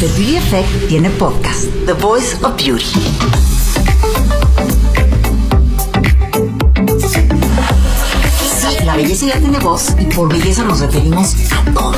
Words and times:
The 0.00 0.06
Beauty 0.16 0.36
Effect 0.38 0.88
tiene 0.88 1.10
podcast, 1.10 1.66
The 1.84 1.92
Voice 1.92 2.34
of 2.42 2.56
Beauty. 2.56 2.86
La 8.86 8.96
belleza 8.96 9.26
ya 9.26 9.38
tiene 9.38 9.58
voz 9.58 9.88
y 9.98 10.06
por 10.06 10.32
belleza 10.32 10.64
nos 10.64 10.80
referimos 10.80 11.34
a 11.52 11.70
todo. 11.74 11.92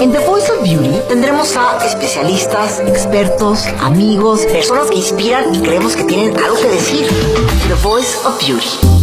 En 0.00 0.10
The 0.10 0.26
Voice 0.26 0.50
of 0.50 0.64
Beauty 0.64 0.98
tendremos 1.08 1.56
a 1.56 1.86
especialistas, 1.86 2.80
expertos, 2.80 3.64
amigos, 3.78 4.40
personas 4.40 4.90
que 4.90 4.96
inspiran 4.96 5.54
y 5.54 5.60
creemos 5.60 5.94
que 5.94 6.02
tienen 6.02 6.36
algo 6.36 6.56
que 6.56 6.68
decir. 6.68 7.06
The 7.68 7.74
Voice 7.74 8.16
of 8.26 8.44
Beauty. 8.44 9.02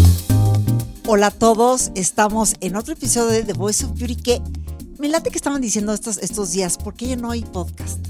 Hola 1.12 1.28
a 1.28 1.32
todos, 1.32 1.90
estamos 1.96 2.56
en 2.60 2.76
otro 2.76 2.94
episodio 2.94 3.32
de 3.32 3.44
The 3.44 3.54
Voice 3.54 3.84
of 3.84 3.98
Beauty 3.98 4.16
que 4.16 4.42
me 5.00 5.08
late 5.08 5.32
que 5.32 5.38
estaban 5.38 5.62
diciendo 5.62 5.94
estos, 5.94 6.18
estos 6.18 6.52
días, 6.52 6.78
¿por 6.78 6.94
qué 6.94 7.08
ya 7.08 7.16
no 7.16 7.32
hay 7.32 7.42
podcast? 7.42 8.06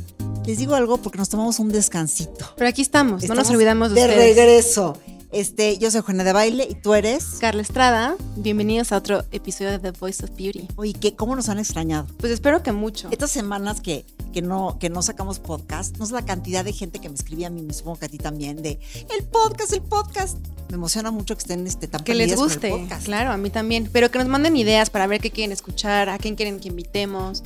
Les 0.45 0.57
digo 0.57 0.73
algo 0.73 0.97
porque 0.97 1.19
nos 1.19 1.29
tomamos 1.29 1.59
un 1.59 1.69
descansito. 1.69 2.53
Pero 2.57 2.67
aquí 2.67 2.81
estamos, 2.81 3.23
no 3.27 3.35
nos 3.35 3.49
olvidamos 3.51 3.89
de, 3.91 4.01
de 4.01 4.07
ustedes. 4.07 4.35
regreso. 4.35 4.97
Este, 5.31 5.77
yo 5.77 5.91
soy 5.91 6.01
Juana 6.01 6.23
de 6.23 6.33
Baile 6.33 6.67
y 6.67 6.73
tú 6.73 6.95
eres 6.95 7.23
Carla 7.39 7.61
Estrada. 7.61 8.15
Bienvenidos 8.35 8.91
a 8.91 8.97
otro 8.97 9.23
episodio 9.31 9.69
de 9.69 9.77
The 9.77 9.91
Voice 9.91 10.25
of 10.25 10.31
Beauty. 10.35 10.67
Oye, 10.75 10.93
¿qué, 10.93 11.15
¿cómo 11.15 11.35
nos 11.35 11.49
han 11.49 11.59
extrañado? 11.59 12.07
Pues 12.17 12.33
espero 12.33 12.63
que 12.63 12.71
mucho. 12.71 13.09
Estas 13.11 13.29
semanas 13.29 13.79
que, 13.81 14.07
que, 14.33 14.41
no, 14.41 14.77
que 14.79 14.89
no 14.89 15.01
sacamos 15.01 15.39
podcast, 15.39 15.97
no 15.97 16.05
sé 16.05 16.13
la 16.13 16.25
cantidad 16.25 16.63
de 16.63 16.73
gente 16.73 16.99
que 16.99 17.09
me 17.09 17.15
escribía 17.15 17.47
a 17.47 17.49
mí, 17.49 17.61
me 17.61 17.73
supongo 17.73 17.99
que 17.99 18.05
a 18.05 18.09
ti 18.09 18.17
también, 18.17 18.61
de 18.61 18.79
el 19.17 19.25
podcast, 19.25 19.73
el 19.73 19.81
podcast. 19.81 20.37
Me 20.69 20.75
emociona 20.75 21.09
mucho 21.09 21.35
que 21.35 21.41
estén 21.41 21.65
este, 21.65 21.87
tan 21.87 22.03
Que 22.03 22.13
les 22.13 22.35
guste, 22.35 22.87
claro, 23.03 23.31
a 23.31 23.37
mí 23.37 23.49
también. 23.49 23.89
Pero 23.91 24.11
que 24.11 24.19
nos 24.19 24.27
manden 24.27 24.55
ideas 24.55 24.91
para 24.91 25.07
ver 25.07 25.19
qué 25.19 25.31
quieren 25.31 25.51
escuchar, 25.51 26.09
a 26.09 26.19
quién 26.19 26.35
quieren 26.35 26.59
que 26.59 26.67
invitemos. 26.67 27.41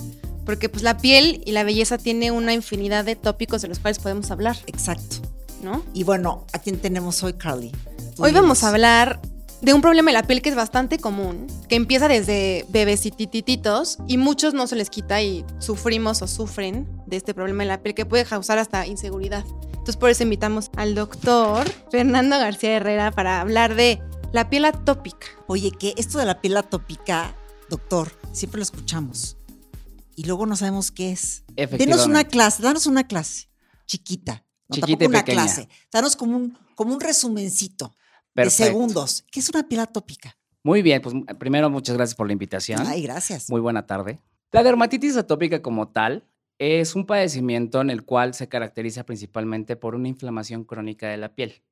Porque 0.46 0.68
pues 0.68 0.84
la 0.84 0.98
piel 0.98 1.41
y 1.46 1.54
la 1.54 1.64
belleza 1.64 1.98
tiene 1.98 2.32
una 2.32 2.54
infinidad 2.54 3.05
de 3.05 3.16
tópicos 3.16 3.62
de 3.62 3.70
los 3.70 3.80
cuales 3.80 4.00
podemos 4.00 4.30
hablar. 4.30 4.58
Exacto. 4.68 5.18
¿No? 5.62 5.84
Y 5.94 6.04
bueno, 6.04 6.46
¿a 6.52 6.60
quién 6.60 6.79
tenemos 6.79 7.24
hoy, 7.24 7.32
Carly? 7.32 7.72
Hoy 8.18 8.34
vamos 8.34 8.66
a 8.66 8.70
hablar 8.70 9.22
de 9.64 9.74
un 9.74 9.82
problema 9.82 10.12
de 10.12 10.16
la 10.16 10.24
piel 10.24 10.42
que 10.42 10.50
es 10.50 10.56
bastante 10.56 11.00
común, 11.00 11.48
que 11.70 11.76
empieza 11.76 12.10
desde 12.10 12.66
bebecitititos 12.68 13.98
y 14.08 14.18
muchos 14.18 14.54
no 14.54 14.68
se 14.68 14.76
les 14.76 14.90
quita 14.90 15.22
y 15.22 15.46
sufrimos 15.58 16.22
o 16.22 16.28
sufren 16.28 16.86
de 17.08 17.16
este 17.16 17.34
problema 17.34 17.64
de 17.64 17.70
la 17.70 17.82
piel 17.82 17.96
que 17.96 18.06
puede 18.06 18.26
causar 18.26 18.58
hasta 18.60 18.86
inseguridad. 18.86 19.46
Entonces 19.68 19.96
por 19.96 20.10
eso 20.10 20.24
invitamos 20.24 20.70
al 20.76 20.96
doctor 20.96 21.66
Fernando 21.90 22.38
García 22.38 22.76
Herrera 22.76 23.12
para 23.12 23.40
hablar 23.40 23.76
de 23.76 24.02
la 24.34 24.50
piel 24.50 24.66
atópica. 24.66 25.28
Oye, 25.48 25.72
que 25.72 25.94
esto 25.96 26.20
de 26.20 26.26
la 26.26 26.41
piel 26.41 26.58
atópica, 26.58 27.34
doctor, 27.70 28.12
siempre 28.34 28.58
lo 28.60 28.64
escuchamos 28.64 29.38
y 30.14 30.26
luego 30.26 30.46
no 30.46 30.58
sabemos 30.58 30.91
qué 30.91 31.14
es. 31.14 31.46
Denos 31.56 32.06
una 32.06 32.26
clase, 32.26 32.62
danos 32.62 32.86
una 32.86 33.08
clase 33.08 33.48
chiquita. 33.86 34.44
No, 34.68 34.76
chiquita 34.76 35.06
y 35.06 35.08
una 35.08 35.20
pequeña. 35.20 35.44
clase. 35.44 35.70
Danos 35.90 36.18
como 36.18 36.36
un, 36.36 36.58
como 36.76 36.94
un 36.94 37.00
resumencito 37.00 37.94
de 38.35 38.49
segundos. 38.49 39.26
¿Qué 39.31 39.39
es 39.39 39.49
una 39.49 39.67
piel 39.67 39.81
atópica? 39.81 40.37
Muy 40.63 40.81
bien, 40.81 41.01
pues 41.01 41.13
primero 41.39 41.70
muchas 41.70 41.95
gracias 41.95 42.15
por 42.15 42.27
la 42.27 42.34
invitación. 42.34 42.81
Ay, 42.85 43.03
gracias. 43.03 43.49
Muy 43.49 43.59
buena 43.59 43.85
tarde. 43.85 44.20
La 44.51 44.63
dermatitis 44.63 45.17
atópica 45.17 45.62
como 45.62 45.89
tal 45.89 46.26
es 46.57 46.95
un 46.95 47.05
padecimiento 47.05 47.81
en 47.81 47.89
el 47.89 48.05
cual 48.05 48.34
se 48.34 48.48
caracteriza 48.48 49.05
principalmente 49.05 49.76
por 49.76 49.95
una 49.95 50.07
inflamación 50.07 50.63
crónica 50.63 51.09
de 51.09 51.17
la 51.17 51.35
piel. 51.35 51.63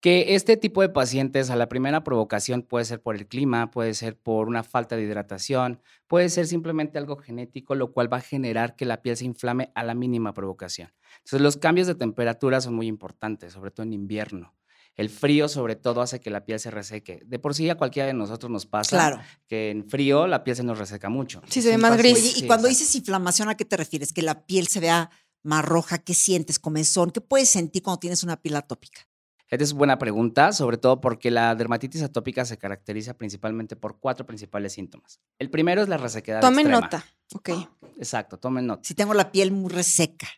Que 0.00 0.34
este 0.34 0.56
tipo 0.56 0.80
de 0.80 0.88
pacientes 0.88 1.50
a 1.50 1.56
la 1.56 1.68
primera 1.68 2.02
provocación 2.02 2.62
puede 2.62 2.86
ser 2.86 3.02
por 3.02 3.16
el 3.16 3.28
clima, 3.28 3.70
puede 3.70 3.92
ser 3.92 4.16
por 4.18 4.48
una 4.48 4.62
falta 4.62 4.96
de 4.96 5.02
hidratación, 5.02 5.82
puede 6.06 6.30
ser 6.30 6.46
simplemente 6.46 6.96
algo 6.96 7.16
genético, 7.16 7.74
lo 7.74 7.92
cual 7.92 8.10
va 8.10 8.16
a 8.16 8.22
generar 8.22 8.76
que 8.76 8.86
la 8.86 9.02
piel 9.02 9.18
se 9.18 9.26
inflame 9.26 9.70
a 9.74 9.84
la 9.84 9.94
mínima 9.94 10.32
provocación. 10.32 10.90
Entonces 11.18 11.42
los 11.42 11.58
cambios 11.58 11.86
de 11.86 11.94
temperatura 11.94 12.62
son 12.62 12.74
muy 12.74 12.86
importantes, 12.86 13.52
sobre 13.52 13.70
todo 13.70 13.84
en 13.84 13.92
invierno. 13.92 14.54
El 14.96 15.08
frío, 15.08 15.48
sobre 15.48 15.76
todo, 15.76 16.02
hace 16.02 16.20
que 16.20 16.30
la 16.30 16.44
piel 16.44 16.60
se 16.60 16.70
reseque. 16.70 17.20
De 17.24 17.38
por 17.38 17.54
sí, 17.54 17.70
a 17.70 17.76
cualquiera 17.76 18.06
de 18.06 18.12
nosotros 18.14 18.50
nos 18.50 18.66
pasa 18.66 18.96
claro. 18.96 19.20
que 19.46 19.70
en 19.70 19.88
frío 19.88 20.26
la 20.26 20.44
piel 20.44 20.56
se 20.56 20.62
nos 20.62 20.78
reseca 20.78 21.08
mucho. 21.08 21.40
Sí, 21.48 21.62
se 21.62 21.70
ve 21.70 21.78
más 21.78 21.96
gris. 21.96 22.14
Oye, 22.18 22.28
y 22.28 22.30
Sí, 22.32 22.46
cuando 22.46 22.66
exacto. 22.68 22.84
dices 22.84 22.94
inflamación, 22.96 23.48
¿a 23.48 23.56
qué 23.56 23.64
te 23.64 23.76
refieres? 23.76 24.12
Que 24.12 24.22
la 24.22 24.44
piel 24.46 24.66
se 24.66 24.80
vea 24.80 25.10
más 25.42 25.64
roja, 25.64 25.98
¿qué 25.98 26.12
sientes? 26.12 26.58
¿Comezón? 26.58 27.10
¿Qué 27.12 27.20
puedes 27.22 27.48
sentir 27.48 27.82
cuando 27.82 28.00
tienes 28.00 28.22
una 28.24 28.36
piel 28.42 28.56
atópica? 28.56 29.00
Esta 29.48 29.64
es 29.64 29.72
buena 29.72 29.98
pregunta, 29.98 30.52
sobre 30.52 30.76
todo 30.76 31.00
porque 31.00 31.30
la 31.30 31.54
dermatitis 31.56 32.02
atópica 32.02 32.44
se 32.44 32.56
caracteriza 32.58 33.14
principalmente 33.14 33.74
por 33.74 33.98
cuatro 33.98 34.24
principales 34.26 34.74
síntomas. 34.74 35.18
El 35.38 35.50
primero 35.50 35.82
es 35.82 35.88
la 35.88 35.96
resequedad 35.96 36.40
Tomen 36.40 36.66
extrema. 36.66 36.80
nota. 36.82 37.04
Ok. 37.34 37.50
Exacto, 37.96 38.38
tomen 38.38 38.66
nota. 38.66 38.82
Si 38.84 38.94
tengo 38.94 39.12
la 39.14 39.32
piel 39.32 39.50
muy 39.50 39.70
reseca. 39.70 40.28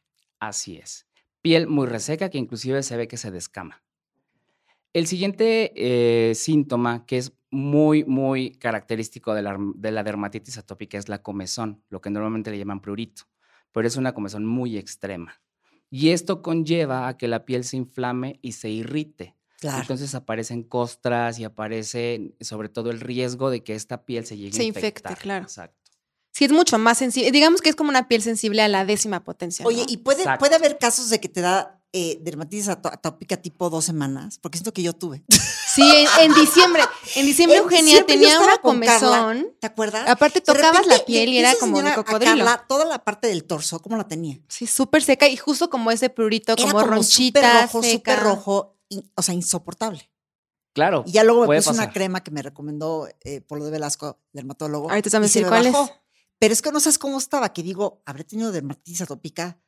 Así 0.40 0.76
es. 0.78 1.06
Piel 1.42 1.66
muy 1.66 1.86
reseca 1.88 2.30
que 2.30 2.38
inclusive 2.38 2.82
se 2.82 2.96
ve 2.96 3.06
que 3.08 3.16
se 3.18 3.30
descama. 3.30 3.82
El 4.92 5.06
siguiente 5.06 5.72
eh, 5.76 6.34
síntoma 6.34 7.06
que 7.06 7.18
es 7.18 7.32
muy, 7.50 8.04
muy 8.04 8.52
característico 8.52 9.34
de 9.34 9.42
la, 9.42 9.56
de 9.74 9.90
la 9.90 10.02
dermatitis 10.02 10.58
atópica 10.58 10.98
es 10.98 11.08
la 11.08 11.22
comezón, 11.22 11.82
lo 11.88 12.00
que 12.00 12.10
normalmente 12.10 12.50
le 12.50 12.58
llaman 12.58 12.80
prurito, 12.80 13.24
pero 13.72 13.86
es 13.88 13.96
una 13.96 14.14
comezón 14.14 14.44
muy 14.46 14.76
extrema. 14.76 15.40
Y 15.90 16.10
esto 16.10 16.40
conlleva 16.42 17.08
a 17.08 17.16
que 17.18 17.28
la 17.28 17.44
piel 17.44 17.64
se 17.64 17.76
inflame 17.76 18.38
y 18.42 18.52
se 18.52 18.70
irrite. 18.70 19.36
Claro. 19.60 19.80
Entonces 19.82 20.14
aparecen 20.14 20.62
costras 20.62 21.38
y 21.38 21.44
aparece 21.44 22.34
sobre 22.40 22.68
todo 22.68 22.90
el 22.90 23.00
riesgo 23.00 23.50
de 23.50 23.62
que 23.62 23.74
esta 23.74 24.04
piel 24.04 24.24
se 24.26 24.36
llegue 24.36 24.52
Se 24.52 24.62
a 24.62 24.64
infecte, 24.64 24.88
infectar. 24.88 25.18
claro. 25.18 25.44
Exacto. 25.44 25.76
Sí, 26.32 26.46
es 26.46 26.52
mucho 26.52 26.78
más 26.78 26.96
sensible. 26.96 27.30
Digamos 27.30 27.60
que 27.60 27.68
es 27.68 27.76
como 27.76 27.90
una 27.90 28.08
piel 28.08 28.22
sensible 28.22 28.62
a 28.62 28.68
la 28.68 28.86
décima 28.86 29.22
potencia. 29.22 29.66
Oye, 29.66 29.82
¿no? 29.82 29.86
¿y 29.88 29.98
puede, 29.98 30.20
Exacto. 30.22 30.40
puede 30.40 30.54
haber 30.54 30.78
casos 30.78 31.10
de 31.10 31.20
que 31.20 31.28
te 31.28 31.42
da 31.42 31.81
eh, 31.92 32.18
dermatitis 32.22 32.68
ató- 32.68 32.90
atópica 32.92 33.36
tipo 33.36 33.68
dos 33.70 33.84
semanas? 33.84 34.38
Porque 34.38 34.58
siento 34.58 34.72
que 34.72 34.82
yo 34.82 34.92
tuve. 34.94 35.24
Sí, 35.74 35.82
en, 35.82 36.30
en 36.30 36.34
diciembre. 36.34 36.82
En 37.16 37.24
diciembre, 37.26 37.56
En 37.58 37.62
Eugenia 37.64 37.84
diciembre 38.02 38.14
tenía 38.14 38.40
una 38.40 38.58
con 38.58 38.80
Carla, 38.80 38.98
comezón. 39.00 39.56
¿Te 39.60 39.66
acuerdas? 39.66 40.08
Aparte, 40.08 40.40
tocabas 40.40 40.86
la 40.86 40.98
piel 41.04 41.28
y 41.30 41.38
era 41.38 41.54
como 41.56 41.82
de 41.82 41.94
cocodrilo. 41.94 42.44
Carla 42.44 42.64
toda 42.68 42.84
la 42.84 43.02
parte 43.04 43.28
del 43.28 43.44
torso, 43.44 43.80
¿cómo 43.80 43.96
la 43.96 44.06
tenía? 44.06 44.38
Sí, 44.48 44.66
súper 44.66 45.02
seca 45.02 45.28
y 45.28 45.36
justo 45.36 45.70
como 45.70 45.90
ese 45.90 46.10
prurito, 46.10 46.52
Era 46.52 46.62
como, 46.62 46.72
como 46.74 46.86
ronchita, 46.92 47.40
súper 47.40 47.62
rojo, 47.62 47.82
seca. 47.82 48.12
súper 48.14 48.24
rojo, 48.24 48.76
o 49.14 49.22
sea, 49.22 49.34
insoportable. 49.34 50.10
Claro. 50.74 51.04
Y 51.06 51.12
ya 51.12 51.24
luego 51.24 51.46
me 51.46 51.56
puse 51.58 51.70
una 51.70 51.90
crema 51.92 52.22
que 52.22 52.30
me 52.30 52.40
recomendó 52.42 53.06
eh, 53.20 53.40
Polo 53.42 53.64
de 53.64 53.70
Velasco, 53.70 54.18
dermatólogo. 54.32 54.88
Ahorita 54.90 55.10
te 55.10 55.20
decir 55.20 55.42
me 55.42 55.48
cuál 55.48 55.66
es. 55.66 55.76
Pero 56.38 56.52
es 56.54 56.60
que 56.62 56.72
no 56.72 56.80
sabes 56.80 56.98
cómo 56.98 57.18
estaba, 57.18 57.52
que 57.52 57.62
digo, 57.62 58.02
habré 58.04 58.24
tenido 58.24 58.50
dermatitis 58.52 59.00
atópica 59.02 59.58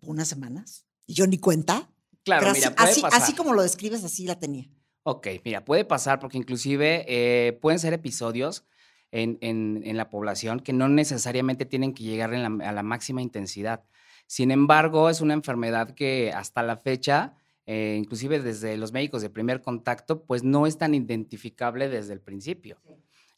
unas 0.00 0.28
semanas 0.28 0.86
y 1.06 1.14
yo 1.14 1.26
ni 1.26 1.38
cuenta. 1.38 1.88
Claro, 2.24 2.52
mira, 2.52 2.68
así, 2.68 2.74
puede 2.76 2.90
así, 2.90 3.00
pasar. 3.02 3.22
así 3.22 3.34
como 3.34 3.52
lo 3.54 3.62
describes, 3.62 4.02
así 4.04 4.26
la 4.26 4.38
tenía. 4.38 4.68
Ok, 5.04 5.28
mira, 5.44 5.64
puede 5.64 5.84
pasar 5.84 6.18
porque 6.18 6.38
inclusive 6.38 7.04
eh, 7.08 7.52
pueden 7.62 7.78
ser 7.78 7.92
episodios 7.92 8.64
en, 9.12 9.38
en- 9.40 9.82
en 9.84 9.96
la 9.96 10.10
población 10.10 10.58
que 10.58 10.72
no 10.72 10.88
necesariamente 10.88 11.64
tienen 11.64 11.94
que 11.94 12.02
llegar 12.02 12.34
en 12.34 12.42
la- 12.58 12.68
a 12.68 12.72
la 12.72 12.82
máxima 12.82 13.22
intensidad. 13.22 13.84
Sin 14.26 14.50
embargo, 14.50 15.08
es 15.08 15.20
una 15.20 15.34
enfermedad 15.34 15.94
que 15.94 16.32
hasta 16.32 16.64
la 16.64 16.78
fecha, 16.78 17.34
eh, 17.66 17.94
inclusive 17.96 18.40
desde 18.40 18.76
los 18.76 18.92
médicos 18.92 19.22
de 19.22 19.30
primer 19.30 19.62
contacto, 19.62 20.24
pues 20.24 20.42
no 20.42 20.66
es 20.66 20.76
tan 20.78 20.92
identificable 20.94 21.88
desde 21.88 22.12
el 22.12 22.20
principio. 22.20 22.78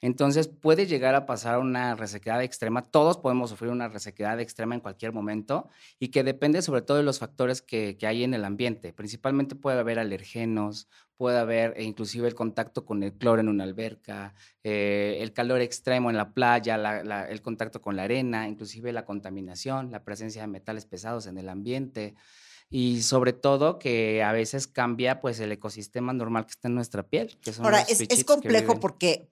Entonces 0.00 0.48
puede 0.48 0.86
llegar 0.86 1.14
a 1.14 1.26
pasar 1.26 1.58
una 1.58 1.94
resequedad 1.96 2.42
extrema. 2.42 2.82
Todos 2.82 3.18
podemos 3.18 3.50
sufrir 3.50 3.70
una 3.70 3.88
resequedad 3.88 4.38
extrema 4.40 4.74
en 4.74 4.80
cualquier 4.80 5.12
momento 5.12 5.68
y 5.98 6.08
que 6.08 6.22
depende 6.22 6.62
sobre 6.62 6.82
todo 6.82 6.98
de 6.98 7.02
los 7.02 7.18
factores 7.18 7.62
que, 7.62 7.96
que 7.96 8.06
hay 8.06 8.22
en 8.24 8.34
el 8.34 8.44
ambiente. 8.44 8.92
Principalmente 8.92 9.56
puede 9.56 9.80
haber 9.80 9.98
alergenos, 9.98 10.88
puede 11.16 11.38
haber 11.38 11.74
e 11.76 11.82
inclusive 11.82 12.28
el 12.28 12.34
contacto 12.34 12.84
con 12.84 13.02
el 13.02 13.12
cloro 13.14 13.40
en 13.40 13.48
una 13.48 13.64
alberca, 13.64 14.34
eh, 14.62 15.18
el 15.20 15.32
calor 15.32 15.60
extremo 15.60 16.10
en 16.10 16.16
la 16.16 16.32
playa, 16.32 16.76
la- 16.78 17.28
el 17.28 17.42
contacto 17.42 17.80
con 17.80 17.96
la 17.96 18.04
arena, 18.04 18.46
inclusive 18.48 18.92
la 18.92 19.04
contaminación, 19.04 19.90
la 19.90 20.04
presencia 20.04 20.42
de 20.42 20.48
metales 20.48 20.86
pesados 20.86 21.26
en 21.26 21.38
el 21.38 21.48
ambiente 21.48 22.14
y 22.70 23.02
sobre 23.02 23.32
todo 23.32 23.78
que 23.78 24.22
a 24.22 24.32
veces 24.32 24.66
cambia 24.66 25.20
pues 25.20 25.40
el 25.40 25.52
ecosistema 25.52 26.12
normal 26.12 26.44
que 26.46 26.50
está 26.52 26.68
en 26.68 26.74
nuestra 26.74 27.02
piel. 27.02 27.38
que 27.42 27.52
son 27.52 27.64
Ahora, 27.64 27.80
es, 27.82 28.24
complejo 28.24 28.78
porque, 28.78 29.30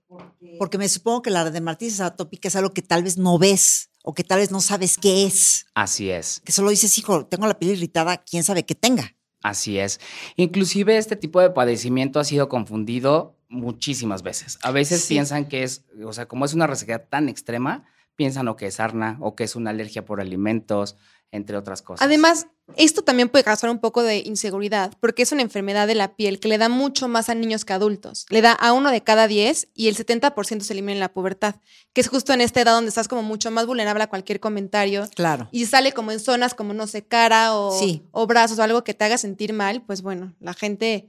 porque 0.59 0.79
me 0.79 0.88
supongo 0.88 1.23
que 1.23 1.31
la 1.31 1.49
dermatitis 1.50 2.00
atópica 2.00 2.49
es 2.49 2.56
algo 2.56 2.71
que 2.73 2.83
tal 2.83 3.03
vez 3.03 3.19
no 3.19 3.38
ves 3.38 3.91
o 4.03 4.15
que 4.15 4.25
tal 4.25 4.38
vez 4.38 4.50
no 4.50 4.61
sabes 4.61 4.97
qué 4.97 5.27
es. 5.27 5.67
Así 5.75 6.11
es. 6.11 6.41
Que 6.44 6.53
solo 6.53 6.71
dices, 6.71 6.97
hijo, 6.97 7.27
tengo 7.27 7.47
la 7.47 7.59
piel 7.59 7.73
irritada, 7.73 8.19
quién 8.25 8.43
sabe 8.44 8.65
qué 8.65 8.75
tenga. 8.75 9.15
Así 9.43 9.79
es. 9.79 10.00
Inclusive 10.37 10.97
este 10.97 11.17
tipo 11.17 11.41
de 11.41 11.50
padecimiento 11.50 12.19
ha 12.21 12.25
sido 12.25 12.49
confundido 12.49 13.37
muchísimas 13.49 14.23
veces. 14.23 14.59
A 14.62 14.71
veces 14.71 15.03
Sí. 15.03 15.15
piensan 15.15 15.47
que 15.47 15.62
es, 15.62 15.85
o 16.05 16.12
sea, 16.12 16.27
como 16.27 16.44
es 16.44 16.55
una 16.55 16.67
resequedad 16.67 17.06
tan 17.09 17.29
extrema, 17.29 17.85
piensan 18.17 18.49
o 18.49 18.56
que 18.56 18.67
es 18.69 18.75
sarna 18.77 19.19
o 19.21 19.37
que 19.37 19.44
es 19.44 19.56
una 19.56 19.71
alergia 19.71 20.05
por 20.05 20.21
alimentos, 20.21 20.97
entre 21.37 21.56
otras 21.56 21.83
cosas. 21.83 22.05
Además, 22.05 22.47
esto 22.77 23.03
también 23.03 23.29
puede 23.29 23.44
causar 23.44 23.71
un 23.71 23.79
poco 23.79 24.03
de 24.03 24.19
inseguridad, 24.19 24.93
porque 24.99 25.23
es 25.23 25.31
una 25.31 25.43
enfermedad 25.43 25.87
de 25.87 25.94
la 25.94 26.17
piel 26.17 26.41
que 26.41 26.49
le 26.49 26.59
da 26.59 26.69
mucho 26.69 27.06
más 27.06 27.29
a 27.29 27.35
niños 27.35 27.65
que 27.65 27.73
a 27.73 27.77
adultos. 27.77 28.27
Le 28.29 28.43
da 28.43 28.53
a 28.53 28.73
uno 28.73 28.91
de 28.91 29.03
cada 29.03 29.29
10 29.29 29.69
y 29.75 29.88
el 29.88 29.97
70% 29.97 30.61
se 30.61 30.73
elimina 30.73 30.93
en 30.94 31.00
la 31.00 31.12
pubertad, 31.12 31.56
que 31.93 32.00
es 32.00 32.09
justo 32.09 32.33
en 32.33 32.41
esta 32.41 32.61
edad 32.61 32.73
donde 32.75 32.88
estás 32.88 33.06
como 33.06 33.23
mucho 33.23 33.50
más 33.53 33.67
vulnerable 33.67 34.03
a 34.03 34.09
cualquier 34.09 34.41
comentario. 34.41 35.05
Claro. 35.15 35.49
Y 35.53 35.67
sale 35.67 35.93
como 35.93 36.11
en 36.11 36.19
zonas 36.19 36.55
como, 36.55 36.75
no 36.75 36.87
sé, 36.88 37.05
cara 37.06 37.55
o, 37.55 37.79
Sí. 37.79 38.03
o 38.11 38.27
brazos 38.27 38.59
o 38.59 38.62
algo 38.62 38.83
que 38.83 38.94
te 38.94 39.05
haga 39.05 39.19
sentir 39.19 39.53
mal, 39.53 39.83
pues 39.87 40.03
bueno, 40.03 40.35
la 40.41 40.53
gente, 40.55 41.09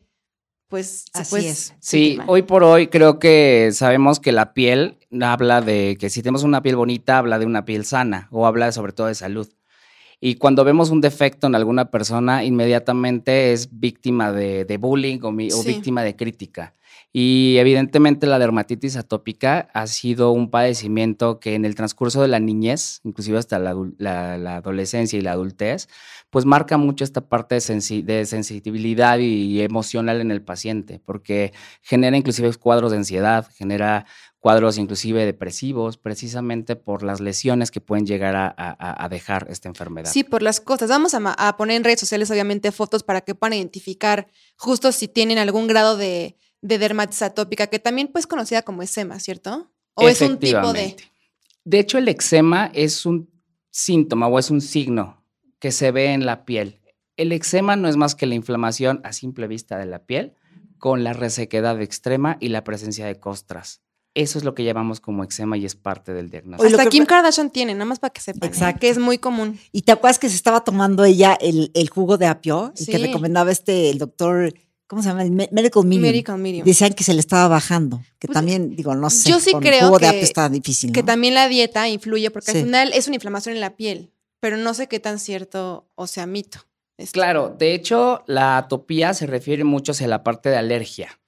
pues, 0.68 1.06
Así 1.14 1.48
es. 1.48 1.74
Sí, 1.80 2.20
hoy 2.28 2.44
por 2.44 2.64
hoy 2.64 2.88
creo 2.88 3.20
que 3.20 3.70
sabemos 3.74 4.20
que 4.20 4.32
la 4.32 4.54
piel 4.54 4.98
habla 5.22 5.62
de 5.62 5.98
que 6.00 6.10
si 6.10 6.22
tenemos 6.22 6.44
una 6.44 6.62
piel 6.62 6.76
bonita, 6.76 7.18
habla 7.18 7.40
de 7.40 7.46
una 7.46 7.66
piel 7.66 7.86
sana 7.86 8.28
o 8.32 8.46
habla 8.46 8.72
sobre 8.74 8.92
todo 8.92 9.08
de 9.08 9.16
salud. 9.16 9.48
Y 10.20 10.36
cuando 10.36 10.64
vemos 10.64 10.90
un 10.90 11.00
defecto 11.02 11.46
en 11.48 11.54
alguna 11.56 11.92
persona, 11.92 12.44
inmediatamente 12.44 13.54
es 13.54 13.70
víctima 13.80 14.32
de, 14.32 14.66
de 14.66 14.78
bullying 14.78 15.20
o, 15.22 15.32
mi- 15.32 15.52
o 15.52 15.62
víctima 15.68 16.04
de 16.04 16.16
crítica. 16.16 16.74
Y 17.20 17.58
evidentemente 17.58 18.28
la 18.28 18.38
dermatitis 18.38 18.96
atópica 18.96 19.70
ha 19.74 19.88
sido 19.88 20.30
un 20.34 20.52
padecimiento 20.52 21.40
que 21.40 21.56
en 21.56 21.66
el 21.66 21.74
transcurso 21.74 22.22
de 22.22 22.28
la 22.28 22.40
niñez, 22.40 23.02
inclusive 23.04 23.40
hasta 23.40 23.58
la, 23.58 24.58
adolescencia 24.58 25.18
y 25.18 25.24
la 25.24 25.32
adultez, 25.32 25.90
pues 26.30 26.46
marca 26.46 26.78
mucho 26.78 27.04
esta 27.04 27.22
parte 27.22 27.56
de, 27.56 27.62
sensi- 27.62 28.04
de 28.04 28.24
sensibilidad 28.28 29.18
y 29.18 29.60
emocional 29.62 30.22
en 30.22 30.30
el 30.30 30.44
paciente, 30.44 31.02
porque 31.04 31.54
genera 31.82 32.18
inclusive 32.18 32.54
cuadros 32.54 32.92
de 32.92 32.98
ansiedad, 32.98 33.48
genera 33.58 34.06
cuadros 34.38 34.78
inclusive 34.78 35.26
depresivos, 35.26 35.98
precisamente 35.98 36.76
por 36.76 37.02
las 37.02 37.20
lesiones 37.20 37.72
que 37.72 37.82
pueden 37.82 38.06
llegar 38.06 38.36
a, 38.36 39.08
dejar 39.10 39.48
esta 39.50 39.70
enfermedad. 39.70 40.12
Sí, 40.12 40.24
por 40.24 40.44
las 40.44 40.62
cosas. 40.62 40.90
Vamos 40.90 41.16
a, 41.16 41.20
a 41.36 41.58
poner 41.58 41.78
en 41.78 41.84
redes 41.84 42.00
sociales, 42.00 42.30
obviamente, 42.30 42.72
fotos 42.72 43.02
para 43.02 43.22
que 43.22 43.34
puedan 43.34 43.54
identificar 43.54 44.28
justo 44.56 44.92
si 44.92 45.08
tienen 45.08 45.40
algún 45.40 45.66
grado 45.66 45.98
de, 45.98 46.38
de 46.68 46.78
dermatitis 46.78 47.22
atópica, 47.22 47.68
que 47.68 47.80
también 47.80 48.08
pues 48.10 48.28
conocida 48.28 48.62
como 48.62 48.82
eczema, 48.84 49.20
¿cierto? 49.20 49.70
O 49.96 50.08
es 50.08 50.22
un 50.22 50.38
tipo 50.38 50.74
de... 50.74 50.96
De 51.64 51.80
hecho, 51.80 51.98
el 51.98 52.08
eczema 52.08 52.70
es 52.74 53.06
un 53.06 53.30
síntoma 53.72 54.28
o 54.28 54.40
es 54.40 54.50
un 54.52 54.62
signo 54.62 55.24
que 55.60 55.72
se 55.72 55.92
ve 55.92 56.14
en 56.14 56.26
la 56.26 56.46
piel. 56.46 56.80
El 57.18 57.32
eczema 57.32 57.76
no 57.76 57.88
es 57.90 57.98
más 57.98 58.16
que 58.16 58.26
la 58.26 58.36
inflamación 58.36 59.02
a 59.04 59.12
simple 59.12 59.48
vista 59.48 59.78
de 59.78 59.86
la 59.86 60.00
piel 60.06 60.34
con 60.78 61.04
la 61.04 61.14
resequedad 61.14 61.82
extrema 61.82 62.38
y 62.40 62.50
la 62.50 62.64
presencia 62.64 63.06
de 63.08 63.20
costras. 63.20 63.82
Eso 64.14 64.38
es 64.40 64.44
lo 64.46 64.56
que 64.56 64.64
llamamos 64.64 65.00
como 65.00 65.24
eczema 65.24 65.58
y 65.58 65.66
es 65.66 65.76
parte 65.76 66.14
del 66.14 66.30
diagnóstico. 66.30 66.68
Hasta 66.68 66.84
que- 66.86 66.90
Kim 66.90 67.06
Kardashian 67.06 67.50
tiene, 67.52 67.74
nada 67.74 67.86
más 67.86 68.00
para 68.00 68.12
que 68.14 68.22
sepan, 68.22 68.44
¿eh? 68.48 68.52
Exacto. 68.52 68.80
que 68.80 68.90
es 68.90 68.98
muy 68.98 69.18
común. 69.18 69.60
¿Y 69.72 69.82
te 69.82 69.92
acuerdas 69.92 70.18
que 70.20 70.30
se 70.30 70.36
estaba 70.36 70.64
tomando 70.64 71.04
ella 71.06 71.38
el, 71.40 71.72
el 71.74 71.90
jugo 71.90 72.18
de 72.18 72.26
apio? 72.28 72.74
El 72.78 72.86
que 72.86 72.98
Sí. 72.98 73.04
recomendaba 73.04 73.52
este, 73.52 73.90
el 73.90 73.98
doctor, 74.00 74.54
¿cómo 74.88 75.02
se 75.04 75.10
llama? 75.10 75.24
Medical 75.26 75.86
Medium. 75.86 76.02
Medical 76.02 76.38
medium. 76.38 76.66
Decían 76.66 76.94
que 76.94 77.04
se 77.04 77.14
le 77.14 77.20
estaba 77.20 77.48
bajando. 77.48 78.02
Que 78.20 78.28
Pues, 78.28 78.34
también, 78.34 78.76
digo, 78.76 78.96
no 78.96 79.10
sé. 79.10 79.30
yo 79.30 79.40
sí 79.40 79.52
con 79.52 79.62
creo 79.62 79.88
jugo 79.88 80.00
que- 80.00 80.08
apio 80.08 80.22
está 80.22 80.50
difícil, 80.50 80.92
Que 80.92 81.04
también 81.04 81.34
la 81.34 81.48
dieta 81.48 81.88
influye, 81.90 82.32
porque 82.32 82.52
Sí. 82.52 82.58
al 82.60 82.64
final 82.66 82.92
es 82.94 83.08
una 83.08 83.16
inflamación 83.16 83.56
en 83.56 83.62
la 83.62 83.76
piel, 83.76 84.12
pero 84.40 84.58
no 84.58 84.74
sé 84.74 84.88
qué 84.88 85.00
tan 85.00 85.20
cierto 85.20 85.90
o 85.96 86.08
sea 86.08 86.26
mito. 86.26 86.60
esto. 86.98 87.14
Claro, 87.14 87.56
de 87.60 87.76
hecho, 87.76 88.24
la 88.26 88.58
atopía 88.58 89.14
se 89.14 89.28
refiere 89.28 89.64
mucho 89.64 89.92
hacia 89.92 90.08
la 90.08 90.24
parte 90.24 90.50
de 90.50 90.58
alergia. 90.58 91.20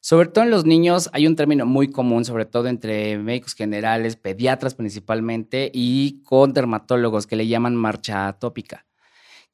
Sobre 0.00 0.28
todo 0.28 0.44
en 0.44 0.50
los 0.50 0.64
niños 0.64 1.10
hay 1.12 1.26
un 1.26 1.34
término 1.34 1.66
muy 1.66 1.90
común, 1.90 2.24
sobre 2.24 2.44
todo 2.46 2.68
entre 2.68 3.18
médicos 3.18 3.54
generales, 3.54 4.14
pediatras 4.14 4.76
principalmente, 4.76 5.72
y 5.74 6.22
con 6.22 6.52
dermatólogos 6.52 7.26
que 7.26 7.34
le 7.34 7.48
llaman 7.48 7.74
marcha 7.74 8.28
atópica. 8.28 8.86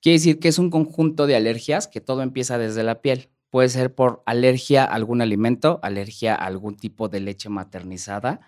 Quiere 0.03 0.19
decir 0.19 0.39
que 0.39 0.49
es 0.49 0.59
un 0.59 0.69
conjunto 0.69 1.27
de 1.27 1.35
alergias 1.37 1.89
que 1.89 2.03
todo 2.03 2.21
empieza 2.21 2.59
desde 2.59 2.83
la 2.83 3.01
piel. 3.01 3.31
Puede 3.55 3.69
ser 3.69 3.95
por 3.95 4.21
alergia 4.27 4.83
a 4.83 4.95
algún 4.97 5.23
alimento, 5.23 5.79
alergia 5.85 6.35
a 6.35 6.45
algún 6.45 6.75
tipo 6.75 7.09
de 7.09 7.21
leche 7.21 7.49
maternizada 7.49 8.41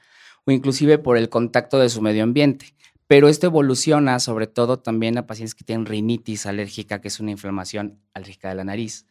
o 0.44 0.50
inclusive 0.50 0.98
por 0.98 1.16
el 1.16 1.28
contacto 1.28 1.78
de 1.78 1.88
su 1.90 2.02
medio 2.02 2.24
ambiente. 2.24 2.74
Pero 3.06 3.28
esto 3.28 3.46
evoluciona 3.46 4.18
sobre 4.18 4.48
todo 4.48 4.80
también 4.80 5.16
a 5.16 5.24
pacientes 5.28 5.54
que 5.54 5.62
tienen 5.62 5.86
rinitis 5.86 6.44
alérgica, 6.46 7.00
que 7.00 7.06
es 7.06 7.20
una 7.20 7.30
inflamación 7.30 8.00
alérgica 8.14 8.48
de 8.48 8.56
la 8.56 8.64
nariz. 8.64 9.06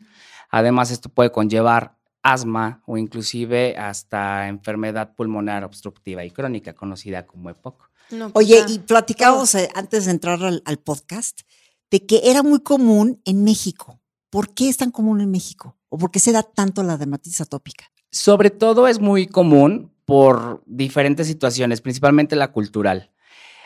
Además, 0.49 0.91
esto 0.91 1.07
puede 1.07 1.31
conllevar 1.31 1.95
asma 2.21 2.83
o 2.85 2.97
inclusive 2.97 3.77
hasta 3.77 4.49
enfermedad 4.49 5.15
pulmonar 5.15 5.63
obstructiva 5.63 6.25
y 6.25 6.31
crónica, 6.31 6.73
conocida 6.73 7.25
como 7.25 7.49
EPOC. 7.51 7.89
No, 8.11 8.31
pues 8.31 8.45
Oye, 8.45 8.65
ya. 8.67 8.73
y 8.73 8.79
platicábamos 8.79 9.55
antes 9.73 10.03
de 10.03 10.11
entrar 10.11 10.43
al, 10.43 10.61
al 10.65 10.77
podcast 10.77 11.43
de 11.89 12.05
que 12.05 12.19
era 12.25 12.43
muy 12.43 12.59
común 12.59 13.21
en 13.23 13.45
México. 13.45 14.01
¿Por 14.29 14.53
qué 14.53 14.69
es 14.69 14.77
tan 14.77 14.91
común 14.91 15.21
en 15.21 15.31
México? 15.31 15.77
¿O 15.89 15.97
por 15.97 16.11
qué 16.11 16.19
se 16.19 16.31
da 16.31 16.43
tanto 16.43 16.83
la 16.83 16.97
dermatitis 16.97 17.41
atópica? 17.41 17.85
Sobre 18.11 18.49
todo 18.49 18.87
es 18.87 18.99
muy 18.99 19.27
común 19.27 19.91
por 20.05 20.61
diferentes 20.65 21.27
situaciones, 21.27 21.81
principalmente 21.81 22.35
la 22.35 22.51
cultural. 22.51 23.11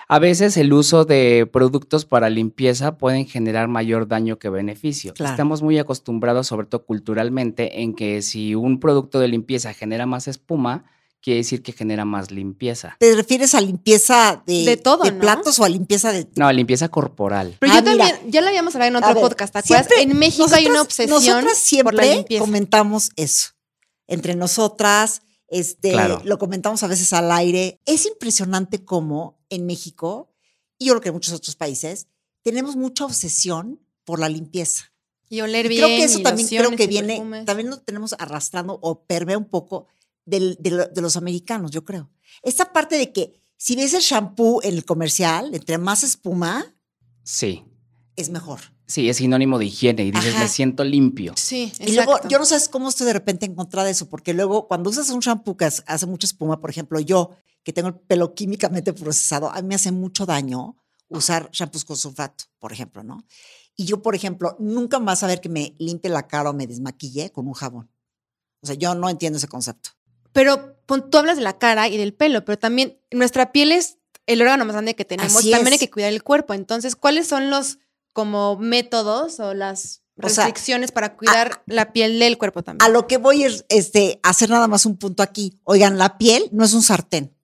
A 0.07 0.17
veces 0.17 0.57
el 0.57 0.73
uso 0.73 1.05
de 1.05 1.47
productos 1.51 2.05
para 2.05 2.31
limpieza 2.31 2.97
pueden 2.97 3.27
generar 3.27 3.67
mayor 3.67 4.07
daño 4.07 4.39
que 4.39 4.49
beneficio. 4.49 5.13
Claro. 5.13 5.31
Estamos 5.31 5.61
muy 5.61 5.77
acostumbrados, 5.77 6.47
sobre 6.47 6.65
todo 6.65 6.83
culturalmente, 6.83 7.83
en 7.83 7.93
que 7.93 8.23
si 8.23 8.55
un 8.55 8.79
producto 8.79 9.19
de 9.19 9.27
limpieza 9.27 9.71
genera 9.73 10.07
más 10.07 10.27
espuma, 10.27 10.85
quiere 11.21 11.39
decir 11.39 11.61
que 11.61 11.71
genera 11.73 12.05
más 12.05 12.31
limpieza. 12.31 12.95
¿Te 12.99 13.13
refieres 13.15 13.53
a 13.55 13.61
limpieza 13.61 14.41
de, 14.45 14.63
De 14.65 14.77
todo, 14.77 15.03
¿no? 15.11 15.19
platos 15.19 15.59
o 15.59 15.63
a 15.65 15.69
limpieza 15.69 16.11
de... 16.11 16.27
No, 16.35 16.51
limpieza 16.51 16.87
corporal. 16.89 17.57
Pero 17.59 17.73
Ah, 17.73 17.75
yo 17.79 17.83
también, 17.83 18.15
mira. 18.21 18.31
ya 18.31 18.41
lo 18.41 18.47
habíamos 18.47 18.73
hablado 18.75 18.89
en 18.89 18.95
A 18.95 18.99
otro 18.99 19.13
ver, 19.15 19.23
podcast, 19.29 19.53
¿te 19.53 19.59
acuerdas? 19.59 19.87
siempre- 19.87 20.11
en 20.11 20.17
México 20.17 20.47
hay 20.53 20.67
una 20.67 20.81
obsesión 20.81 21.09
Nosotras 21.19 21.57
siempre 21.57 21.97
por 21.97 22.05
la 22.05 22.15
limpieza. 22.15 22.43
comentamos 22.43 23.09
eso. 23.17 23.49
Entre 24.07 24.35
nosotras, 24.35 25.21
este, 25.49 25.91
Claro. 25.91 26.21
lo 26.23 26.37
comentamos 26.39 26.83
a 26.83 26.87
veces 26.87 27.11
al 27.13 27.31
aire. 27.31 27.79
Es 27.85 28.05
impresionante 28.05 28.83
cómo 28.83 29.39
en 29.49 29.65
México, 29.65 30.31
y 30.77 30.85
yo 30.85 30.93
creo 30.93 31.01
que 31.01 31.09
en 31.09 31.15
muchos 31.15 31.33
otros 31.33 31.55
países, 31.55 32.07
tenemos 32.41 32.75
mucha 32.75 33.05
obsesión 33.05 33.79
por 34.05 34.19
la 34.19 34.29
limpieza. 34.29 34.85
Y 35.29 35.41
oler 35.41 35.65
Y 35.67 35.69
bien. 35.69 35.83
creo 35.85 35.97
que 35.97 36.03
eso 36.05 36.19
y 36.19 36.23
también 36.23 36.47
creo 36.47 36.71
que 36.75 36.87
viene, 36.87 37.15
perfumes. 37.17 37.45
también 37.45 37.69
lo 37.69 37.77
tenemos 37.81 38.15
arrastrando 38.17 38.79
o 38.81 39.03
permea 39.03 39.37
un 39.37 39.45
poco 39.45 39.85
del- 40.25 40.57
de, 40.59 40.71
lo- 40.71 40.87
de 40.87 41.01
los 41.01 41.15
americanos, 41.17 41.71
yo 41.71 41.83
creo. 41.83 42.09
Esta 42.43 42.71
parte 42.73 42.97
de 42.97 43.11
que 43.11 43.33
si 43.57 43.75
ves 43.75 43.93
el 43.93 44.01
shampoo 44.01 44.61
en 44.63 44.73
el 44.75 44.85
comercial, 44.85 45.53
entre 45.53 45.77
más 45.77 46.03
espuma, 46.03 46.75
Sí, 47.23 47.65
es 48.15 48.29
mejor. 48.29 48.59
sí, 48.87 49.09
es 49.09 49.17
sinónimo 49.17 49.59
de 49.59 49.65
higiene 49.65 50.03
y 50.05 50.11
dices, 50.11 50.33
Ajá. 50.33 50.43
me 50.43 50.49
siento 50.49 50.83
limpio. 50.83 51.33
Sí, 51.35 51.71
Y 51.79 51.93
luego, 51.93 52.19
yo 52.29 52.39
no 52.39 52.45
sé 52.45 52.57
cómo 52.69 52.89
estoy 52.89 53.07
de 53.07 53.13
repente 53.13 53.45
en 53.45 53.55
contra 53.55 53.83
de 53.83 53.91
eso, 53.91 54.07
porque 54.09 54.33
luego 54.33 54.67
cuando 54.67 54.89
usas 54.89 55.09
un 55.09 55.19
shampoo 55.19 55.57
que 55.57 55.65
hace- 55.65 55.83
hace 55.87 56.05
mucha 56.05 56.25
espuma, 56.27 56.59
por 56.61 56.69
ejemplo, 56.69 56.99
yo 56.99 57.31
que 57.63 57.73
tengo 57.73 57.89
el 57.89 57.95
pelo 57.95 58.33
químicamente 58.33 58.93
procesado, 58.93 59.51
a 59.51 59.61
mí 59.61 59.67
me 59.67 59.75
hace 59.75 59.91
mucho 59.91 60.25
daño 60.25 60.77
usar 61.09 61.49
shampoos 61.51 61.83
con 61.85 61.97
sulfato, 61.97 62.45
por 62.59 62.71
ejemplo, 62.71 63.03
¿no? 63.03 63.25
Y 63.75 63.85
yo, 63.85 64.01
por 64.01 64.15
ejemplo, 64.15 64.55
nunca 64.59 64.99
más 64.99 65.23
a 65.23 65.27
ver 65.27 65.41
que 65.41 65.49
me 65.49 65.75
limpie 65.79 66.09
la 66.09 66.27
cara 66.27 66.49
o 66.49 66.53
me 66.53 66.67
desmaquille 66.67 67.31
con 67.31 67.47
un 67.47 67.53
jabón. 67.53 67.91
O 68.61 68.67
sea, 68.67 68.75
yo 68.75 68.93
no 68.95 69.09
entiendo 69.09 69.37
ese 69.37 69.47
concepto. 69.47 69.91
Pero 70.33 70.77
pon- 70.85 71.09
tú 71.09 71.17
hablas 71.17 71.37
de 71.37 71.43
la 71.43 71.57
cara 71.57 71.87
y 71.87 71.97
del 71.97 72.13
pelo, 72.13 72.45
pero 72.45 72.57
también 72.59 72.99
nuestra 73.11 73.51
piel 73.51 73.71
es 73.71 73.97
el 74.25 74.41
órgano 74.41 74.65
más 74.65 74.73
grande 74.73 74.95
que 74.95 75.05
tenemos. 75.05 75.35
Así 75.35 75.51
también 75.51 75.73
hay 75.73 75.79
que 75.79 75.89
cuidar 75.89 76.11
el 76.13 76.23
cuerpo. 76.23 76.53
Entonces, 76.53 76.95
¿cuáles 76.95 77.27
son 77.27 77.49
los 77.49 77.79
como 78.13 78.57
métodos 78.57 79.39
o 79.39 79.53
las 79.53 80.03
O 80.21 80.29
sea, 80.29 80.45
restricciones 80.45 80.91
para 80.91 81.15
cuidar 81.15 81.63
la 81.65 81.93
piel 81.93 82.19
del 82.19 82.37
cuerpo 82.37 82.63
también? 82.63 82.83
A 82.87 82.89
lo 82.93 83.07
que 83.07 83.17
voy 83.17 83.43
es 83.43 83.65
este, 83.69 84.19
hacer 84.23 84.49
nada 84.49 84.67
más 84.67 84.85
un 84.85 84.97
punto 84.97 85.23
aquí. 85.23 85.59
Oigan, 85.63 85.97
la 85.97 86.17
piel 86.17 86.47
no 86.51 86.63
es 86.65 86.73
un 86.73 86.81
sartén. 86.83 87.35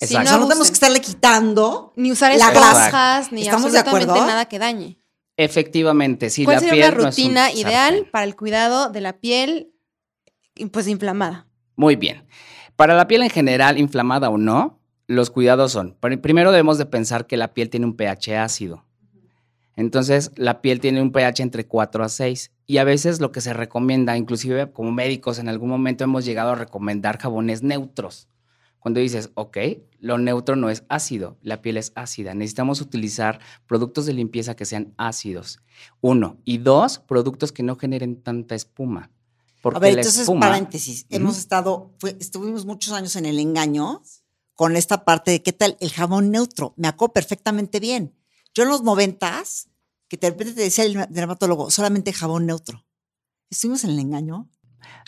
Sí, 0.00 0.04
Exacto. 0.14 0.26
o 0.26 0.30
sea, 0.30 0.38
no 0.38 0.46
tenemos 0.48 0.68
que 0.68 0.74
estarle 0.74 1.00
quitando. 1.00 1.92
Ni 1.96 2.12
usar 2.12 2.32
la 2.36 2.36
esponjas, 2.52 3.32
ni 3.32 3.42
¿Estamos 3.42 3.72
de 3.72 3.78
absolutamente 3.80 4.10
acuerdo? 4.12 4.26
nada 4.28 4.44
que 4.46 4.60
dañe. 4.60 5.02
Efectivamente, 5.36 6.30
sí, 6.30 6.44
¿Cuál 6.44 6.56
la 6.56 6.60
sería 6.60 6.72
piel 6.74 6.94
una 6.94 7.02
no 7.02 7.08
es 7.08 7.18
un 7.18 7.24
rutina 7.24 7.52
ideal 7.52 7.94
sartén. 7.94 8.10
para 8.12 8.24
el 8.24 8.36
cuidado 8.36 8.90
de 8.90 9.00
la 9.00 9.18
piel 9.18 9.72
pues 10.72 10.86
inflamada? 10.86 11.47
Muy 11.78 11.94
bien. 11.94 12.24
Para 12.74 12.96
la 12.96 13.06
piel 13.06 13.22
en 13.22 13.30
general, 13.30 13.78
inflamada 13.78 14.30
o 14.30 14.36
no, 14.36 14.80
los 15.06 15.30
cuidados 15.30 15.70
son, 15.70 15.96
pr- 16.00 16.20
primero 16.20 16.50
debemos 16.50 16.76
de 16.76 16.86
pensar 16.86 17.28
que 17.28 17.36
la 17.36 17.54
piel 17.54 17.70
tiene 17.70 17.86
un 17.86 17.94
pH 17.94 18.36
ácido. 18.36 18.84
Entonces, 19.76 20.32
la 20.34 20.60
piel 20.60 20.80
tiene 20.80 21.00
un 21.00 21.12
pH 21.12 21.40
entre 21.40 21.68
4 21.68 22.02
a 22.02 22.08
6 22.08 22.50
y 22.66 22.78
a 22.78 22.84
veces 22.84 23.20
lo 23.20 23.30
que 23.30 23.40
se 23.40 23.52
recomienda, 23.52 24.16
inclusive 24.16 24.72
como 24.72 24.90
médicos 24.90 25.38
en 25.38 25.48
algún 25.48 25.68
momento 25.68 26.02
hemos 26.02 26.24
llegado 26.24 26.50
a 26.50 26.54
recomendar 26.56 27.18
jabones 27.20 27.62
neutros. 27.62 28.26
Cuando 28.80 28.98
dices, 28.98 29.30
ok, 29.34 29.56
lo 30.00 30.18
neutro 30.18 30.56
no 30.56 30.70
es 30.70 30.82
ácido, 30.88 31.38
la 31.42 31.62
piel 31.62 31.76
es 31.76 31.92
ácida. 31.94 32.34
Necesitamos 32.34 32.80
utilizar 32.80 33.38
productos 33.68 34.04
de 34.04 34.14
limpieza 34.14 34.56
que 34.56 34.64
sean 34.64 34.94
ácidos. 34.96 35.60
Uno. 36.00 36.38
Y 36.44 36.58
dos, 36.58 36.98
productos 36.98 37.52
que 37.52 37.62
no 37.62 37.76
generen 37.76 38.20
tanta 38.20 38.56
espuma. 38.56 39.12
Porque 39.60 39.76
a 39.76 39.80
ver, 39.80 39.98
entonces, 39.98 40.28
espuma- 40.28 40.40
paréntesis. 40.40 41.06
Hemos 41.10 41.38
estado, 41.38 41.94
fue- 41.98 42.16
estuvimos 42.20 42.64
muchos 42.64 42.92
años 42.92 43.16
en 43.16 43.26
el 43.26 43.38
engaño 43.38 44.02
con 44.54 44.76
esta 44.76 45.04
parte 45.04 45.30
de 45.30 45.42
qué 45.42 45.52
tal 45.52 45.76
el 45.80 45.92
jabón 45.92 46.30
neutro. 46.30 46.74
Me 46.76 46.88
acuerdo 46.88 47.12
perfectamente 47.12 47.80
bien. 47.80 48.14
Yo 48.54 48.64
en 48.64 48.70
los 48.70 48.82
noventas, 48.82 49.68
que 50.08 50.16
de 50.16 50.30
repente 50.30 50.54
te 50.54 50.62
decía 50.62 50.84
el 50.84 51.06
dermatólogo, 51.10 51.70
solamente 51.70 52.12
jabón 52.12 52.46
neutro. 52.46 52.84
¿Estuvimos 53.50 53.84
en 53.84 53.90
el 53.90 53.98
engaño? 53.98 54.48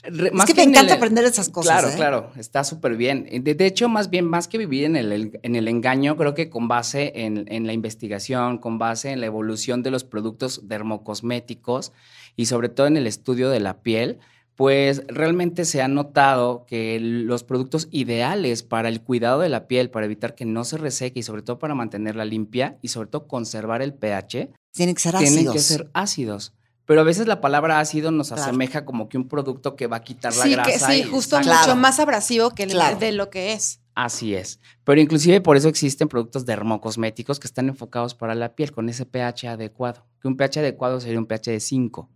es 0.02 0.44
que, 0.46 0.54
me 0.54 0.62
encanta 0.62 0.94
aprender 0.94 1.24
esas 1.24 1.48
cosas. 1.48 1.72
Claro, 1.72 1.88
¿eh? 1.88 1.96
claro, 1.96 2.32
está 2.36 2.64
súper 2.64 2.96
bien. 2.96 3.28
De, 3.44 3.66
hecho, 3.66 3.88
más 3.88 4.10
bien, 4.10 4.24
más 4.24 4.48
que 4.48 4.58
vivir 4.58 4.84
en 4.84 4.96
el, 4.96 5.38
en 5.42 5.56
el 5.56 5.68
engaño, 5.68 6.16
creo 6.16 6.34
que 6.34 6.48
con 6.48 6.68
base 6.68 7.12
en, 7.14 7.44
en, 7.48 7.66
la 7.66 7.72
investigación, 7.72 8.58
con 8.58 8.78
base 8.78 9.10
en 9.10 9.20
la 9.20 9.26
evolución 9.26 9.82
de 9.82 9.90
los 9.90 10.04
productos 10.04 10.66
dermocosméticos 10.68 11.92
y 12.36 12.46
sobre 12.46 12.68
todo 12.68 12.86
en 12.86 12.96
el 12.96 13.06
estudio 13.06 13.50
de 13.50 13.60
la 13.60 13.82
piel, 13.82 14.18
pues 14.60 15.04
realmente 15.08 15.64
se 15.64 15.80
ha 15.80 15.88
notado 15.88 16.66
que 16.66 16.98
los 17.00 17.44
productos 17.44 17.88
ideales 17.90 18.62
para 18.62 18.90
el 18.90 19.00
cuidado 19.00 19.40
de 19.40 19.48
la 19.48 19.66
piel, 19.66 19.88
para 19.88 20.04
evitar 20.04 20.34
que 20.34 20.44
no 20.44 20.64
se 20.64 20.76
reseque 20.76 21.20
y 21.20 21.22
sobre 21.22 21.40
todo 21.40 21.58
para 21.58 21.74
mantenerla 21.74 22.26
limpia 22.26 22.76
y 22.82 22.88
sobre 22.88 23.08
todo 23.08 23.26
conservar 23.26 23.80
el 23.80 23.94
pH, 23.94 24.50
tienen 24.70 24.94
que 24.94 25.00
ser 25.00 25.16
ácidos. 25.16 25.32
Tienen 25.32 25.52
que 25.54 25.60
ser 25.60 25.90
ácidos 25.94 26.52
pero 26.84 27.02
a 27.02 27.04
veces 27.04 27.28
la 27.28 27.40
palabra 27.40 27.78
ácido 27.78 28.10
nos 28.10 28.32
asemeja 28.32 28.84
como 28.84 29.08
que 29.08 29.16
un 29.16 29.28
producto 29.28 29.76
que 29.76 29.86
va 29.86 29.98
a 29.98 30.02
quitar 30.02 30.34
la 30.34 30.46
grasa. 30.48 30.90
sí, 30.90 31.04
justo 31.04 31.38
mucho 31.38 31.76
más 31.76 32.00
abrasivo 32.00 32.50
que 32.50 32.66
de 32.66 33.12
lo 33.12 33.30
que 33.30 33.52
es. 33.52 33.80
Así 33.94 34.34
es. 34.34 34.58
Pero 34.82 35.00
inclusive 35.00 35.40
por 35.40 35.56
eso 35.56 35.68
existen 35.68 36.08
productos 36.08 36.46
dermocosméticos 36.46 37.38
que 37.38 37.46
están 37.46 37.68
enfocados 37.68 38.16
para 38.16 38.34
la 38.34 38.56
piel 38.56 38.72
con 38.72 38.88
ese 38.88 39.06
pH 39.06 39.46
adecuado. 39.46 40.04
Que 40.20 40.26
un 40.26 40.36
pH 40.36 40.58
adecuado 40.58 41.00
sería 41.00 41.20
un 41.20 41.26
pH 41.26 41.52
de 41.52 41.60
5, 41.60 42.10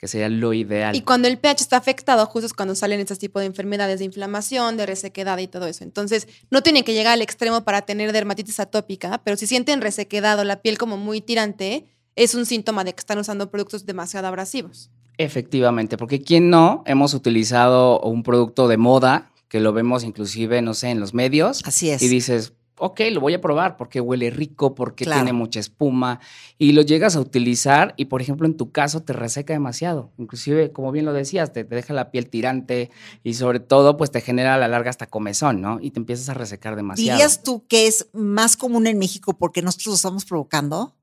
que 0.00 0.08
sería 0.08 0.30
lo 0.30 0.54
ideal. 0.54 0.96
Y 0.96 1.02
cuando 1.02 1.28
el 1.28 1.38
pH 1.38 1.60
está 1.60 1.76
afectado, 1.76 2.24
justo 2.24 2.46
es 2.46 2.54
cuando 2.54 2.74
salen 2.74 3.00
estos 3.00 3.18
tipos 3.18 3.40
de 3.40 3.46
enfermedades 3.46 3.98
de 3.98 4.06
inflamación, 4.06 4.78
de 4.78 4.86
resequedad 4.86 5.36
y 5.38 5.46
todo 5.46 5.66
eso. 5.66 5.84
Entonces, 5.84 6.26
no 6.50 6.62
tienen 6.62 6.84
que 6.84 6.94
llegar 6.94 7.12
al 7.12 7.20
extremo 7.20 7.64
para 7.64 7.82
tener 7.82 8.12
dermatitis 8.12 8.60
atópica, 8.60 9.20
pero 9.22 9.36
si 9.36 9.46
sienten 9.46 9.82
resequedad 9.82 10.38
o 10.38 10.44
la 10.44 10.62
piel 10.62 10.78
como 10.78 10.96
muy 10.96 11.20
tirante, 11.20 11.86
es 12.16 12.34
un 12.34 12.46
síntoma 12.46 12.82
de 12.82 12.94
que 12.94 13.00
están 13.00 13.18
usando 13.18 13.50
productos 13.50 13.84
demasiado 13.84 14.26
abrasivos. 14.26 14.90
Efectivamente, 15.18 15.98
porque 15.98 16.22
¿quién 16.22 16.48
no 16.48 16.82
hemos 16.86 17.12
utilizado 17.12 18.00
un 18.00 18.22
producto 18.22 18.68
de 18.68 18.78
moda 18.78 19.30
que 19.48 19.60
lo 19.60 19.74
vemos 19.74 20.02
inclusive, 20.02 20.62
no 20.62 20.72
sé, 20.72 20.88
en 20.88 21.00
los 21.00 21.12
medios? 21.12 21.60
Así 21.66 21.90
es. 21.90 22.00
Y 22.00 22.08
dices, 22.08 22.54
ok, 22.80 23.00
lo 23.12 23.20
voy 23.20 23.34
a 23.34 23.40
probar 23.40 23.76
porque 23.76 24.00
huele 24.00 24.30
rico, 24.30 24.74
porque 24.74 25.04
tiene 25.04 25.32
mucha 25.32 25.60
espuma 25.60 26.20
y 26.58 26.72
lo 26.72 26.82
llegas 26.82 27.16
a 27.16 27.20
utilizar 27.20 27.94
y, 27.96 28.06
por 28.06 28.22
ejemplo, 28.22 28.46
en 28.46 28.56
tu 28.56 28.72
caso 28.72 29.02
te 29.02 29.12
reseca 29.12 29.52
demasiado. 29.52 30.12
Inclusive, 30.18 30.72
como 30.72 30.90
bien 30.92 31.04
lo 31.04 31.12
decías, 31.12 31.52
te, 31.52 31.64
te, 31.64 31.74
deja 31.74 31.94
la 31.94 32.10
piel 32.10 32.28
tirante 32.28 32.90
y 33.22 33.34
sobre 33.34 33.60
todo, 33.60 33.96
pues 33.96 34.10
te 34.10 34.20
genera 34.20 34.54
a 34.54 34.58
la 34.58 34.68
larga 34.68 34.90
hasta 34.90 35.06
comezón, 35.06 35.60
¿no? 35.60 35.78
Y 35.80 35.90
te 35.92 36.00
empiezas 36.00 36.28
a 36.28 36.34
resecar 36.34 36.76
demasiado. 36.76 37.16
¿Dirías 37.16 37.42
tú 37.42 37.66
que 37.66 37.86
es 37.86 38.08
más 38.12 38.56
común 38.56 38.86
en 38.86 38.98
México 38.98 39.36
porque 39.38 39.62
nosotros 39.62 39.86
lo 39.86 39.94
estamos 39.94 40.24
provocando? 40.24 40.96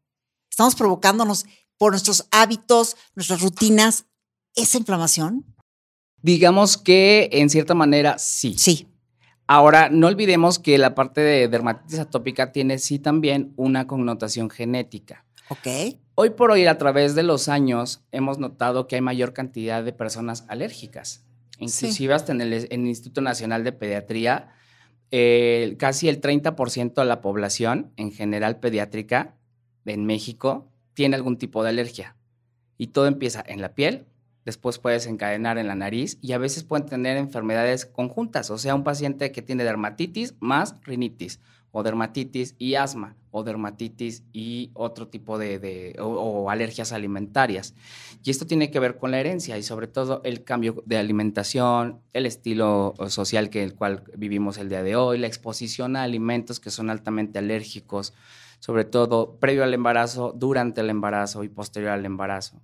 estamos 0.58 0.74
provocándonos 0.74 1.46
por 1.78 1.92
nuestros 1.92 2.28
hábitos, 2.32 2.96
nuestras 3.14 3.42
rutinas, 3.42 4.06
esa 4.56 4.80
inflamación? 4.80 5.46
Digamos 6.24 6.78
que 6.78 7.30
en 7.32 7.52
cierta 7.52 7.76
manera 7.76 8.18
sí. 8.18 8.56
Sí. 8.58 8.88
Ahora, 9.48 9.90
no 9.90 10.08
olvidemos 10.08 10.60
que 10.60 10.78
la 10.78 10.94
parte 10.94 11.22
de 11.22 11.48
dermatitis 11.48 12.00
atópica 12.00 12.52
tiene 12.52 12.80
sí 12.80 13.00
también 13.00 13.54
una 13.56 13.88
connotación 13.88 14.50
genética. 14.50 15.26
Ok. 15.50 15.68
Hoy 16.16 16.32
por 16.32 16.52
hoy, 16.52 16.66
a 16.66 16.78
través 16.78 17.16
de 17.16 17.24
los 17.24 17.48
años, 17.48 18.04
hemos 18.12 18.40
notado 18.40 18.88
que 18.88 18.96
hay 18.96 19.02
mayor 19.02 19.32
cantidad 19.32 19.84
de 19.84 19.94
personas 19.94 20.46
alérgicas. 20.50 21.24
Inclusive 21.60 22.14
hasta 22.14 22.34
en 22.34 22.42
el, 22.42 22.88
Instituto 22.88 23.22
Nacional 23.22 23.64
de 23.64 23.72
Pediatría, 23.72 24.50
casi 25.78 26.10
el 26.10 26.20
30% 26.20 26.94
de 26.94 27.06
la 27.06 27.22
población 27.22 27.94
en 27.96 28.12
general 28.12 28.60
pediátrica 28.60 29.36
en 29.86 30.06
México 30.06 30.68
tiene 30.94 31.16
algún 31.16 31.38
tipo 31.38 31.64
de 31.64 31.70
alergia. 31.70 32.16
Y 32.78 32.88
todo 32.88 33.08
empieza 33.08 33.44
en 33.48 33.62
la 33.62 33.74
piel, 33.74 34.06
después 34.48 34.80
puede 34.80 34.96
desencadenar 34.96 35.58
en 35.58 35.68
la 35.68 35.76
nariz 35.76 36.18
y 36.22 36.32
a 36.32 36.38
veces 36.38 36.64
pueden 36.64 36.86
tener 36.86 37.18
enfermedades 37.18 37.86
conjuntas, 37.86 38.50
o 38.50 38.58
sea, 38.58 38.76
un 38.76 38.86
paciente 38.86 39.34
que 39.34 39.42
tiene 39.42 39.66
dermatitis 39.66 40.36
más 40.40 40.78
rinitis, 40.84 41.42
o 41.72 41.84
dermatitis 41.84 42.56
y 42.58 42.76
asma, 42.76 43.18
o 43.32 43.44
dermatitis 43.44 44.24
y 44.32 44.72
otro 44.74 45.10
tipo 45.10 45.38
de, 45.38 45.98
o, 46.00 46.50
alergias 46.50 46.94
alimentarias. 46.94 47.76
Y 48.24 48.32
esto 48.32 48.48
tiene 48.48 48.72
que 48.72 48.80
ver 48.80 48.98
con 48.98 49.12
la 49.12 49.20
herencia 49.20 49.58
y 49.58 49.64
sobre 49.64 49.88
todo 49.88 50.22
el 50.24 50.46
cambio 50.46 50.82
de 50.86 50.96
alimentación, 50.96 52.00
el 52.14 52.26
estilo 52.26 52.94
social 53.10 53.50
que 53.50 53.64
el 53.64 53.76
cual 53.76 54.06
vivimos 54.16 54.58
el 54.60 54.70
día 54.70 54.82
de 54.82 54.96
hoy, 54.96 55.18
la 55.18 55.28
exposición 55.28 55.98
a 55.98 56.04
alimentos 56.04 56.62
que 56.62 56.72
son 56.72 56.90
altamente 56.90 57.38
alérgicos, 57.38 58.14
sobre 58.60 58.86
todo 58.86 59.38
previo 59.40 59.64
al 59.64 59.74
embarazo, 59.74 60.34
durante 60.36 60.82
el 60.82 60.90
embarazo 60.90 61.44
y 61.44 61.50
posterior 61.50 61.92
al 61.92 62.06
embarazo, 62.06 62.62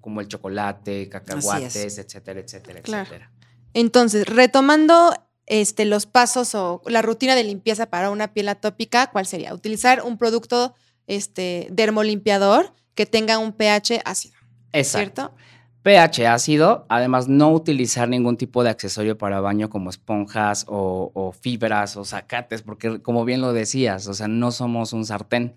como 0.00 0.20
el 0.20 0.28
chocolate, 0.28 1.08
cacahuates, 1.08 1.98
etcétera, 1.98 2.40
etcétera, 2.40 2.80
etcétera. 2.80 3.32
Entonces, 3.74 4.26
retomando 4.26 5.14
este, 5.46 5.84
los 5.84 6.06
pasos 6.06 6.54
o 6.54 6.82
la 6.86 7.02
rutina 7.02 7.34
de 7.34 7.44
limpieza 7.44 7.86
para 7.86 8.10
una 8.10 8.32
piel 8.32 8.48
atópica, 8.48 9.08
¿cuál 9.08 9.26
sería? 9.26 9.54
Utilizar 9.54 10.02
un 10.02 10.18
producto 10.18 10.74
este, 11.06 11.68
dermolimpiador 11.70 12.74
que 12.94 13.06
tenga 13.06 13.38
un 13.38 13.52
pH 13.52 14.02
ácido. 14.04 14.36
Exacto. 14.72 15.22
¿Cierto? 15.22 15.36
pH 15.82 16.26
ácido, 16.26 16.86
además 16.88 17.28
no 17.28 17.52
utilizar 17.52 18.08
ningún 18.08 18.36
tipo 18.36 18.62
de 18.62 18.70
accesorio 18.70 19.16
para 19.16 19.40
baño 19.40 19.70
como 19.70 19.90
esponjas 19.90 20.64
o, 20.68 21.32
fibras 21.40 21.96
o 21.96 22.04
zacates, 22.04 22.62
porque 22.62 23.00
como 23.00 23.24
bien 23.24 23.40
lo 23.40 23.52
decías, 23.52 24.06
o 24.08 24.14
sea, 24.14 24.28
no 24.28 24.50
somos 24.50 24.92
un 24.92 25.04
sartén. 25.04 25.54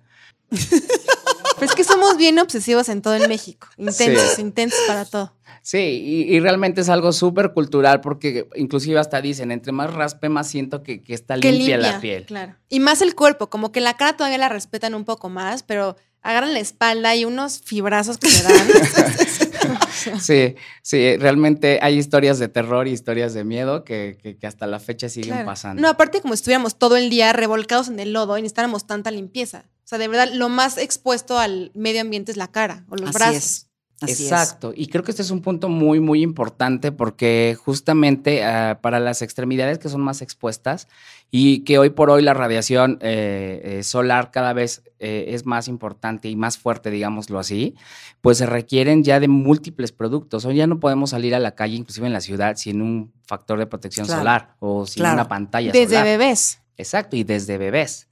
Pues 0.49 1.69
es 1.69 1.75
que 1.75 1.83
somos 1.83 2.17
bien 2.17 2.39
obsesivos 2.39 2.89
en 2.89 3.01
todo 3.01 3.13
el 3.13 3.27
México, 3.27 3.67
intensos, 3.77 4.39
intensos 4.39 4.79
para 4.87 5.05
todo. 5.05 5.33
Sí, 5.63 6.25
y, 6.27 6.39
realmente 6.39 6.81
es 6.81 6.89
algo 6.89 7.13
súper 7.13 7.53
cultural 7.53 8.01
porque 8.01 8.47
inclusive 8.55 8.99
hasta 8.99 9.21
dicen, 9.21 9.51
entre 9.51 9.71
más 9.71 9.93
raspe, 9.93 10.27
más 10.27 10.47
siento 10.47 10.81
que, 10.81 11.03
está 11.07 11.37
limpia, 11.37 11.77
la 11.77 11.99
piel. 11.99 12.25
Claro. 12.25 12.55
Y 12.67 12.79
más 12.79 13.03
el 13.03 13.13
cuerpo, 13.13 13.51
como 13.51 13.71
que 13.71 13.79
la 13.79 13.95
cara 13.95 14.17
todavía 14.17 14.39
la 14.39 14.49
respetan 14.49 14.95
un 14.95 15.05
poco 15.05 15.29
más, 15.29 15.61
pero 15.61 15.97
agarran 16.23 16.53
la 16.53 16.59
espalda 16.59 17.15
y 17.15 17.25
unos 17.25 17.61
fibrazos 17.61 18.17
que 18.17 18.27
se 18.27 18.43
dan. 18.43 18.67
sí, 20.19 20.55
sí, 20.81 21.17
realmente 21.17 21.79
hay 21.81 21.97
historias 21.97 22.39
de 22.39 22.47
terror 22.47 22.87
y 22.87 22.91
historias 22.91 23.33
de 23.33 23.43
miedo 23.43 23.83
que, 23.83 24.37
hasta 24.43 24.67
la 24.67 24.79
fecha 24.79 25.09
siguen 25.09 25.45
pasando. 25.45 25.81
No, 25.81 25.89
aparte 25.89 26.21
como 26.21 26.33
estuviéramos 26.33 26.77
todo 26.77 26.97
el 26.97 27.09
día 27.09 27.33
revolcados 27.33 27.87
en 27.87 27.99
el 27.99 28.13
lodo 28.13 28.37
y 28.37 28.41
necesitáramos 28.41 28.87
tanta 28.87 29.11
limpieza. 29.11 29.65
O 29.83 29.87
sea, 29.87 29.97
de 29.97 30.07
verdad, 30.07 30.29
lo 30.33 30.49
más 30.49 30.77
expuesto 30.77 31.37
al 31.37 31.71
medio 31.75 32.01
ambiente 32.01 32.31
es 32.31 32.37
la 32.37 32.51
cara 32.51 32.85
o 32.89 32.95
los 32.95 33.11
brazos. 33.11 33.67
Exacto. 34.07 34.73
Y 34.75 34.87
creo 34.87 35.03
que 35.03 35.11
este 35.11 35.21
es 35.21 35.31
un 35.31 35.41
punto 35.41 35.69
muy, 35.69 35.99
muy 35.99 36.23
importante 36.23 36.91
porque 36.91 37.57
justamente 37.63 38.43
ah, 38.43 38.79
para 38.81 38.99
las 38.99 39.21
extremidades 39.21 39.77
que 39.79 39.89
son 39.89 40.01
más 40.01 40.21
expuestas 40.21 40.87
y 41.29 41.59
que 41.59 41.77
hoy 41.77 41.91
por 41.91 42.09
hoy 42.09 42.21
la 42.21 42.33
radiación 42.33 42.97
eh, 43.01 43.61
eh, 43.63 43.83
solar 43.83 44.31
cada 44.31 44.53
vez 44.53 44.83
eh, 44.99 45.25
es 45.29 45.45
más 45.45 45.67
importante 45.67 46.29
y 46.29 46.35
más 46.35 46.57
fuerte, 46.57 46.89
digámoslo 46.89 47.39
así, 47.39 47.75
pues 48.21 48.39
se 48.39 48.45
requieren 48.45 49.03
ya 49.03 49.19
de 49.19 49.27
múltiples 49.27 49.91
productos. 49.91 50.45
Hoy 50.45 50.55
ya 50.55 50.67
no 50.67 50.79
podemos 50.79 51.11
salir 51.11 51.35
a 51.35 51.39
la 51.39 51.55
calle, 51.55 51.75
inclusive 51.75 52.07
en 52.07 52.13
la 52.13 52.21
ciudad, 52.21 52.55
sin 52.55 52.81
un 52.81 53.13
factor 53.23 53.59
de 53.59 53.67
protección 53.67 54.07
solar 54.07 54.55
o 54.59 54.85
sin 54.85 55.05
una 55.05 55.27
pantalla 55.27 55.71
desde 55.71 55.87
solar. 55.87 56.05
Desde 56.05 56.17
bebés. 56.17 56.61
Exacto, 56.77 57.15
y 57.15 57.23
desde 57.23 57.57
bebés. 57.57 58.07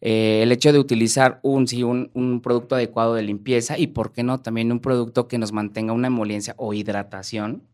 Eh, 0.00 0.40
el 0.42 0.52
hecho 0.52 0.72
de 0.72 0.78
utilizar 0.78 1.40
un, 1.42 1.66
sí, 1.66 1.82
un, 1.82 2.40
producto 2.42 2.74
adecuado 2.74 3.14
de 3.14 3.22
limpieza 3.22 3.78
y, 3.78 3.88
¿por 3.88 4.12
qué 4.12 4.22
no?, 4.22 4.40
también 4.40 4.70
un 4.70 4.80
producto 4.80 5.26
que 5.26 5.38
nos 5.38 5.52
mantenga 5.52 5.92
una 5.92 6.08
emoliencia 6.08 6.54
o 6.58 6.74
hidratación 6.74 7.66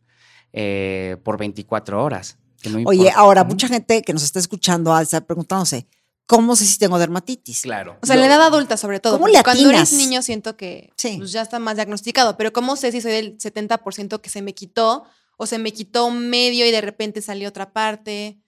eh, 0.52 1.16
por 1.24 1.38
24 1.38 2.02
horas. 2.02 2.38
Oye, 2.84 3.10
ahora, 3.14 3.44
mucha 3.44 3.66
gente 3.66 4.02
que 4.02 4.12
nos 4.12 4.22
está 4.22 4.38
escuchando 4.38 4.96
está 4.98 5.20
preguntándose, 5.22 5.88
¿cómo 6.26 6.54
sé 6.54 6.64
si 6.64 6.78
tengo 6.78 6.98
dermatitis? 6.98 7.62
Claro. 7.62 7.98
O 8.00 8.06
sea, 8.06 8.16
la 8.16 8.26
edad 8.26 8.40
adulta, 8.42 8.76
sobre 8.76 9.00
todo. 9.00 9.14
¿Cómo 9.14 9.28
le 9.28 9.42
Cuando 9.42 9.70
eres 9.70 9.92
niño 9.92 10.22
siento 10.22 10.56
que 10.56 10.90
pues, 11.00 11.32
ya 11.32 11.42
está 11.42 11.58
más 11.58 11.76
diagnosticado, 11.76 12.36
pero 12.36 12.52
¿cómo 12.52 12.76
sé 12.76 12.92
si 12.92 13.00
soy 13.00 13.12
del 13.12 13.38
70% 13.38 14.20
que 14.20 14.30
se 14.30 14.42
me 14.42 14.54
quitó 14.54 15.04
o 15.36 15.46
se 15.46 15.58
me 15.58 15.72
quitó 15.72 16.10
medio 16.10 16.66
y 16.66 16.70
de 16.70 16.80
repente 16.80 17.20
salió 17.20 17.48
otra 17.48 17.72
parte? 17.72 18.41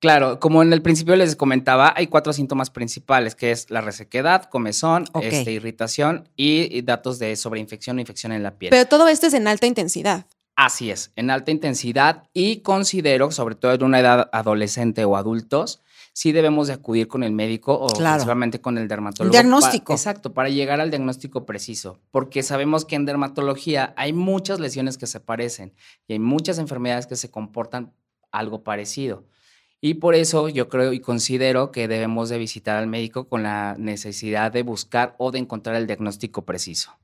Claro, 0.00 0.38
como 0.38 0.62
en 0.62 0.72
el 0.72 0.82
principio 0.82 1.16
les 1.16 1.34
comentaba, 1.34 1.94
hay 1.96 2.08
cuatro 2.08 2.32
síntomas 2.32 2.70
principales, 2.70 3.34
que 3.34 3.50
es 3.50 3.70
la 3.70 3.80
resequedad, 3.80 4.44
comezón, 4.44 5.06
este, 5.22 5.52
irritación 5.52 6.28
y, 6.36 6.82
datos 6.82 7.18
de 7.18 7.34
sobreinfección 7.36 7.96
o 7.96 8.00
infección 8.00 8.32
en 8.32 8.42
la 8.42 8.58
piel. 8.58 8.70
Pero 8.70 8.86
todo 8.86 9.08
esto 9.08 9.26
es 9.26 9.34
en 9.34 9.48
alta 9.48 9.66
intensidad. 9.66 10.26
Así 10.56 10.90
es, 10.90 11.10
en 11.16 11.30
alta 11.30 11.50
intensidad 11.50 12.24
y 12.32 12.58
considero, 12.58 13.30
sobre 13.30 13.54
todo 13.54 13.72
en 13.72 13.82
una 13.82 13.98
edad 13.98 14.28
adolescente 14.32 15.04
o 15.04 15.16
adultos, 15.16 15.80
sí 16.12 16.30
debemos 16.32 16.68
de 16.68 16.74
acudir 16.74 17.08
con 17.08 17.24
el 17.24 17.32
médico 17.32 17.74
o 17.74 17.88
principalmente 17.88 18.60
con 18.60 18.78
el 18.78 18.86
dermatólogo. 18.86 19.32
diagnóstico. 19.32 19.92
exacto, 19.92 20.32
para 20.32 20.48
llegar 20.48 20.80
al 20.80 20.90
diagnóstico 20.90 21.44
preciso, 21.44 21.98
porque 22.10 22.42
sabemos 22.42 22.84
que 22.84 22.94
en 22.94 23.04
dermatología 23.04 23.92
hay 23.96 24.12
muchas 24.12 24.60
lesiones 24.60 24.96
que 24.96 25.08
se 25.08 25.18
parecen 25.18 25.74
y 26.06 26.14
hay 26.14 26.18
muchas 26.20 26.58
enfermedades 26.58 27.06
que 27.06 27.16
se 27.16 27.30
comportan 27.30 27.92
algo 28.30 28.62
parecido. 28.62 29.24
Y 29.86 29.92
por 29.92 30.14
eso 30.14 30.48
yo 30.48 30.70
creo 30.70 30.94
y 30.94 31.00
considero 31.00 31.70
que 31.70 31.88
debemos 31.88 32.30
de 32.30 32.38
visitar 32.38 32.76
al 32.76 32.86
médico 32.86 33.28
con 33.28 33.42
la 33.42 33.76
necesidad 33.78 34.50
de 34.50 34.62
buscar 34.62 35.14
o 35.18 35.30
de 35.30 35.38
encontrar 35.38 35.76
el 35.76 35.86
diagnóstico 35.86 36.46
preciso. 36.46 36.96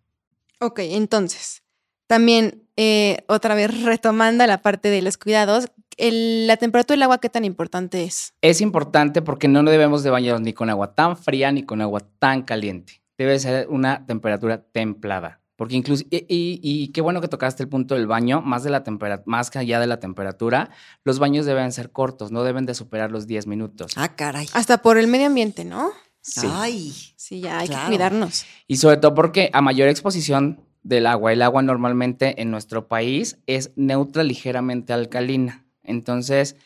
Ok, 0.61 0.79
entonces, 0.79 1.63
también 2.07 2.63
eh, 2.79 3.19
otra 3.27 3.55
vez 3.55 3.83
retomando 3.85 4.47
la 4.47 4.63
parte 4.63 4.89
de 4.89 5.03
los 5.03 5.19
cuidados, 5.19 5.67
la 5.99 6.57
temperatura 6.57 6.95
del 6.95 7.03
agua, 7.03 7.19
¿qué 7.19 7.29
tan 7.29 7.45
importante 7.45 8.03
es? 8.03 8.33
Es 8.41 8.63
importante 8.63 9.21
porque 9.21 9.47
no 9.47 9.63
debemos 9.63 10.03
de 10.03 10.09
bañarnos 10.09 10.41
ni 10.41 10.55
con 10.55 10.71
agua 10.71 10.95
tan 10.95 11.19
fría 11.19 11.53
ni 11.53 11.65
con 11.65 11.83
agua 11.83 12.01
tan 12.19 12.45
caliente. 12.45 13.03
Debe 13.19 13.39
ser 13.41 13.69
una 13.69 14.07
temperatura 14.07 14.63
templada. 14.63 15.40
Porque 15.61 15.77
incluso, 15.77 16.07
y, 16.11 16.89
qué 16.95 17.03
bueno 17.03 17.21
que 17.21 17.29
tocaste 17.29 17.63
el 17.63 17.69
punto 17.69 17.95
del 17.95 18.07
baño, 18.07 18.41
más, 18.41 18.63
de 18.63 18.71
la 18.71 18.83
más 19.27 19.55
allá 19.55 19.79
de 19.79 19.87
la 19.87 20.01
temperatura, 20.01 20.71
los 21.05 21.19
baños 21.19 21.45
deben 21.45 21.71
ser 21.71 21.93
cortos, 21.93 22.33
no 22.33 22.45
deben 22.45 22.65
de 22.65 22.75
superar 22.75 23.11
los 23.11 23.27
10 23.27 23.47
minutos. 23.47 23.93
Ah, 23.97 24.17
caray. 24.17 24.49
Hasta 24.55 24.81
por 24.81 24.97
el 24.97 25.07
medio 25.07 25.27
ambiente, 25.27 25.67
¿no? 25.67 25.91
Sí. 26.23 26.47
Ay. 26.51 26.95
Sí, 27.15 27.41
ya 27.43 27.59
hay 27.59 27.69
que 27.69 27.77
cuidarnos. 27.89 28.47
Y 28.69 28.79
sobre 28.79 28.97
todo 28.97 29.15
porque 29.15 29.51
a 29.53 29.61
mayor 29.61 29.91
exposición 29.91 30.65
del 30.83 31.07
agua, 31.07 31.35
el 31.35 31.43
agua 31.43 31.61
normalmente 31.61 32.41
en 32.41 32.51
nuestro 32.51 32.89
país 32.89 33.37
es 33.47 33.73
neutra 33.77 34.23
ligeramente 34.23 34.95
alcalina. 34.95 35.67
Entonces, 35.83 36.57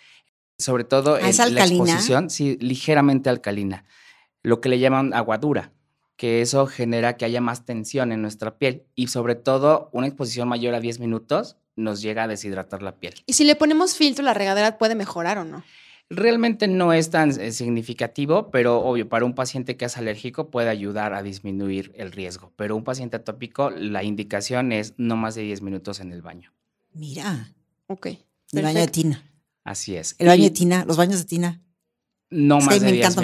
sobre 0.57 0.85
todo 0.85 1.19
en 1.19 1.25
¿Ah, 1.25 1.49
la 1.49 1.65
exposición, 1.65 2.31
sí, 2.31 2.59
ligeramente 2.61 3.29
alcalina. 3.29 3.87
Lo 4.45 4.61
que 4.61 4.69
le 4.69 4.79
llaman 4.79 5.15
agua 5.15 5.39
dura 5.39 5.73
que 6.25 6.41
eso 6.41 6.67
genera 6.67 7.19
que 7.19 7.27
haya 7.27 7.43
más 7.43 7.67
tensión 7.67 8.11
en 8.11 8.23
nuestra 8.23 8.57
piel 8.57 8.85
y 8.95 9.09
sobre 9.09 9.35
todo 9.35 9.91
una 9.93 10.07
exposición 10.07 10.49
mayor 10.49 10.75
a 10.75 10.81
10 10.81 10.99
minutos 10.99 11.59
nos 11.77 12.01
llega 12.01 12.23
a 12.23 12.29
deshidratar 12.29 12.83
la 12.83 12.97
piel. 12.97 13.13
¿Y 13.27 13.35
si 13.35 13.45
le 13.45 13.57
ponemos 13.57 13.95
filtro, 13.95 14.25
la 14.25 14.33
regadera 14.33 14.79
puede 14.79 14.95
mejorar 14.95 15.37
o 15.37 15.45
no? 15.45 15.63
Realmente 16.09 16.67
no 16.67 16.95
es 16.95 17.11
tan 17.11 17.39
eh, 17.39 17.53
significativo, 17.53 18.51
pero 18.51 18.79
obvio, 18.79 19.07
para 19.07 19.27
un 19.27 19.35
paciente 19.35 19.77
que 19.77 19.85
es 19.85 19.99
alérgico 19.99 20.49
puede 20.49 20.71
ayudar 20.71 21.13
a 21.13 21.23
disminuir 21.23 21.93
el 21.95 22.11
riesgo. 22.11 22.55
Pero 22.57 22.75
un 22.75 22.85
paciente 22.85 23.17
atópico, 23.19 23.69
la 23.69 24.03
indicación 24.03 24.73
es 24.73 24.95
no 24.97 25.19
más 25.19 25.35
de 25.35 25.43
10 25.43 25.61
minutos 25.61 26.01
en 26.01 26.11
el 26.11 26.23
baño. 26.23 26.55
Mira. 26.95 27.53
Ok. 27.87 28.07
El 28.53 28.63
baño 28.63 28.81
de 28.81 28.89
tina. 28.89 29.31
Así 29.63 29.95
es. 29.95 30.17
El 30.19 30.29
baño 30.29 30.45
de 30.45 30.51
tina, 30.53 30.87
los 30.87 30.97
baños 30.97 31.19
de 31.19 31.27
tina. 31.27 31.61
No 32.35 32.59
más 32.59 32.81
me 32.81 32.99
encanta 32.99 33.23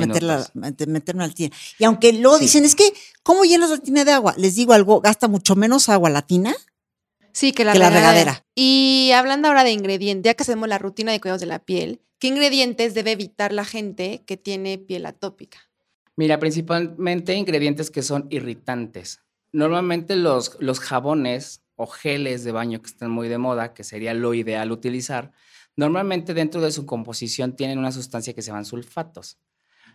meterme 0.87 1.27
la 1.27 1.35
tina. 1.35 1.55
Y 1.79 1.85
aunque 1.85 2.13
luego 2.13 2.39
dicen, 2.39 2.65
es 2.65 2.77
que, 2.77 2.93
¿cómo 3.25 3.45
llenas 3.45 3.71
la 3.71 3.79
tina 3.79 4.05
de 4.05 4.13
agua? 4.13 4.35
Les 4.37 4.55
digo 4.55 4.73
algo, 4.73 5.01
gasta 5.01 5.27
mucho 5.27 5.57
menos 5.57 5.89
agua 5.89 6.11
la 6.11 6.23
tina. 6.23 6.55
Sí, 7.33 7.53
que 7.53 7.65
la, 7.65 7.73
regadera. 7.75 8.45
Y 8.55 9.11
hablando 9.15 9.49
ahora 9.49 9.65
de 9.65 9.73
ingredientes, 9.73 10.31
ya 10.31 10.35
que 10.35 10.45
hacemos 10.45 10.69
la 10.69 10.79
rutina 10.79 11.11
de 11.11 11.21
cuidados 11.21 11.41
de 11.41 11.49
la 11.49 11.59
piel, 11.59 12.01
¿qué 12.21 12.29
ingredientes 12.29 12.95
debe 12.95 13.11
evitar 13.11 13.53
la 13.53 13.65
gente 13.65 14.23
que 14.27 14.37
tiene 14.37 14.79
piel 14.79 15.07
atópica? 15.07 15.59
Mira, 16.15 16.39
principalmente 16.39 17.35
ingredientes 17.35 17.91
que 17.91 18.03
son 18.03 18.29
irritantes. 18.31 19.23
Normalmente 19.53 20.15
los, 20.15 20.57
los 20.61 20.79
jabones 20.79 21.63
o 21.75 21.89
geles 21.89 22.45
de 22.45 22.53
baño 22.53 22.81
que 22.81 22.89
están 22.89 23.11
muy 23.11 23.29
de 23.29 23.39
moda, 23.39 23.75
que 23.75 23.83
sería 23.83 24.15
lo 24.15 24.35
ideal 24.35 24.71
utilizar, 24.71 25.33
Normalmente 25.81 26.35
dentro 26.35 26.61
de 26.61 26.73
su 26.73 26.85
composición 26.85 27.57
tienen 27.57 27.79
una 27.79 27.91
sustancia 27.91 28.35
que 28.35 28.43
se 28.43 28.49
llaman 28.49 28.67
sulfatos. 28.67 29.39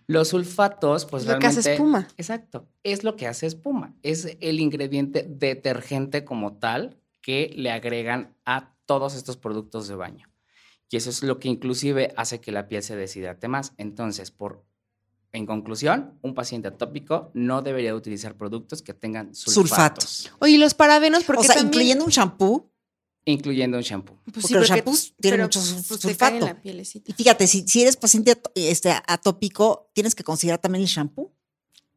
Los 0.08 0.30
sulfatos, 0.30 1.06
pues 1.06 1.28
lo 1.28 1.38
que 1.38 1.46
hace 1.46 1.74
espuma. 1.74 2.08
Exacto, 2.18 2.68
es 2.82 3.04
lo 3.04 3.16
que 3.16 3.28
hace 3.28 3.46
espuma. 3.46 3.94
Es 4.02 4.36
el 4.42 4.60
ingrediente 4.60 5.28
detergente 5.30 6.26
como 6.26 6.58
tal 6.58 6.98
que 7.22 7.54
le 7.56 7.70
agregan 7.70 8.36
a 8.46 8.74
todos 8.88 9.14
estos 9.14 9.38
productos 9.38 9.88
de 9.88 9.94
baño. 9.94 10.28
Y 10.90 10.98
eso 10.98 11.12
es 11.12 11.22
lo 11.22 11.38
que 11.38 11.50
inclusive 11.50 12.16
hace 12.18 12.42
que 12.42 12.52
la 12.52 12.68
piel 12.68 12.82
se 12.82 12.96
deshidrate 12.96 13.48
más. 13.48 13.74
Entonces, 13.78 14.32
por 14.32 14.66
en 15.34 15.46
conclusión, 15.46 16.18
un 16.24 16.34
paciente 16.34 16.70
atópico 16.70 17.30
no 17.36 17.62
debería 17.62 17.94
utilizar 17.94 18.34
productos 18.36 18.82
que 18.82 18.96
tengan 18.96 19.36
sulfatos. 19.36 20.32
Oye, 20.40 20.58
los 20.58 20.74
parabenos, 20.74 21.26
porque 21.26 21.42
o 21.42 21.44
sea, 21.44 21.62
incluyendo 21.62 22.06
un 22.06 22.10
shampoo, 22.10 22.72
incluyendo 23.26 23.78
un 23.78 23.84
shampoo. 23.84 24.18
Pues 24.32 24.44
porque 24.44 24.54
los 24.54 24.70
shampoos 24.70 25.14
tienen 25.20 25.42
mucho 25.42 25.60
pues, 25.60 26.00
sulfato. 26.02 26.58
y 26.64 27.14
fíjate, 27.14 27.48
si, 27.48 27.68
si, 27.68 27.82
eres 27.82 27.98
paciente 27.98 28.40
este, 28.56 28.94
atópico, 29.08 29.90
tienes 29.94 30.16
que 30.16 30.24
considerar 30.24 30.60
también 30.60 30.84
el 30.84 30.88
shampoo. 30.88 31.34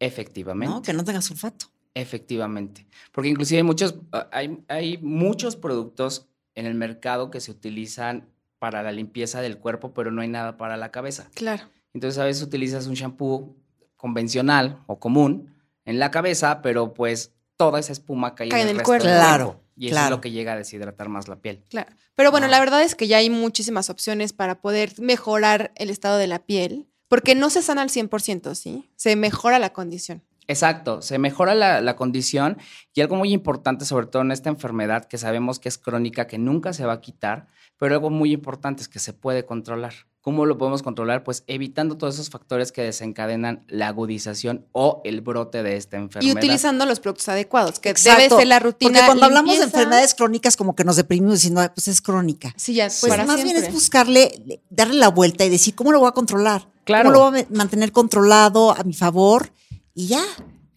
Efectivamente. 0.00 0.74
¿no? 0.74 0.82
Que 0.82 0.92
no 0.92 1.04
tenga 1.04 1.20
sulfato. 1.20 1.66
Efectivamente. 1.94 2.86
Porque 3.12 3.28
inclusive 3.28 3.58
hay 3.58 3.64
muchos, 3.64 3.96
ah, 4.12 4.28
hay, 4.32 4.58
hay 4.68 4.98
muchos 4.98 5.56
productos 5.56 6.26
en 6.54 6.66
el 6.66 6.74
mercado 6.74 7.30
que 7.30 7.40
se 7.40 7.50
utilizan 7.50 8.28
para 8.58 8.82
la 8.82 8.92
limpieza 8.92 9.40
del 9.40 9.58
cuerpo, 9.58 9.92
pero 9.94 10.10
no 10.10 10.22
hay 10.22 10.28
nada 10.28 10.56
para 10.56 10.76
la 10.76 10.90
cabeza. 10.90 11.30
Claro. 11.34 11.64
Entonces 11.94 12.18
a 12.18 12.24
veces 12.24 12.42
utilizas 12.42 12.86
un 12.86 12.94
shampoo 12.94 13.56
convencional 13.96 14.82
o 14.86 14.98
común 14.98 15.54
en 15.84 15.98
la 15.98 16.10
cabeza, 16.10 16.62
pero 16.62 16.94
pues 16.94 17.32
toda 17.56 17.80
esa 17.80 17.92
espuma 17.92 18.34
cae, 18.34 18.48
en 18.48 18.68
el, 18.68 18.82
cuerpo. 18.82 19.04
Claro. 19.04 19.60
Y 19.78 19.88
eso 19.88 20.02
es 20.02 20.10
lo 20.10 20.20
que 20.20 20.30
llega 20.30 20.52
a 20.52 20.56
deshidratar 20.56 21.08
más 21.08 21.28
la 21.28 21.36
piel. 21.36 21.62
Claro. 21.70 21.92
Pero 22.14 22.30
bueno, 22.30 22.48
la 22.48 22.58
verdad 22.58 22.82
es 22.82 22.94
que 22.94 23.06
ya 23.06 23.18
hay 23.18 23.30
muchísimas 23.30 23.90
opciones 23.90 24.32
para 24.32 24.60
poder 24.60 24.92
mejorar 24.98 25.72
el 25.76 25.88
estado 25.90 26.18
de 26.18 26.26
la 26.26 26.40
piel, 26.40 26.88
porque 27.06 27.34
no 27.34 27.48
se 27.48 27.62
sana 27.62 27.82
al 27.82 27.90
100%, 27.90 28.54
¿sí? 28.54 28.90
Se 28.96 29.14
mejora 29.16 29.58
la 29.58 29.72
condición. 29.72 30.22
Exacto, 30.48 31.02
se 31.02 31.18
mejora 31.18 31.54
la, 31.54 31.82
la, 31.82 31.94
condición 31.94 32.56
y 32.94 33.02
algo 33.02 33.16
muy 33.16 33.32
importante, 33.34 33.84
sobre 33.84 34.06
todo 34.06 34.22
en 34.22 34.32
esta 34.32 34.48
enfermedad 34.48 35.04
que 35.04 35.18
sabemos 35.18 35.58
que 35.58 35.68
es 35.68 35.76
crónica, 35.76 36.26
que 36.26 36.38
nunca 36.38 36.72
se 36.72 36.86
va 36.86 36.94
a 36.94 37.00
quitar, 37.02 37.48
pero 37.78 37.94
algo 37.94 38.10
muy 38.10 38.32
importante 38.32 38.82
es 38.82 38.88
que 38.88 38.98
se 38.98 39.12
puede 39.12 39.46
controlar. 39.46 39.94
¿Cómo 40.20 40.44
lo 40.44 40.58
podemos 40.58 40.82
controlar? 40.82 41.24
Pues 41.24 41.44
evitando 41.46 41.96
todos 41.96 42.14
esos 42.14 42.28
factores 42.28 42.70
que 42.70 42.82
desencadenan 42.82 43.64
la 43.68 43.88
agudización 43.88 44.66
o 44.72 45.00
el 45.04 45.20
brote 45.22 45.62
de 45.62 45.76
esta 45.76 45.96
enfermedad. 45.96 46.34
Y 46.34 46.36
utilizando 46.36 46.84
los 46.84 47.00
productos 47.00 47.28
adecuados, 47.28 47.78
que 47.78 47.94
debe 47.94 48.28
ser 48.28 48.46
la 48.46 48.58
rutina. 48.58 48.90
Porque 48.90 49.06
cuando 49.06 49.24
hablamos 49.24 49.56
de 49.56 49.64
enfermedades 49.64 50.14
crónicas, 50.14 50.56
como 50.56 50.74
que 50.74 50.84
nos 50.84 50.96
deprimimos 50.96 51.34
diciendo, 51.36 51.62
pues 51.74 51.88
es 51.88 52.02
crónica. 52.02 52.52
Sí, 52.56 52.74
ya, 52.74 52.88
pues 53.00 53.26
más 53.26 53.42
bien 53.42 53.56
es 53.56 53.72
buscarle, 53.72 54.60
darle 54.68 54.96
la 54.96 55.08
vuelta 55.08 55.44
y 55.44 55.48
decir, 55.48 55.74
¿cómo 55.74 55.92
lo 55.92 56.00
voy 56.00 56.08
a 56.08 56.12
controlar? 56.12 56.68
Claro. 56.84 57.10
¿Cómo 57.10 57.24
lo 57.24 57.30
voy 57.30 57.40
a 57.40 57.46
mantener 57.50 57.92
controlado 57.92 58.72
a 58.72 58.82
mi 58.82 58.92
favor? 58.92 59.52
Y 59.94 60.08
ya. 60.08 60.24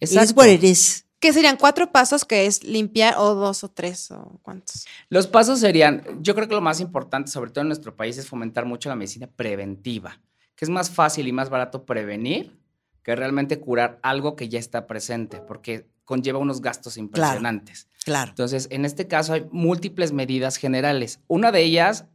Exacto. 0.00 0.42
Es 0.42 1.04
¿Qué 1.22 1.32
serían 1.32 1.56
cuatro 1.56 1.92
pasos 1.92 2.24
que 2.24 2.46
es 2.46 2.64
limpiar 2.64 3.14
o 3.16 3.36
dos 3.36 3.62
o 3.62 3.68
tres 3.68 4.10
o 4.10 4.40
cuántos? 4.42 4.86
Los 5.08 5.28
pasos 5.28 5.60
serían, 5.60 6.02
yo 6.20 6.34
creo 6.34 6.48
que 6.48 6.54
lo 6.56 6.60
más 6.60 6.80
importante, 6.80 7.30
sobre 7.30 7.52
todo 7.52 7.62
en 7.62 7.68
nuestro 7.68 7.94
país, 7.94 8.18
es 8.18 8.26
fomentar 8.26 8.66
mucho 8.66 8.88
la 8.88 8.96
medicina 8.96 9.28
preventiva, 9.28 10.20
que 10.56 10.64
es 10.64 10.68
más 10.68 10.90
fácil 10.90 11.28
y 11.28 11.32
más 11.32 11.48
barato 11.48 11.86
prevenir 11.86 12.58
que 13.04 13.14
realmente 13.14 13.60
curar 13.60 14.00
algo 14.02 14.34
que 14.34 14.48
ya 14.48 14.58
está 14.58 14.88
presente, 14.88 15.38
porque 15.38 15.86
conlleva 16.04 16.40
unos 16.40 16.60
gastos 16.60 16.96
impresionantes. 16.96 17.86
Claro. 18.04 18.30
Entonces, 18.30 18.66
en 18.72 18.84
este 18.84 19.06
caso 19.06 19.34
hay 19.34 19.46
múltiples 19.52 20.10
medidas 20.10 20.56
generales. 20.56 21.20
Una 21.28 21.52
de 21.52 21.62
ellas, 21.62 22.06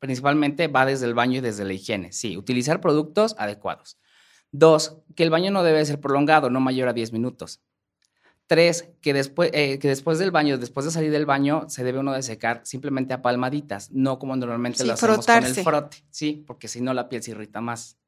principalmente, 0.00 0.66
va 0.66 0.86
desde 0.86 1.06
el 1.06 1.14
baño 1.14 1.38
y 1.38 1.40
desde 1.40 1.64
la 1.64 1.72
higiene. 1.72 2.10
Sí, 2.12 2.36
utilizar 2.36 2.80
productos 2.80 3.36
adecuados. 3.38 3.96
Dos, 4.50 4.96
que 5.14 5.22
el 5.22 5.30
baño 5.30 5.52
no 5.52 5.62
debe 5.62 5.84
ser 5.84 6.00
prolongado, 6.00 6.50
no 6.50 6.58
mayor 6.58 6.88
a 6.88 6.92
10 6.92 7.12
minutos. 7.12 7.60
Tres, 8.46 8.88
que 9.00 9.12
después, 9.12 9.50
eh, 9.52 9.78
que 9.80 9.88
después 9.88 10.18
del 10.18 10.30
baño, 10.30 10.56
después 10.56 10.86
de 10.86 10.92
salir 10.92 11.10
del 11.10 11.26
baño, 11.26 11.64
se 11.68 11.82
debe 11.82 11.98
uno 11.98 12.12
de 12.12 12.22
secar 12.22 12.60
simplemente 12.64 13.12
a 13.12 13.20
palmaditas, 13.20 13.90
no 13.90 14.20
como 14.20 14.36
normalmente 14.36 14.84
lo 14.84 14.92
hacemos 14.92 15.26
con 15.26 15.44
el 15.44 15.54
frote, 15.54 16.04
sí, 16.10 16.44
porque 16.46 16.68
si 16.68 16.80
no 16.80 16.94
la 16.94 17.08
piel 17.08 17.22
se 17.22 17.32
irrita 17.32 17.60
más. 17.60 17.98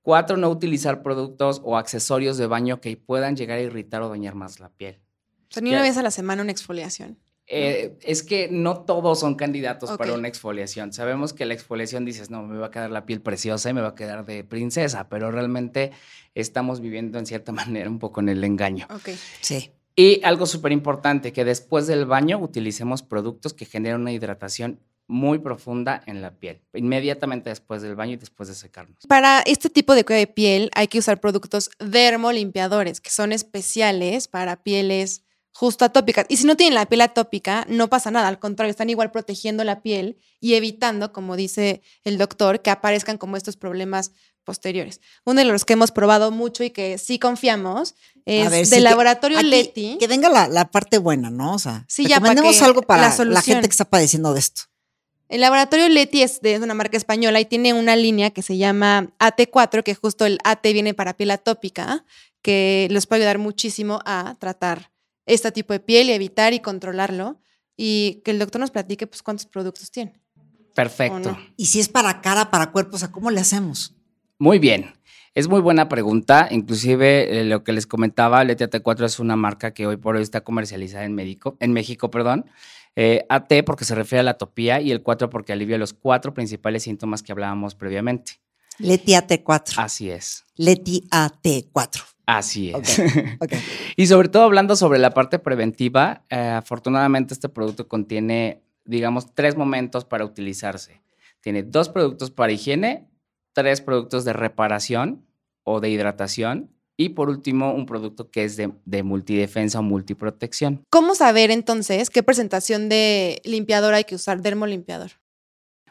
Cuatro, 0.00 0.38
no 0.38 0.48
utilizar 0.48 1.02
productos 1.02 1.60
o 1.62 1.76
accesorios 1.76 2.38
de 2.38 2.46
baño 2.46 2.80
que 2.80 2.96
puedan 2.96 3.36
llegar 3.36 3.58
a 3.58 3.60
irritar 3.60 4.00
o 4.00 4.08
dañar 4.08 4.34
más 4.34 4.60
la 4.60 4.70
piel. 4.70 4.98
O 5.50 5.52
sea, 5.52 5.62
ni 5.62 5.70
una 5.70 5.82
vez 5.82 5.98
a 5.98 6.02
la 6.02 6.10
semana 6.10 6.42
una 6.42 6.52
exfoliación. 6.52 7.18
Eh, 7.50 7.96
es 8.02 8.22
que 8.22 8.48
no 8.50 8.82
todos 8.82 9.20
son 9.20 9.34
candidatos 9.34 9.96
para 9.96 10.12
una 10.12 10.28
exfoliación. 10.28 10.92
Sabemos 10.92 11.32
que 11.32 11.46
la 11.46 11.54
exfoliación 11.54 12.04
dices, 12.04 12.28
no, 12.28 12.42
me 12.42 12.58
va 12.58 12.66
a 12.66 12.70
quedar 12.70 12.90
la 12.90 13.06
piel 13.06 13.22
preciosa 13.22 13.70
y 13.70 13.72
me 13.72 13.80
va 13.80 13.88
a 13.88 13.94
quedar 13.94 14.26
de 14.26 14.44
princesa, 14.44 15.08
pero 15.08 15.30
realmente 15.30 15.92
estamos 16.34 16.80
viviendo 16.80 17.18
en 17.18 17.24
cierta 17.24 17.52
manera 17.52 17.88
un 17.88 17.98
poco 17.98 18.20
en 18.20 18.28
el 18.28 18.44
engaño. 18.44 18.86
Ok. 18.90 19.10
Sí. 19.40 19.70
Y 19.96 20.20
algo 20.24 20.46
súper 20.46 20.72
importante, 20.72 21.32
que 21.32 21.44
después 21.44 21.86
del 21.86 22.04
baño 22.04 22.38
utilicemos 22.38 23.02
productos 23.02 23.54
que 23.54 23.64
generan 23.64 24.02
una 24.02 24.12
hidratación 24.12 24.78
muy 25.08 25.38
profunda 25.38 26.02
en 26.06 26.20
la 26.20 26.32
piel, 26.32 26.60
inmediatamente 26.74 27.48
después 27.48 27.80
del 27.80 27.96
baño 27.96 28.12
y 28.12 28.16
después 28.16 28.48
de 28.48 28.54
secarnos. 28.54 29.06
Para 29.08 29.40
este 29.40 29.70
tipo 29.70 29.94
de 29.94 30.04
cuidado 30.04 30.20
de 30.20 30.32
piel 30.32 30.70
hay 30.74 30.86
que 30.86 30.98
usar 30.98 31.18
productos 31.18 31.70
dermolimpiadores, 31.78 33.00
que 33.00 33.10
son 33.10 33.32
especiales 33.32 34.28
para 34.28 34.62
pieles 34.62 35.24
justo 35.58 35.84
atópicas. 35.84 36.24
Y 36.28 36.36
si 36.36 36.46
no 36.46 36.56
tienen 36.56 36.76
la 36.76 36.86
piel 36.86 37.00
atópica, 37.00 37.66
no 37.68 37.88
pasa 37.88 38.12
nada, 38.12 38.28
al 38.28 38.38
contrario, 38.38 38.70
están 38.70 38.90
igual 38.90 39.10
protegiendo 39.10 39.64
la 39.64 39.82
piel 39.82 40.16
y 40.38 40.54
evitando, 40.54 41.12
como 41.12 41.34
dice 41.34 41.82
el 42.04 42.16
doctor, 42.16 42.62
que 42.62 42.70
aparezcan 42.70 43.18
como 43.18 43.36
estos 43.36 43.56
problemas 43.56 44.12
posteriores. 44.44 45.00
Uno 45.24 45.40
de 45.40 45.46
los 45.46 45.64
que 45.64 45.72
hemos 45.72 45.90
probado 45.90 46.30
mucho 46.30 46.62
y 46.62 46.70
que 46.70 46.96
sí 46.96 47.18
confiamos 47.18 47.96
es 48.24 48.70
del 48.70 48.84
laboratorio 48.84 49.42
Leti. 49.42 49.96
Que 49.98 50.06
venga 50.06 50.28
la, 50.46 50.70
parte 50.70 50.98
buena, 50.98 51.28
¿no? 51.28 51.54
O 51.54 51.58
sea, 51.58 51.84
sí, 51.88 52.06
ya 52.06 52.18
algo 52.18 52.82
para 52.82 53.12
la, 53.24 53.42
gente 53.42 53.68
que 53.68 53.72
está 53.72 53.84
padeciendo 53.84 54.34
de 54.34 54.38
esto. 54.38 54.62
El 55.28 55.40
laboratorio 55.40 55.88
Leti 55.88 56.22
es 56.22 56.40
de 56.40 56.56
una 56.60 56.74
marca 56.74 56.96
española 56.96 57.40
y 57.40 57.46
tiene 57.46 57.74
una 57.74 57.96
línea 57.96 58.30
que 58.30 58.42
se 58.42 58.58
llama 58.58 59.10
AT4, 59.18 59.82
que 59.82 59.96
justo 59.96 60.24
el 60.24 60.38
AT 60.44 60.62
viene 60.62 60.94
para 60.94 61.16
piel 61.16 61.32
atópica, 61.32 62.04
que 62.42 62.86
les 62.92 63.08
puede 63.08 63.22
ayudar 63.22 63.38
muchísimo 63.38 63.98
a 64.04 64.36
tratar 64.38 64.92
este 65.28 65.52
tipo 65.52 65.72
de 65.72 65.80
piel 65.80 66.08
y 66.08 66.12
evitar 66.12 66.52
y 66.52 66.60
controlarlo. 66.60 67.40
Y 67.76 68.22
que 68.24 68.32
el 68.32 68.40
doctor 68.40 68.60
nos 68.60 68.72
platique 68.72 69.06
pues 69.06 69.22
cuántos 69.22 69.46
productos 69.46 69.90
tiene. 69.92 70.20
Perfecto. 70.74 71.32
no? 71.32 71.38
Y 71.56 71.66
si 71.66 71.80
es 71.80 71.88
para 71.88 72.20
cara, 72.20 72.50
para 72.50 72.72
cuerpo, 72.72 72.96
o 72.96 72.98
sea, 72.98 73.12
¿cómo 73.12 73.30
le 73.30 73.40
hacemos? 73.40 73.94
Muy 74.38 74.58
bien. 74.58 74.92
Es 75.34 75.46
muy 75.46 75.60
buena 75.60 75.88
pregunta. 75.88 76.48
Inclusive 76.50 77.40
eh, 77.40 77.44
lo 77.44 77.62
que 77.62 77.72
les 77.72 77.86
comentaba, 77.86 78.42
Leti 78.42 78.64
AT4 78.64 79.04
es 79.04 79.20
una 79.20 79.36
marca 79.36 79.72
que 79.72 79.86
hoy 79.86 79.96
por 79.96 80.16
hoy 80.16 80.22
está 80.22 80.40
comercializada 80.40 81.04
en, 81.04 81.14
México, 81.14 81.56
en 81.60 81.72
México. 81.72 82.10
Perdón. 82.10 82.46
Eh, 82.96 83.24
AT 83.28 83.52
porque 83.64 83.84
se 83.84 83.94
refiere 83.94 84.20
a 84.20 84.22
la 84.24 84.32
atopía 84.32 84.80
y 84.80 84.90
el 84.90 85.02
4 85.02 85.30
porque 85.30 85.52
alivia 85.52 85.78
los 85.78 85.92
cuatro 85.92 86.34
principales 86.34 86.82
síntomas 86.82 87.22
que 87.22 87.30
hablábamos 87.30 87.76
previamente. 87.76 88.40
Leti 88.78 89.12
AT4. 89.12 89.74
Así 89.76 90.10
es. 90.10 90.44
Leti 90.56 91.04
AT4. 91.10 92.02
Así 92.26 92.70
es. 92.70 93.00
Y 93.96 94.06
sobre 94.06 94.28
todo 94.28 94.44
hablando 94.44 94.76
sobre 94.76 95.00
la 95.00 95.10
parte 95.10 95.38
preventiva, 95.40 96.24
eh, 96.30 96.36
afortunadamente 96.36 97.34
este 97.34 97.48
producto 97.48 97.88
contiene, 97.88 98.62
digamos, 98.84 99.34
tres 99.34 99.56
momentos 99.56 100.04
para 100.04 100.24
utilizarse. 100.24 101.02
Tiene 101.40 101.64
dos 101.64 101.88
productos 101.88 102.30
para 102.30 102.52
higiene, 102.52 103.08
tres 103.54 103.80
productos 103.80 104.24
de 104.24 104.34
reparación 104.34 105.26
o 105.64 105.80
de 105.80 105.90
hidratación 105.90 106.70
y 106.96 107.10
por 107.10 107.28
último 107.30 107.72
un 107.72 107.86
producto 107.86 108.30
que 108.30 108.44
es 108.44 108.56
de, 108.56 108.72
de 108.84 109.02
multidefensa 109.02 109.80
o 109.80 109.82
multiprotección. 109.82 110.84
¿Cómo 110.90 111.14
saber 111.14 111.50
entonces 111.50 112.10
qué 112.10 112.22
presentación 112.22 112.88
de 112.88 113.40
limpiador 113.44 113.94
hay 113.94 114.04
que 114.04 114.16
usar, 114.16 114.42
dermolimpiador? 114.42 115.12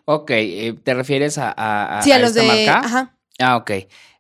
Ok, 0.09 0.31
eh, 0.31 0.73
¿te 0.83 0.93
refieres 0.93 1.37
a, 1.37 1.53
a, 1.57 2.01
Sí, 2.01 2.11
a 2.11 2.15
a 2.15 2.19
los 2.19 2.29
esta 2.29 2.41
de. 2.41 2.47
marca? 2.47 2.79
Ajá. 2.85 3.17
Ah, 3.39 3.57
ok. 3.57 3.71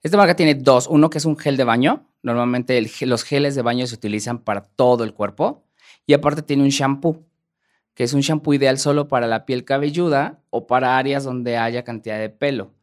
Esta 0.03 0.17
marca 0.17 0.35
tiene 0.35 0.53
dos. 0.55 0.87
Uno 0.87 1.09
que 1.09 1.17
es 1.17 1.23
un 1.25 1.37
gel 1.37 1.55
de 1.55 1.63
baño. 1.63 2.05
Normalmente 2.23 2.77
el 2.77 2.91
los 3.01 3.23
geles 3.23 3.55
de 3.55 3.61
baño 3.61 3.87
se 3.87 3.95
utilizan 3.95 4.39
para 4.39 4.61
todo 4.63 5.05
el 5.05 5.13
cuerpo. 5.13 5.63
Y 6.05 6.13
aparte 6.13 6.41
tiene 6.41 6.63
un 6.63 6.69
shampoo, 6.69 7.25
que 7.93 8.03
es 8.03 8.11
un 8.13 8.19
shampoo 8.19 8.53
ideal 8.53 8.77
solo 8.79 9.07
para 9.07 9.27
la 9.27 9.45
piel 9.45 9.63
cabelluda 9.63 10.41
o 10.49 10.67
para 10.67 10.97
áreas 10.97 11.23
donde 11.23 11.57
haya 11.57 11.83
cantidad 11.83 12.19
de 12.19 12.29
pelo, 12.29 12.73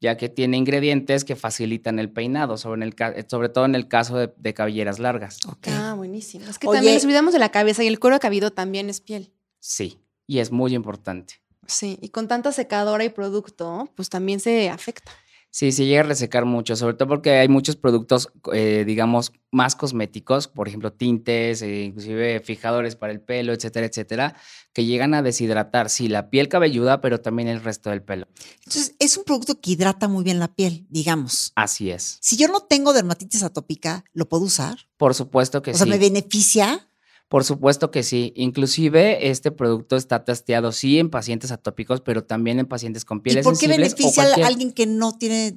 ya 0.00 0.16
que 0.18 0.28
tiene 0.28 0.56
ingredientes 0.58 1.24
que 1.24 1.36
facilitan 1.36 1.98
el 1.98 2.10
peinado, 2.10 2.56
sobre, 2.58 2.78
en 2.80 2.82
el 2.82 2.94
ca- 2.94 3.14
sobre 3.28 3.48
todo 3.48 3.64
en 3.64 3.74
el 3.74 3.88
caso 3.88 4.16
de, 4.18 4.32
de 4.36 4.52
cabelleras 4.54 4.98
largas. 4.98 5.38
Ok. 5.48 5.68
Ah, 5.68 5.94
buenísimo. 5.96 6.44
Es 6.48 6.58
que 6.58 6.68
Oye. 6.68 6.76
también 6.78 6.94
nos 6.94 7.04
olvidamos 7.04 7.32
de 7.32 7.38
la 7.38 7.50
cabeza 7.50 7.82
y 7.82 7.86
el 7.86 7.98
cuero 7.98 8.18
cabelludo 8.20 8.50
también 8.50 8.88
es 8.90 9.00
piel. 9.00 9.32
Sí, 9.60 9.98
y 10.26 10.38
es 10.40 10.52
muy 10.52 10.74
importante. 10.74 11.34
Sí, 11.70 11.98
y 12.02 12.08
con 12.08 12.26
tanta 12.26 12.50
secadora 12.50 13.04
y 13.04 13.10
producto, 13.10 13.90
pues 13.94 14.10
también 14.10 14.40
se 14.40 14.68
afecta. 14.68 15.12
Sí, 15.52 15.72
sí 15.72 15.86
llega 15.86 16.00
a 16.00 16.04
resecar 16.04 16.44
mucho, 16.44 16.76
sobre 16.76 16.94
todo 16.94 17.08
porque 17.08 17.30
hay 17.30 17.48
muchos 17.48 17.74
productos, 17.74 18.28
eh, 18.52 18.84
digamos, 18.86 19.32
más 19.50 19.74
cosméticos, 19.74 20.46
por 20.46 20.68
ejemplo, 20.68 20.92
tintes, 20.92 21.62
eh, 21.62 21.82
inclusive 21.82 22.38
fijadores 22.40 22.94
para 22.94 23.12
el 23.12 23.20
pelo, 23.20 23.52
etcétera, 23.52 23.86
etcétera, 23.86 24.36
que 24.72 24.84
llegan 24.84 25.12
a 25.12 25.22
deshidratar, 25.22 25.90
sí, 25.90 26.08
la 26.08 26.30
piel 26.30 26.48
cabelluda, 26.48 27.00
pero 27.00 27.20
también 27.20 27.48
el 27.48 27.62
resto 27.62 27.90
del 27.90 28.02
pelo. 28.02 28.28
Entonces, 28.64 28.94
es 29.00 29.16
un 29.16 29.24
producto 29.24 29.60
que 29.60 29.72
hidrata 29.72 30.06
muy 30.06 30.22
bien 30.22 30.38
la 30.38 30.54
piel, 30.54 30.86
digamos. 30.88 31.52
Así 31.56 31.90
es. 31.90 32.18
Si 32.20 32.36
yo 32.36 32.46
no 32.46 32.60
tengo 32.60 32.92
dermatitis 32.92 33.42
atópica, 33.42 34.04
¿lo 34.12 34.28
puedo 34.28 34.44
usar? 34.44 34.78
Por 34.96 35.16
supuesto 35.16 35.62
que 35.62 35.72
o 35.72 35.74
sea, 35.74 35.84
sí. 35.84 35.90
¿me 35.90 35.98
beneficia? 35.98 36.89
Por 37.30 37.44
supuesto 37.44 37.92
que 37.92 38.02
sí. 38.02 38.32
Inclusive 38.34 39.30
este 39.30 39.52
producto 39.52 39.94
está 39.94 40.24
testeado 40.24 40.72
sí 40.72 40.98
en 40.98 41.10
pacientes 41.10 41.52
atópicos, 41.52 42.00
pero 42.00 42.24
también 42.24 42.58
en 42.58 42.66
pacientes 42.66 43.04
con 43.04 43.18
¿Y 43.18 43.20
pieles 43.20 43.44
por 43.44 43.52
qué 43.52 43.68
sensibles 43.68 43.94
beneficia 43.94 44.44
a 44.44 44.48
alguien 44.48 44.72
que 44.72 44.86
no 44.86 45.16
tiene 45.16 45.56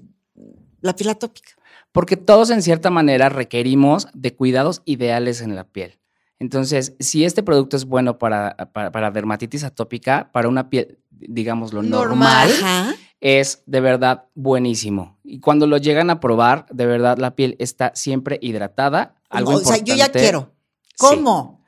la 0.82 0.96
piel 0.96 1.10
atópica? 1.10 1.54
Porque 1.92 2.16
todos 2.16 2.52
en 2.52 2.62
cierta 2.62 2.92
manera 2.92 3.30
requerimos 3.30 4.08
de 4.14 4.36
cuidados 4.36 4.84
ideales 4.86 5.42
en 5.42 5.56
la 5.56 5.64
piel. 5.64 5.98
Entonces, 6.38 6.94
si 7.00 7.26
este 7.26 7.42
producto 7.42 7.76
es 7.76 7.86
bueno 7.86 8.20
para, 8.20 8.56
para, 8.72 8.92
para 8.92 9.10
dermatitis 9.10 9.64
atópica, 9.64 10.30
para 10.32 10.50
una 10.50 10.70
piel, 10.70 11.00
digamos, 11.10 11.74
lo 11.74 11.82
normal, 11.82 12.50
Normal. 12.52 12.96
Es 13.20 13.64
de 13.66 13.80
verdad 13.80 14.26
buenísimo. 14.36 15.18
Y 15.24 15.40
cuando 15.40 15.66
lo 15.66 15.78
llegan 15.78 16.12
a 16.12 16.20
probar, 16.20 16.68
de 16.70 16.86
verdad 16.86 17.18
la 17.18 17.36
piel 17.36 17.56
está 17.58 17.94
siempre 17.96 18.38
hidratada. 18.44 19.16
Algo 19.30 19.54
o 19.54 19.60
sea, 19.60 19.78
yo 19.78 19.96
ya 19.96 20.12
quiero. 20.12 20.52
¿Cómo? 21.00 21.58
Sí, 21.58 21.63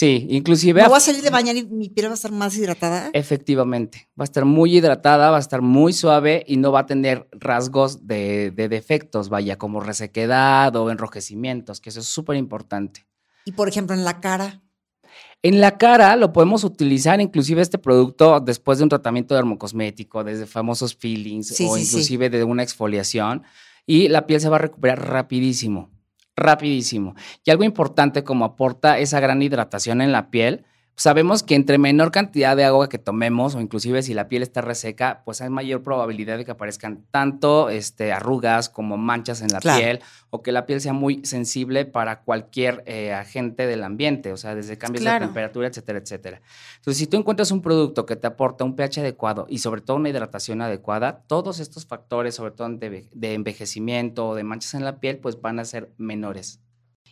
inclusive 0.00 0.82
¿Me 0.82 0.88
voy 0.88 0.96
a 0.96 1.00
salir 1.00 1.22
de 1.22 1.30
bañar 1.30 1.56
y 1.56 1.64
mi 1.66 1.88
piel 1.90 2.06
va 2.06 2.12
a 2.12 2.14
estar 2.14 2.32
más 2.32 2.56
hidratada? 2.56 3.10
Efectivamente, 3.12 4.08
va 4.18 4.22
a 4.22 4.24
estar 4.24 4.44
muy 4.44 4.76
hidratada, 4.76 5.30
va 5.30 5.36
a 5.36 5.40
estar 5.40 5.60
muy 5.60 5.92
suave 5.92 6.44
y 6.46 6.56
no 6.56 6.72
va 6.72 6.80
a 6.80 6.86
tener 6.86 7.28
rasgos 7.32 8.06
de, 8.06 8.50
de 8.52 8.68
defectos, 8.68 9.28
vaya, 9.28 9.58
como 9.58 9.80
resequedad 9.80 10.74
o 10.76 10.90
enrojecimientos, 10.90 11.80
que 11.80 11.90
eso 11.90 12.00
es 12.00 12.06
súper 12.06 12.36
importante. 12.36 13.06
Y 13.44 13.52
por 13.52 13.68
ejemplo, 13.68 13.94
en 13.94 14.04
la 14.04 14.20
cara. 14.20 14.62
En 15.42 15.60
la 15.60 15.76
cara 15.76 16.16
lo 16.16 16.32
podemos 16.32 16.64
utilizar 16.64 17.20
inclusive 17.20 17.60
este 17.60 17.76
producto 17.76 18.40
después 18.40 18.78
de 18.78 18.84
un 18.84 18.90
tratamiento 18.90 19.34
dermocosmético, 19.34 20.24
desde 20.24 20.46
famosos 20.46 20.94
peelings 20.94 21.48
Sí, 21.48 21.66
o 21.68 21.74
sí, 21.76 21.84
sí. 21.84 21.88
inclusive 21.88 22.30
de 22.30 22.44
una 22.44 22.62
exfoliación 22.62 23.42
y 23.84 24.08
la 24.08 24.26
piel 24.26 24.40
se 24.40 24.48
va 24.48 24.56
a 24.56 24.60
recuperar 24.60 25.08
rapidísimo, 25.08 25.90
rapidísimo. 26.36 27.14
Y 27.44 27.50
algo 27.50 27.64
importante 27.64 28.24
como 28.24 28.44
aporta 28.44 28.98
esa 28.98 29.20
gran 29.20 29.42
hidratación 29.42 30.00
en 30.00 30.12
la 30.12 30.30
piel, 30.30 30.64
sabemos 30.96 31.42
que 31.42 31.54
entre 31.54 31.78
menor 31.78 32.10
cantidad 32.12 32.56
de 32.56 32.64
agua 32.64 32.88
que 32.88 32.98
tomemos 32.98 33.54
o 33.54 33.60
inclusive 33.60 34.02
si 34.02 34.14
la 34.14 34.28
piel 34.28 34.42
está 34.42 34.60
reseca, 34.60 35.22
pues 35.24 35.40
hay 35.40 35.48
mayor 35.50 35.82
probabilidad 35.82 36.36
de 36.38 36.44
que 36.44 36.50
aparezcan 36.50 37.04
tanto 37.10 37.70
este, 37.70 38.12
arrugas 38.12 38.68
como 38.68 38.96
manchas 38.96 39.40
en 39.42 39.48
la 39.48 39.58
Claro. 39.60 39.80
piel 39.80 40.00
o 40.30 40.42
que 40.42 40.52
la 40.52 40.64
piel 40.66 40.80
sea 40.80 40.92
muy 40.92 41.24
sensible 41.24 41.84
para 41.84 42.20
cualquier 42.20 42.82
eh, 42.86 43.12
agente 43.12 43.66
del 43.66 43.82
ambiente, 43.84 44.32
o 44.32 44.36
sea, 44.36 44.54
desde 44.54 44.78
cambios 44.78 45.02
Claro. 45.02 45.20
de 45.20 45.26
temperatura, 45.26 45.68
etcétera, 45.68 45.98
etcétera. 45.98 46.40
Entonces, 46.76 46.98
si 46.98 47.06
tú 47.06 47.16
encuentras 47.16 47.50
un 47.50 47.62
producto 47.62 48.06
que 48.06 48.16
te 48.16 48.26
aporta 48.26 48.64
un 48.64 48.76
pH 48.76 49.00
adecuado 49.00 49.46
y 49.48 49.58
sobre 49.58 49.80
todo 49.80 49.96
una 49.96 50.08
hidratación 50.10 50.60
adecuada, 50.62 51.22
todos 51.26 51.58
estos 51.60 51.86
factores, 51.86 52.34
sobre 52.34 52.52
todo 52.52 52.68
de, 52.68 53.08
de 53.12 53.34
envejecimiento 53.34 54.28
o 54.28 54.34
de 54.34 54.44
manchas 54.44 54.74
en 54.74 54.84
la 54.84 55.00
piel, 55.00 55.18
pues 55.18 55.40
van 55.40 55.58
a 55.58 55.64
ser 55.64 55.90
menores. 55.96 56.60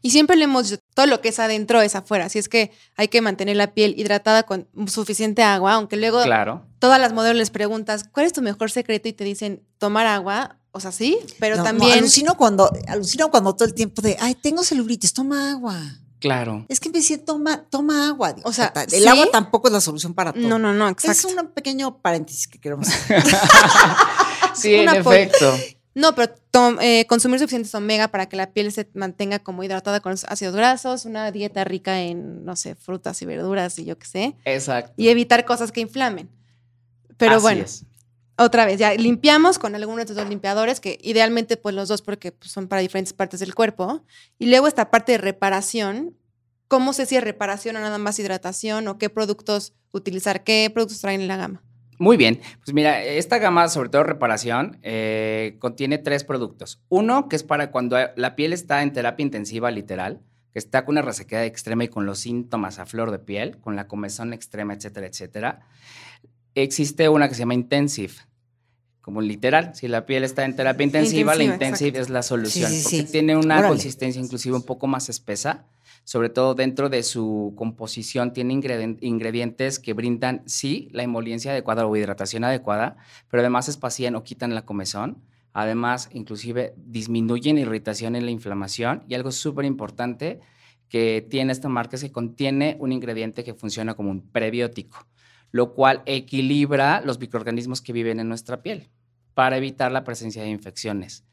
Y 0.03 0.11
siempre 0.11 0.37
le 0.37 0.45
hemos 0.45 0.71
dicho, 0.71 0.80
todo 0.95 1.07
lo 1.07 1.21
que 1.21 1.29
es 1.31 1.39
adentro 1.39 1.81
es 1.81 1.95
afuera. 1.95 2.27
Así 2.27 2.39
es 2.39 2.49
que 2.49 2.73
hay 2.97 3.09
que 3.09 3.21
mantener 3.21 3.57
la 3.57 3.73
piel 3.75 3.95
hidratada 3.99 4.43
con 4.43 4.67
suficiente 4.87 5.43
agua, 5.43 5.75
aunque 5.75 5.97
luego 5.97 6.23
Claro. 6.23 6.67
todas 6.79 7.01
las 7.01 7.13
modelos 7.13 7.37
les 7.37 7.51
preguntas, 7.51 8.05
¿cuál 8.05 8.27
es 8.27 8.33
tu 8.33 8.43
mejor 8.43 8.71
secreto? 8.71 9.09
Y 9.09 9.13
te 9.13 9.25
dicen, 9.25 9.63
tomar 9.79 10.07
agua. 10.07 10.57
O 10.73 10.81
sea, 10.81 10.93
sí, 10.93 11.19
pero 11.41 11.57
No, 11.57 11.63
no, 11.63 11.69
también... 11.69 11.99
alucino 11.99 12.37
cuando, 12.37 12.71
alucino 12.87 13.31
cuando 13.31 13.55
todo 13.55 13.67
el 13.67 13.75
tiempo 13.75 14.03
de, 14.03 14.17
ay, 14.21 14.35
tengo 14.37 14.63
celulitis, 14.63 15.13
toma 15.13 15.51
agua. 15.53 15.77
Claro. 16.21 16.67
Es 16.69 16.79
que 16.81 16.89
empecé, 16.91 17.17
toma, 17.19 17.65
toma 17.71 18.09
agua. 18.09 18.37
O 18.45 18.53
sea, 18.53 18.73
el 18.77 18.91
¿sí? 19.03 19.09
agua 19.09 19.27
tampoco 19.33 19.69
es 19.69 19.73
la 19.73 19.81
solución 19.81 20.13
para 20.15 20.33
todo. 20.35 20.47
no, 20.47 20.59
no, 20.59 20.75
no, 20.75 20.89
Es 20.89 21.05
exacto. 21.05 21.41
un 21.41 21.49
pequeño 21.49 21.97
paréntesis 22.03 22.47
que 22.47 22.61
queremos 22.61 22.89
hacer. 22.89 23.23
Sí, 24.55 24.75
en 24.75 24.89
efecto. 24.89 25.55
No, 25.95 26.15
pero 26.15 26.33
tom- 26.53 26.79
eh, 26.81 27.05
consumir 27.09 27.41
suficientes 27.41 27.75
omega 27.75 28.09
para 28.09 28.29
que 28.29 28.37
la 28.37 28.53
piel 28.53 28.71
se 28.71 28.89
mantenga 28.95 29.41
como 29.41 29.65
hidratada 29.65 30.01
con 30.01 30.11
los 30.13 30.25
ácidos 30.25 30.55
grasos, 30.55 31.05
una 31.05 31.33
dieta 31.33 31.65
rica 31.65 32.01
en, 32.01 32.45
no 32.45 32.55
sé, 32.55 32.77
frutas 32.77 33.21
y 33.23 33.27
verduras 33.27 33.79
y 33.79 33.85
yo 33.85 33.99
qué 33.99 34.07
sé, 34.07 34.37
Exacto. 34.45 34.93
y 34.97 35.09
evitar 35.09 35.45
cosas 35.45 35.73
que 35.73 35.81
inflamen. 35.81 36.31
Pero 37.17 37.33
Así 37.35 37.43
bueno, 37.43 37.65
es. 37.65 37.85
otra 38.39 38.67
vez, 38.67 38.79
ya 38.79 38.95
limpiamos 38.95 39.59
con 39.59 39.75
algunos 39.75 39.99
de 39.99 40.03
estos 40.05 40.17
dos 40.17 40.29
limpiadores, 40.29 40.79
que 40.81 40.97
idealmente 41.03 41.57
pues 41.57 41.75
los 41.75 41.89
dos 41.89 42.03
porque 42.03 42.31
pues, 42.33 42.53
son 42.53 42.69
para 42.69 42.83
diferentes 42.83 43.13
partes 43.13 43.41
del 43.41 43.55
cuerpo. 43.55 44.05
Y 44.39 44.47
luego 44.47 44.69
esta 44.69 44.91
parte 44.93 45.13
de 45.13 45.19
reparación, 45.19 46.17
¿cómo 46.69 46.93
sé 46.93 47.05
si 47.05 47.17
es 47.17 47.25
reparación 47.25 47.75
o 47.77 47.81
nada 47.81 47.99
más 47.99 48.17
hidratación 48.21 48.87
o 48.87 48.97
qué 48.97 49.11
productos 49.11 49.75
utilizar, 49.91 50.45
qué 50.45 50.71
productos 50.73 51.01
traen 51.01 51.21
en 51.21 51.29
la 51.29 51.37
gama? 51.37 51.63
Muy 52.01 52.17
bien, 52.17 52.41
pues 52.65 52.73
mira, 52.73 53.05
esta 53.05 53.37
gama, 53.37 53.69
sobre 53.69 53.91
todo 53.91 54.05
reparación, 54.05 54.79
eh, 54.83 55.57
contiene 55.59 55.99
tres 55.99 56.25
productos. 56.25 56.81
Uno, 56.89 57.29
que 57.29 57.37
es 57.37 57.43
para 57.43 57.71
cuando 57.71 57.99
la 58.17 58.35
piel 58.37 58.55
está 58.55 58.83
en 58.83 58.95
terapia 58.95 59.23
intensiva 59.23 59.71
literal, 59.71 60.23
que 60.55 60.59
está 60.59 60.87
con 60.87 60.95
una 60.95 61.03
resequedad 61.03 61.45
extrema 61.45 61.85
y 61.85 61.89
con 61.89 62.07
los 62.07 62.19
síntomas 62.21 62.79
a 62.79 62.87
flor 62.87 63.11
de 63.11 63.19
piel, 63.19 63.59
con 63.59 63.77
la 63.77 63.87
comezón 63.87 64.33
extrema, 64.33 64.73
etcétera, 64.73 65.09
etcétera. 65.09 65.61
Existe 66.55 67.07
una 67.11 67.29
que 67.29 67.35
se 67.35 67.41
llama 67.41 67.53
Intensive, 67.53 68.15
como 69.03 69.21
literal, 69.21 69.75
si 69.75 69.87
la 69.87 70.07
piel 70.07 70.25
está 70.25 70.47
en 70.47 70.57
terapia 70.57 70.85
intensiva, 70.85 71.35
la 71.35 71.45
Intensive 71.45 71.91
exacto. 71.91 72.03
es 72.03 72.09
la 72.11 72.23
solución, 72.23 72.71
Sí, 72.71 72.77
sí, 72.79 72.83
porque 72.85 73.07
sí. 73.09 73.13
tiene 73.13 73.37
una 73.37 73.57
Órale. 73.59 73.69
consistencia 73.69 74.23
inclusive 74.23 74.57
un 74.57 74.63
poco 74.63 74.87
más 74.87 75.11
espesa, 75.11 75.67
sobre 76.05 76.29
todo 76.29 76.55
dentro 76.55 76.89
de 76.89 77.03
su 77.03 77.55
composición, 77.57 78.33
tiene 78.33 78.55
ingredientes 78.55 79.79
que 79.79 79.93
brindan, 79.93 80.43
sí, 80.47 80.89
la 80.93 81.03
emoliencia 81.03 81.53
adecuada 81.53 81.87
o 81.87 81.97
hidratación 81.97 82.45
adecuada, 82.45 82.97
pero 83.29 83.43
además 83.43 83.69
espacían 83.69 84.17
o 84.17 84.25
quitan 84.25 84.55
la 84.55 84.65
comezón. 84.65 85.23
Además, 85.53 86.09
inclusive 86.13 86.75
disminuyen 86.77 87.59
irritación 87.59 88.17
en 88.17 88.25
la 88.25 88.31
inflamación 88.31 89.05
y 89.09 89.15
algo 89.15 89.33
súper 89.33 89.65
importante 89.65 90.41
que 90.89 91.27
tiene 91.29 91.53
esta 91.53 91.69
marca 91.69 91.97
es 91.97 92.03
que 92.03 92.13
contiene 92.13 92.77
un 92.81 92.93
ingrediente 92.93 93.45
que 93.45 93.55
funciona 93.55 93.95
como 93.95 94.11
un 94.11 94.23
prebiótico. 94.31 95.07
lo 95.53 95.75
cual 95.75 96.03
equilibra 96.07 97.01
los 97.05 97.19
microorganismos 97.19 97.81
que 97.81 97.93
viven 97.93 98.21
en 98.21 98.29
nuestra 98.29 98.63
piel 98.63 98.89
para 99.35 99.57
evitar 99.57 99.93
la 99.93 100.05
presencia 100.05 100.43
de 100.43 100.51
infecciones. 100.51 101.25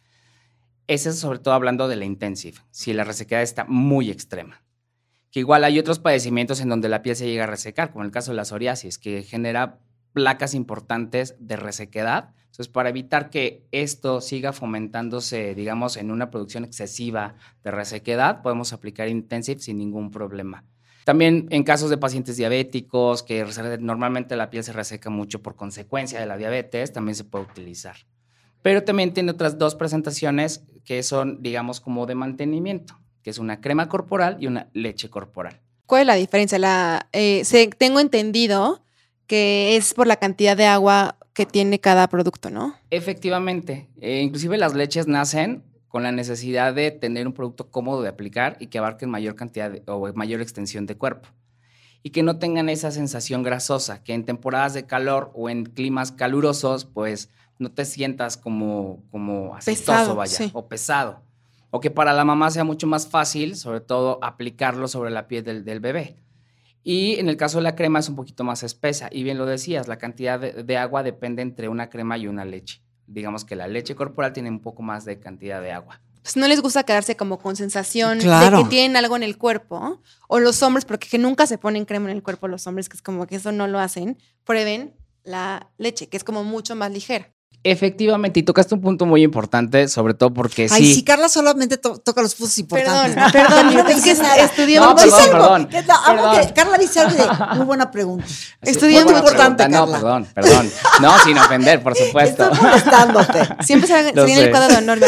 Ese 0.87 1.09
es 1.09 1.19
sobre 1.19 1.39
todo 1.39 1.53
hablando 1.53 1.89
de 1.89 1.97
la 1.97 2.05
intensive, 2.05 2.59
si 2.71 2.93
la 2.93 3.03
resequedad 3.03 3.41
está 3.41 3.65
muy 3.65 4.09
extrema. 4.09 4.63
Que 5.31 5.41
igual 5.41 5.65
hay 5.65 5.77
otros 5.79 5.99
padecimientos 5.99 6.61
en 6.61 6.69
donde 6.69 6.87
la 6.87 7.01
piel 7.01 7.17
se 7.17 7.27
llega 7.27 7.43
a 7.43 7.47
resecar, 7.47 7.91
como 7.91 8.05
el 8.05 8.11
caso 8.11 8.31
de 8.31 8.37
la 8.37 8.45
psoriasis, 8.45 8.97
que 8.97 9.21
genera 9.23 9.79
placas 10.13 10.53
importantes 10.53 11.35
de 11.39 11.57
resequedad. 11.57 12.33
Entonces, 12.45 12.69
para 12.69 12.87
evitar 12.87 13.29
que 13.29 13.67
esto 13.71 14.21
siga 14.21 14.53
fomentándose, 14.53 15.53
digamos, 15.55 15.97
en 15.97 16.09
una 16.09 16.31
producción 16.31 16.63
excesiva 16.63 17.35
de 17.65 17.71
resequedad, 17.71 18.41
podemos 18.41 18.71
aplicar 18.71 19.09
Intensive 19.09 19.59
sin 19.59 19.77
ningún 19.77 20.09
problema. 20.09 20.63
También 21.03 21.47
en 21.51 21.63
casos 21.63 21.89
de 21.89 21.97
pacientes 21.97 22.37
diabéticos, 22.37 23.23
que 23.23 23.45
normalmente 23.79 24.37
la 24.37 24.49
piel 24.49 24.63
se 24.63 24.73
reseca 24.73 25.09
mucho 25.09 25.41
por 25.41 25.55
consecuencia 25.55 26.19
de 26.19 26.25
la 26.25 26.37
diabetes, 26.37 26.93
también 26.93 27.15
se 27.15 27.25
puede 27.25 27.45
utilizar. 27.45 27.97
Pero 28.67 28.83
también 28.83 29.13
tiene 29.13 29.31
otras 29.31 29.57
dos 29.57 29.75
presentaciones 29.75 30.61
que 30.83 31.01
son, 31.01 31.41
digamos, 31.41 31.79
como 31.79 32.05
de 32.05 32.15
mantenimiento, 32.15 32.99
que 33.23 33.29
es 33.29 33.37
una 33.37 33.61
crema 33.61 33.87
corporal 33.87 34.35
y 34.41 34.47
una 34.47 34.67
leche 34.73 35.09
corporal. 35.09 35.61
¿Cuál 35.85 36.01
es 36.01 36.07
la 36.07 36.15
diferencia? 36.15 36.59
La, 36.59 37.07
eh, 37.13 37.45
tengo 37.77 38.01
entendido 38.01 38.83
que 39.25 39.77
es 39.77 39.93
por 39.93 40.05
la 40.05 40.17
cantidad 40.17 40.57
de 40.57 40.65
agua 40.65 41.15
que 41.31 41.45
tiene 41.45 41.79
cada 41.79 42.09
producto, 42.09 42.49
¿no? 42.49 42.75
Efectivamente. 42.89 43.87
Eh, 44.01 44.19
inclusive 44.19 44.57
las 44.57 44.73
leches 44.73 45.07
nacen 45.07 45.63
con 45.87 46.03
la 46.03 46.11
necesidad 46.11 46.73
de 46.73 46.91
tener 46.91 47.25
un 47.25 47.31
producto 47.31 47.71
cómodo 47.71 48.01
de 48.01 48.09
aplicar 48.09 48.57
y 48.59 48.67
que 48.67 48.79
abarque 48.79 49.07
mayor 49.07 49.35
cantidad 49.35 49.71
o 49.87 50.11
mayor 50.11 50.41
extensión 50.41 50.85
de 50.87 50.97
cuerpo. 50.97 51.29
Y 52.03 52.09
que 52.09 52.21
no 52.21 52.37
tengan 52.37 52.67
esa 52.67 52.91
sensación 52.91 53.43
grasosa, 53.43 54.03
que 54.03 54.13
en 54.13 54.25
temporadas 54.25 54.73
de 54.73 54.85
calor 54.85 55.31
o 55.35 55.49
en 55.49 55.63
climas 55.63 56.11
calurosos, 56.11 56.83
pues 56.83 57.29
no 57.59 57.71
te 57.71 57.85
sientas 57.85 58.37
como, 58.37 59.03
como 59.11 59.55
aceitoso, 59.55 60.15
vaya, 60.15 60.49
o 60.53 60.67
pesado. 60.67 61.21
O 61.69 61.79
que 61.79 61.91
para 61.91 62.13
la 62.13 62.23
mamá 62.23 62.49
sea 62.49 62.63
mucho 62.63 62.87
más 62.87 63.07
fácil, 63.07 63.55
sobre 63.55 63.81
todo, 63.81 64.19
aplicarlo 64.23 64.87
sobre 64.87 65.11
la 65.11 65.27
piel 65.27 65.43
del 65.43 65.79
bebé. 65.79 66.17
Y 66.89 67.19
en 67.19 67.27
el 67.27 67.35
caso 67.35 67.57
de 67.57 67.63
la 67.63 67.75
crema 67.75 67.99
es 67.99 68.07
un 68.07 68.15
poquito 68.15 68.45
más 68.45 68.63
espesa. 68.63 69.09
Y 69.11 69.23
bien 69.23 69.37
lo 69.37 69.45
decías, 69.45 69.89
la 69.89 69.97
cantidad 69.97 70.39
de, 70.39 70.77
agua 70.77 71.03
depende 71.03 71.41
entre 71.41 71.67
una 71.67 71.89
crema 71.89 72.17
y 72.17 72.27
una 72.27 72.45
leche. 72.45 72.81
Digamos 73.07 73.43
que 73.43 73.57
la 73.57 73.67
leche 73.67 73.93
corporal 73.93 74.31
tiene 74.31 74.49
un 74.49 74.61
poco 74.61 74.83
más 74.83 75.03
de 75.03 75.19
cantidad 75.19 75.61
de 75.61 75.73
agua. 75.73 75.99
Pues 76.21 76.37
no 76.37 76.47
les 76.47 76.61
gusta 76.61 76.83
quedarse 76.83 77.17
como 77.17 77.39
con 77.39 77.57
sensación 77.57 78.19
de 78.19 78.25
que 78.25 78.69
tienen 78.69 78.95
algo 78.95 79.17
en 79.17 79.23
el 79.23 79.37
cuerpo. 79.37 80.01
O 80.29 80.39
los 80.39 80.63
hombres, 80.63 80.85
porque 80.85 81.17
nunca 81.17 81.45
se 81.45 81.57
ponen 81.57 81.83
crema 81.83 82.09
en 82.09 82.15
el 82.15 82.23
cuerpo 82.23 82.47
los 82.47 82.67
hombres, 82.67 82.87
que 82.87 82.95
es 82.95 83.01
como 83.01 83.27
que 83.27 83.35
eso 83.35 83.51
no 83.51 83.67
lo 83.67 83.79
hacen, 83.79 84.17
prueben 84.45 84.95
la 85.25 85.69
leche, 85.77 86.07
que 86.07 86.15
es 86.15 86.23
como 86.23 86.45
mucho 86.45 86.73
más 86.77 86.89
ligera. 86.89 87.33
Efectivamente, 87.71 88.39
y 88.39 88.43
tocaste 88.43 88.75
un 88.75 88.81
punto 88.81 89.05
muy 89.05 89.23
importante, 89.23 89.89
sobre 89.89 90.13
todo 90.13 90.33
porque 90.33 90.67
Ay, 90.71 90.85
sí. 90.85 90.93
si 90.95 91.03
Carla 91.03 91.27
solamente 91.27 91.77
toca 91.77 92.21
los 92.21 92.33
puntos 92.33 92.57
importantes. 92.59 93.15
Perdón, 93.33 93.73
perdón, 93.73 93.89
es 93.89 94.01
que 94.03 94.11
estudié 94.11 94.79
no, 94.79 94.95
perdón, 94.95 95.67
perdón. 95.67 96.53
Carla 96.55 96.77
dice 96.77 97.01
algo 97.01 97.15
de 97.15 97.55
muy 97.55 97.65
buena 97.65 97.91
pregunta. 97.91 98.25
estudié 98.61 99.03
muy 99.03 99.15
importante, 99.15 99.67
No, 99.67 99.85
perdón, 99.91 100.27
perdón. 100.33 100.71
No, 101.01 101.19
sin 101.19 101.37
ofender, 101.37 101.83
por 101.83 101.95
supuesto. 101.95 102.43
Estoy 102.51 102.61
molestándote. 102.61 103.39
Siempre 103.65 103.87
se, 103.87 104.13
viene 104.25 104.43
el 104.43 104.49
cuadro 104.51 104.69
de 104.69 104.77
honor, 104.77 104.99
me 104.99 105.07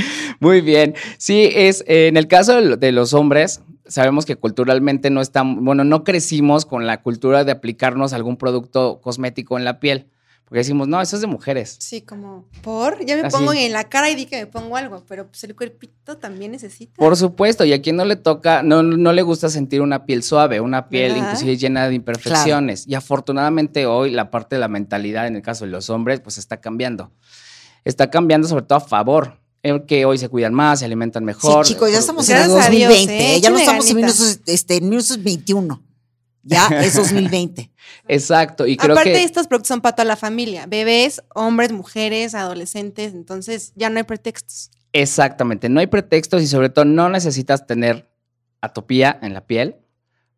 Muy 0.40 0.60
bien. 0.60 0.94
Sí, 1.18 1.50
es 1.54 1.84
eh, 1.86 2.08
en 2.08 2.16
el 2.16 2.26
caso 2.26 2.60
de 2.76 2.90
los 2.90 3.14
hombres, 3.14 3.60
sabemos 3.86 4.26
que 4.26 4.34
culturalmente 4.36 5.10
no 5.10 5.20
estamos, 5.20 5.62
bueno, 5.62 5.84
no 5.84 6.02
crecimos 6.04 6.64
con 6.66 6.86
la 6.86 7.02
cultura 7.02 7.44
de 7.44 7.52
aplicarnos 7.52 8.12
algún 8.12 8.36
producto 8.36 9.00
cosmético 9.00 9.56
en 9.56 9.64
la 9.64 9.78
piel. 9.78 10.08
Porque 10.54 10.60
decimos, 10.60 10.86
no, 10.86 11.02
eso 11.02 11.16
es 11.16 11.20
de 11.20 11.26
mujeres. 11.26 11.74
Sí, 11.80 12.02
como, 12.02 12.44
¿por? 12.62 13.04
Ya 13.04 13.20
me 13.20 13.28
pongo 13.28 13.52
en 13.52 13.72
la 13.72 13.88
cara 13.88 14.08
y 14.08 14.14
di 14.14 14.26
que 14.26 14.36
me 14.36 14.46
pongo 14.46 14.76
algo, 14.76 15.02
pero 15.08 15.26
pues 15.26 15.42
el 15.42 15.56
cuerpito 15.56 16.16
también 16.18 16.52
necesita. 16.52 16.94
Por 16.94 17.16
supuesto, 17.16 17.64
y 17.64 17.72
a 17.72 17.82
quien 17.82 17.96
no 17.96 18.04
le 18.04 18.14
toca, 18.14 18.62
no, 18.62 18.84
no 18.84 19.12
le 19.12 19.22
gusta 19.22 19.48
sentir 19.48 19.80
una 19.80 20.06
piel 20.06 20.22
suave, 20.22 20.60
una 20.60 20.88
piel 20.88 21.16
inclusive 21.16 21.56
llena 21.56 21.88
de 21.88 21.96
imperfecciones. 21.96 22.86
Y 22.86 22.94
afortunadamente 22.94 23.86
hoy 23.86 24.12
la 24.12 24.30
parte 24.30 24.54
de 24.54 24.60
la 24.60 24.68
mentalidad, 24.68 25.26
en 25.26 25.34
el 25.34 25.42
caso 25.42 25.64
de 25.64 25.72
los 25.72 25.90
hombres, 25.90 26.20
pues 26.20 26.38
está 26.38 26.60
cambiando. 26.60 27.10
Está 27.82 28.08
cambiando 28.08 28.46
sobre 28.46 28.62
todo 28.62 28.78
a 28.78 28.80
favor 28.80 29.40
que 29.88 30.04
hoy 30.04 30.18
se 30.18 30.28
cuidan 30.28 30.54
más, 30.54 30.78
se 30.78 30.84
alimentan 30.84 31.24
mejor. 31.24 31.66
Sí, 31.66 31.72
chicos, 31.72 31.90
ya 31.90 31.98
estamos 31.98 32.28
en 32.28 32.36
el 32.36 32.48
2020, 32.48 33.34
¿eh? 33.34 33.40
ya 33.40 33.50
no 33.50 33.58
estamos 33.58 33.90
en, 33.90 34.04
este, 34.04 34.76
en 34.76 34.88
1921. 34.88 35.82
Ya 36.44 36.66
es 36.82 36.94
2020. 36.94 37.70
Exacto. 38.08 38.66
Y 38.66 38.76
creo 38.76 38.92
Aparte, 38.92 39.12
que... 39.12 39.22
estos 39.24 39.46
productos 39.46 39.68
son 39.68 39.80
para 39.80 39.96
toda 39.96 40.06
la 40.06 40.16
familia. 40.16 40.66
Bebés, 40.66 41.22
hombres, 41.34 41.72
mujeres, 41.72 42.34
adolescentes. 42.34 43.14
Entonces, 43.14 43.72
ya 43.74 43.90
no 43.90 43.98
hay 43.98 44.04
pretextos. 44.04 44.70
Exactamente. 44.92 45.68
No 45.68 45.80
hay 45.80 45.86
pretextos 45.86 46.42
y 46.42 46.46
sobre 46.46 46.68
todo 46.68 46.84
no 46.84 47.08
necesitas 47.08 47.66
tener 47.66 48.08
atopía 48.60 49.18
en 49.20 49.34
la 49.34 49.46
piel 49.46 49.76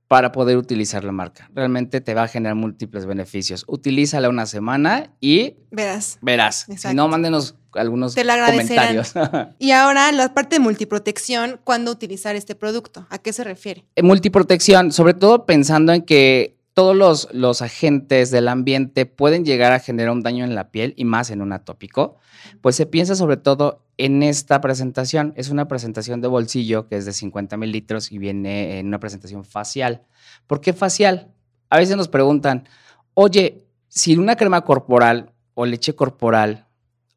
para 0.09 0.33
poder 0.33 0.57
utilizar 0.57 1.05
la 1.05 1.13
marca. 1.13 1.51
Realmente 1.55 2.01
te 2.01 2.15
va 2.15 2.25
a 2.25 2.29
generar 2.29 2.55
múltiples 2.55 3.07
beneficios. 3.07 3.65
Utilízala 3.67 4.29
una 4.29 4.47
semana 4.47 5.11
y 5.21 5.57
verás. 5.71 6.19
Verás. 6.21 6.67
Si 6.77 6.95
no, 6.95 7.09
mándenos 7.09 7.57
algunos 7.75 8.15
comentarios. 8.15 9.13
y 9.59 9.73
ahora 9.73 10.13
la 10.13 10.33
parte 10.33 10.57
de 10.57 10.61
multiprotección, 10.61 11.61
¿cuándo 11.65 11.91
utilizar 11.91 12.37
este 12.37 12.55
producto? 12.55 13.07
¿A 13.11 13.19
qué 13.19 13.33
se 13.33 13.45
refiere? 13.45 13.85
Eh, 13.97 14.03
multiprotección, 14.03 14.93
sobre 14.93 15.15
todo 15.15 15.45
pensando 15.45 15.93
en 15.93 16.03
que 16.03 16.56
todos 16.77 16.95
los, 16.95 17.29
los, 17.33 17.63
agentes 17.63 18.31
del 18.31 18.49
ambiente 18.49 19.07
pueden 19.07 19.47
llegar 19.47 19.73
a 19.73 19.79
generar 19.79 20.13
un 20.13 20.23
daño 20.23 20.45
en 20.45 20.55
la 20.55 20.71
piel 20.71 20.93
y 20.99 21.07
más 21.07 21.31
en 21.31 21.41
un 21.41 21.55
atópico, 21.55 22.19
pues 22.61 22.77
se 22.77 22.85
piensa 22.85 23.15
sobre 23.15 23.39
todo 23.39 23.87
en 23.97 24.23
esta 24.23 24.61
presentación. 24.61 25.33
Es 25.37 25.49
una 25.49 25.69
presentación 25.69 26.21
de 26.21 26.29
bolsillo 26.29 26.87
que 26.87 26.99
es 26.99 27.07
de 27.07 27.15
50 27.15 27.57
mililitros 27.57 28.13
y 28.13 28.19
viene 28.19 28.79
en 28.79 28.89
una 28.89 29.01
presentación 29.01 29.43
facial. 29.47 30.03
¿Por 30.47 30.61
qué 30.61 30.75
facial? 30.75 31.33
A 31.71 31.79
veces 31.79 31.97
nos 31.97 32.09
preguntan, 32.09 32.69
oye, 33.15 33.65
si 33.89 34.19
una 34.19 34.37
crema 34.37 34.61
corporal 34.61 35.33
o 35.55 35.65
leche 35.65 35.95
corporal, 35.95 36.67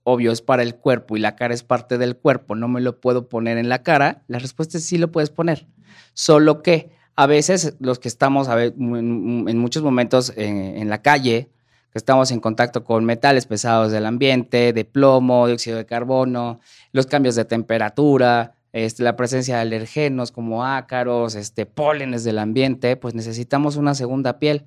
obvio, 0.03 0.31
es 0.31 0.41
para 0.41 0.63
el 0.63 0.75
cuerpo 0.75 1.17
y 1.17 1.19
la 1.19 1.35
cara 1.35 1.53
es 1.53 1.63
parte 1.63 1.97
del 1.97 2.15
cuerpo, 2.15 2.55
no 2.55 2.69
me 2.69 2.79
lo 2.79 3.01
puedo 3.01 3.27
poner 3.27 3.57
en 3.57 3.67
la 3.67 3.83
cara, 3.83 4.23
la 4.29 4.39
respuesta 4.39 4.77
es 4.77 4.85
sí 4.85 4.97
lo 4.97 5.11
puedes 5.11 5.31
poner. 5.31 5.67
Solo 6.13 6.63
que 6.63 6.97
a 7.15 7.27
veces 7.27 7.75
los 7.79 7.99
que 7.99 8.07
estamos 8.07 8.47
a 8.47 8.55
ver, 8.55 8.73
en 8.77 9.57
muchos 9.57 9.83
momentos 9.83 10.33
en 10.35 10.89
la 10.89 11.01
calle, 11.01 11.49
que 11.91 11.97
estamos 11.97 12.31
en 12.31 12.39
contacto 12.39 12.83
con 12.83 13.03
metales 13.05 13.45
pesados 13.45 13.91
del 13.91 14.05
ambiente, 14.05 14.73
de 14.73 14.85
plomo, 14.85 15.47
dióxido 15.47 15.77
de 15.77 15.85
carbono, 15.85 16.59
los 16.91 17.07
cambios 17.07 17.35
de 17.35 17.45
temperatura, 17.45 18.53
este, 18.71 19.01
la 19.03 19.15
presencia 19.15 19.55
de 19.55 19.61
alergenos 19.61 20.31
como 20.31 20.63
ácaros, 20.63 21.33
este, 21.35 21.65
pólenes 21.65 22.23
del 22.23 22.37
ambiente, 22.37 22.95
pues 22.95 23.15
necesitamos 23.15 23.75
una 23.75 23.95
segunda 23.95 24.37
piel 24.37 24.65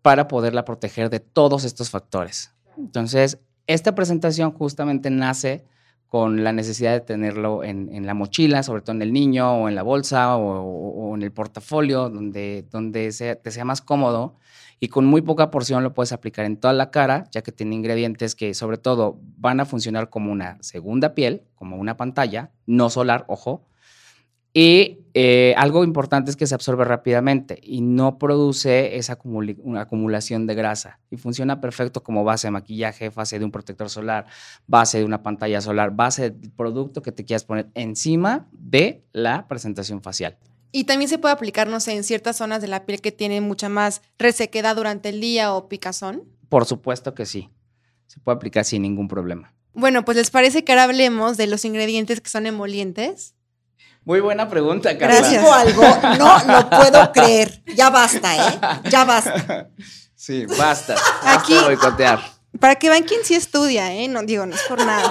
para 0.00 0.28
poderla 0.28 0.64
proteger 0.64 1.10
de 1.10 1.20
todos 1.20 1.64
estos 1.64 1.90
factores. 1.90 2.52
Entonces, 2.78 3.38
esta 3.66 3.94
presentación 3.94 4.52
justamente 4.52 5.10
nace 5.10 5.64
con 6.12 6.44
la 6.44 6.52
necesidad 6.52 6.92
de 6.92 7.00
tenerlo 7.00 7.64
en, 7.64 8.04
la 8.04 8.12
mochila, 8.12 8.62
sobre 8.62 8.82
todo 8.82 8.94
en 8.94 9.00
el 9.00 9.14
niño 9.14 9.50
o 9.50 9.70
en 9.70 9.74
la 9.74 9.82
bolsa 9.82 10.36
o, 10.36 11.14
en 11.14 11.22
el 11.22 11.32
portafolio, 11.32 12.10
donde, 12.10 12.66
donde 12.70 13.10
te 13.42 13.50
sea 13.50 13.64
más 13.64 13.80
cómodo 13.80 14.36
y 14.78 14.88
con 14.88 15.06
muy 15.06 15.22
poca 15.22 15.50
porción 15.50 15.82
lo 15.82 15.94
puedes 15.94 16.12
aplicar 16.12 16.44
en 16.44 16.58
toda 16.58 16.74
la 16.74 16.90
cara, 16.90 17.28
ya 17.30 17.40
que 17.40 17.50
tiene 17.50 17.76
ingredientes 17.76 18.34
que 18.34 18.52
sobre 18.52 18.76
todo 18.76 19.20
van 19.38 19.58
a 19.60 19.64
funcionar 19.64 20.10
como 20.10 20.30
una 20.30 20.58
segunda 20.60 21.14
piel, 21.14 21.44
como 21.54 21.78
una 21.78 21.96
pantalla, 21.96 22.50
no 22.66 22.90
solar, 22.90 23.24
ojo. 23.28 23.64
Y 24.54 24.98
eh, 25.14 25.54
algo 25.56 25.84
importante 25.84 26.30
es 26.30 26.36
que 26.36 26.46
se 26.46 26.54
absorbe 26.54 26.84
rápidamente 26.84 27.58
y 27.62 27.80
no 27.80 28.18
produce 28.18 28.96
esa 28.96 29.14
acumulación 29.14 30.46
de 30.46 30.54
grasa 30.54 31.00
y 31.10 31.16
funciona 31.16 31.60
perfecto 31.60 32.02
como 32.02 32.24
base 32.24 32.46
de 32.46 32.52
maquillaje, 32.52 33.10
base 33.10 33.38
de 33.38 33.44
un 33.44 33.50
protector 33.50 33.90
solar, 33.90 34.26
base 34.66 34.98
de 34.98 35.04
una 35.04 35.22
pantalla 35.22 35.60
solar, 35.60 35.92
base 35.92 36.30
del 36.30 36.50
producto 36.50 37.02
que 37.02 37.12
te 37.12 37.24
quieras 37.24 37.44
poner 37.44 37.68
encima 37.74 38.48
de 38.52 39.04
la 39.12 39.48
presentación 39.48 40.02
facial. 40.02 40.38
Y 40.70 40.84
también 40.84 41.10
se 41.10 41.18
puede 41.18 41.34
aplicar, 41.34 41.68
no 41.68 41.80
sé, 41.80 41.92
en 41.92 42.04
ciertas 42.04 42.36
zonas 42.38 42.62
de 42.62 42.68
la 42.68 42.86
piel 42.86 43.02
que 43.02 43.12
tienen 43.12 43.44
mucha 43.44 43.68
más 43.68 44.00
resequedad 44.18 44.76
durante 44.76 45.10
el 45.10 45.20
día 45.20 45.52
o 45.52 45.68
picazón. 45.68 46.24
Por 46.48 46.64
supuesto 46.64 47.14
que 47.14 47.26
sí. 47.26 47.50
Se 48.06 48.20
puede 48.20 48.36
aplicar 48.36 48.64
sin 48.64 48.82
ningún 48.82 49.08
problema. 49.08 49.54
Bueno, 49.74 50.04
pues 50.04 50.16
les 50.16 50.30
parece 50.30 50.64
que 50.64 50.72
ahora 50.72 50.84
hablemos 50.84 51.36
de 51.36 51.46
los 51.46 51.64
ingredientes 51.66 52.20
que 52.22 52.30
son 52.30 52.46
emolientes. 52.46 53.34
Muy 54.04 54.20
buena 54.20 54.48
pregunta, 54.48 54.96
Carla. 54.98 55.16
Gracias. 55.18 55.44
algo, 55.44 55.82
no 56.18 56.38
lo 56.52 56.70
puedo 56.70 57.12
creer. 57.12 57.62
Ya 57.76 57.90
basta, 57.90 58.36
¿eh? 58.36 58.60
Ya 58.90 59.04
basta. 59.04 59.68
Sí, 60.14 60.46
basta. 60.46 60.96
Aquí. 61.24 61.54
Boicotear. 61.54 62.20
Para 62.60 62.74
que 62.76 62.90
vean 62.90 63.04
quién 63.04 63.20
sí 63.24 63.34
estudia, 63.34 63.92
¿eh? 63.94 64.08
No 64.08 64.22
digo, 64.22 64.44
no 64.44 64.54
es 64.54 64.62
por 64.68 64.84
nada. 64.84 65.10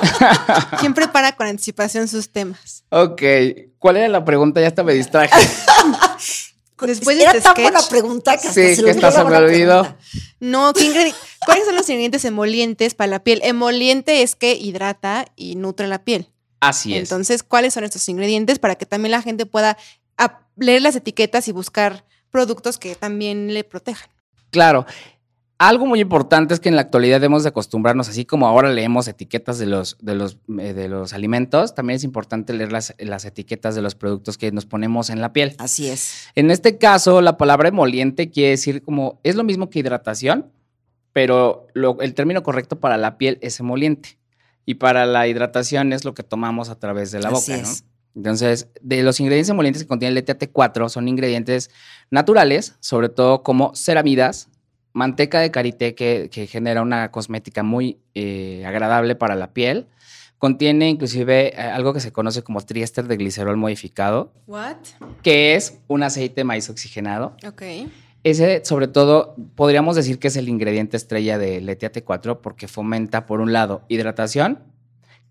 ¿Quién 0.80 0.94
prepara 0.94 1.32
con 1.36 1.48
anticipación 1.48 2.08
sus 2.08 2.32
temas? 2.32 2.84
Ok. 2.90 3.22
¿Cuál 3.80 3.98
era 3.98 4.08
la 4.10 4.24
pregunta? 4.24 4.62
Ya 4.62 4.68
hasta 4.68 4.84
me 4.84 4.94
distraje. 4.94 5.34
Después 6.82 7.16
de 7.18 7.24
Era 7.24 7.32
este 7.34 7.44
tan 7.44 7.54
sketch. 7.54 7.64
buena 7.72 7.88
pregunta 7.88 8.38
que 8.38 8.48
Sí, 8.50 8.76
se 8.76 8.84
que 8.84 8.94
la 8.96 9.12
se 9.12 9.24
me 9.24 9.36
olvidó. 9.38 9.96
No, 10.40 10.74
¿qué 10.74 10.92
ingredi- 10.92 11.14
¿cuáles 11.46 11.66
son 11.66 11.76
los 11.76 11.88
ingredientes 11.88 12.26
emolientes 12.26 12.96
para 12.96 13.08
la 13.12 13.24
piel? 13.24 13.40
Emoliente 13.44 14.24
es 14.24 14.36
que 14.36 14.54
hidrata 14.56 15.26
y 15.36 15.56
nutre 15.58 15.88
la 15.88 16.04
piel. 16.04 16.28
Así 16.62 16.96
es. 16.96 17.02
Entonces, 17.12 17.44
¿cuáles 17.44 17.74
son 17.74 17.84
estos 17.84 18.08
ingredientes 18.08 18.58
para 18.60 18.76
que 18.76 18.86
también 18.86 19.12
la 19.12 19.22
gente 19.22 19.46
pueda 19.46 19.78
leer 20.56 20.82
las 20.82 20.96
etiquetas 20.96 21.48
y 21.48 21.52
buscar 21.52 22.06
productos 22.30 22.78
que 22.78 22.96
también 22.96 23.54
le 23.54 23.64
protejan? 23.64 24.10
Claro. 24.52 24.86
Algo 25.58 25.86
muy 25.86 26.00
importante 26.00 26.56
es 26.56 26.60
que 26.60 26.70
en 26.70 26.76
la 26.76 26.82
actualidad 26.82 27.18
debemos 27.18 27.44
de 27.44 27.50
acostumbrarnos, 27.50 28.10
así 28.10 28.26
como 28.26 28.48
ahora 28.48 28.72
leemos 28.72 29.08
etiquetas 29.08 29.60
de 29.60 29.68
los, 29.68 29.96
de 30.02 30.16
los, 30.16 30.38
eh, 30.60 30.74
de 30.74 30.88
los 30.90 31.14
alimentos, 31.14 31.76
también 31.76 31.98
es 31.98 32.04
importante 32.04 32.52
leer 32.54 32.72
las, 32.72 32.96
las 32.98 33.26
etiquetas 33.26 33.76
de 33.76 33.84
los 33.84 33.94
productos 33.94 34.40
que 34.40 34.52
nos 34.52 34.66
ponemos 34.66 35.12
en 35.12 35.22
la 35.22 35.34
piel. 35.34 35.56
Así 35.60 35.88
es. 35.88 36.30
En 36.34 36.50
este 36.50 36.80
caso, 36.80 37.22
la 37.22 37.38
palabra 37.38 37.70
emoliente 37.70 38.32
quiere 38.32 38.50
decir 38.52 38.82
como, 38.82 39.20
es 39.24 39.36
lo 39.36 39.44
mismo 39.44 39.70
que 39.70 39.78
hidratación, 39.80 40.52
pero 41.14 41.68
lo- 41.74 42.02
el 42.02 42.16
término 42.16 42.42
correcto 42.42 42.80
para 42.80 42.98
la 42.98 43.20
piel 43.20 43.38
es 43.42 43.60
emoliente. 43.60 44.18
Y 44.66 44.76
para 44.76 45.06
la 45.06 45.28
hidratación 45.28 45.94
es 45.94 46.06
lo 46.06 46.14
que 46.14 46.24
tomamos 46.24 46.70
a 46.70 46.80
través 46.80 47.12
de 47.12 47.20
la 47.20 47.30
Así 47.30 47.52
boca, 47.52 47.64
¿no? 47.64 47.70
es. 47.70 47.84
Entonces, 48.16 48.68
de 48.82 49.04
los 49.04 49.20
ingredientes 49.20 49.50
emolientes 49.50 49.84
que 49.84 49.88
contiene 49.88 50.18
el 50.18 50.26
ETAT4 50.26 50.90
son 50.90 51.08
ingredientes 51.08 51.70
naturales, 52.10 52.76
sobre 52.82 53.10
todo 53.10 53.42
como 53.42 53.74
ceramidas, 53.74 54.50
manteca 54.94 55.40
de 55.40 55.52
karité 55.52 55.96
que, 55.96 56.30
que 56.32 56.48
genera 56.48 56.82
una 56.82 57.12
cosmética 57.12 57.64
muy 57.64 58.00
eh, 58.14 58.64
agradable 58.66 59.16
para 59.16 59.36
la 59.36 59.54
piel. 59.54 59.88
Contiene 60.38 60.90
inclusive 60.90 61.54
eh, 61.54 61.62
algo 61.62 61.94
que 61.94 62.00
se 62.00 62.12
conoce 62.12 62.44
como 62.44 62.62
triéster 62.62 63.08
de 63.08 63.16
glicerol 63.16 63.58
modificado, 63.58 64.34
What? 64.48 64.78
que 65.22 65.56
es 65.56 65.80
un 65.88 66.04
aceite 66.04 66.42
de 66.42 66.44
maíz 66.44 66.70
oxigenado. 66.70 67.38
Ok. 67.48 67.62
Ese, 68.24 68.64
sobre 68.64 68.88
todo, 68.88 69.36
podríamos 69.56 69.96
decir 69.96 70.20
que 70.20 70.28
es 70.28 70.36
el 70.36 70.48
ingrediente 70.48 70.96
estrella 70.98 71.38
del 71.38 71.68
ETAT4 71.68 72.40
porque 72.42 72.68
fomenta, 72.68 73.26
por 73.26 73.42
un 73.42 73.52
lado, 73.52 73.84
hidratación, 73.88 74.60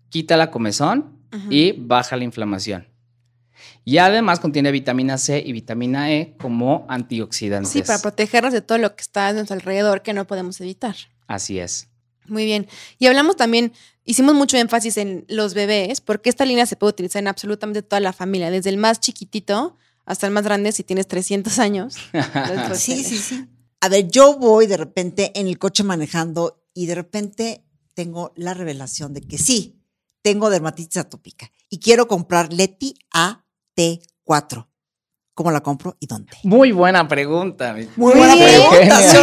quita 0.09 0.35
la 0.37 0.51
comezón 0.51 1.17
y 1.49 1.71
baja 1.71 2.17
la 2.17 2.25
inflamación. 2.25 2.87
Y 3.85 3.97
además 3.97 4.39
contiene 4.39 4.71
vitamina 4.71 5.17
C 5.17 5.41
y 5.45 5.53
vitamina 5.53 6.11
E 6.11 6.35
como 6.39 6.85
antioxidantes. 6.89 7.71
Sí, 7.71 7.81
para 7.81 7.99
protegernos 7.99 8.53
de 8.53 8.61
todo 8.61 8.77
lo 8.77 8.95
que 8.95 9.01
está 9.01 9.29
a 9.29 9.33
nuestro 9.33 9.55
alrededor 9.55 10.01
que 10.01 10.13
no 10.13 10.27
podemos 10.27 10.59
evitar. 10.59 10.95
Así 11.27 11.59
es. 11.59 11.87
Muy 12.27 12.45
bien. 12.45 12.67
Y 12.99 13.07
hablamos 13.07 13.37
también, 13.37 13.71
hicimos 14.05 14.35
mucho 14.35 14.57
énfasis 14.57 14.97
en 14.97 15.25
los 15.27 15.53
bebés, 15.53 16.01
porque 16.01 16.29
esta 16.29 16.45
línea 16.45 16.65
se 16.65 16.75
puede 16.75 16.91
utilizar 16.91 17.21
en 17.21 17.27
absolutamente 17.27 17.81
toda 17.81 17.99
la 17.99 18.13
familia, 18.13 18.51
desde 18.51 18.69
el 18.69 18.77
más 18.77 18.99
chiquitito 18.99 19.77
hasta 20.05 20.27
el 20.27 20.33
más 20.33 20.43
grande 20.43 20.71
si 20.71 20.83
tienes 20.83 21.07
300 21.07 21.59
años. 21.59 21.95
Sí, 22.75 23.03
sí, 23.03 23.17
sí. 23.17 23.45
A 23.81 23.89
ver, 23.89 24.07
yo 24.09 24.37
voy 24.37 24.67
de 24.67 24.77
repente 24.77 25.31
en 25.39 25.47
el 25.47 25.57
coche 25.57 25.83
manejando 25.83 26.63
y 26.73 26.85
de 26.85 26.95
repente 26.95 27.63
tengo 27.93 28.31
la 28.35 28.53
revelación 28.53 29.13
de 29.13 29.21
que 29.21 29.37
sí, 29.37 29.81
tengo 30.21 30.49
dermatitis 30.49 30.97
atópica 30.97 31.51
y 31.69 31.79
quiero 31.79 32.07
comprar 32.07 32.53
Leti 32.53 32.93
AT4. 33.13 34.67
¿Cómo 35.33 35.51
la 35.51 35.61
compro 35.63 35.95
y 35.99 36.07
dónde? 36.07 36.31
Muy 36.43 36.71
buena 36.71 37.07
pregunta. 37.07 37.73
Muy 37.73 37.87
Muy 37.95 38.13
buena 38.15 38.35
bien, 38.35 38.61
pregunta, 38.69 39.01
¿sí 39.11 39.17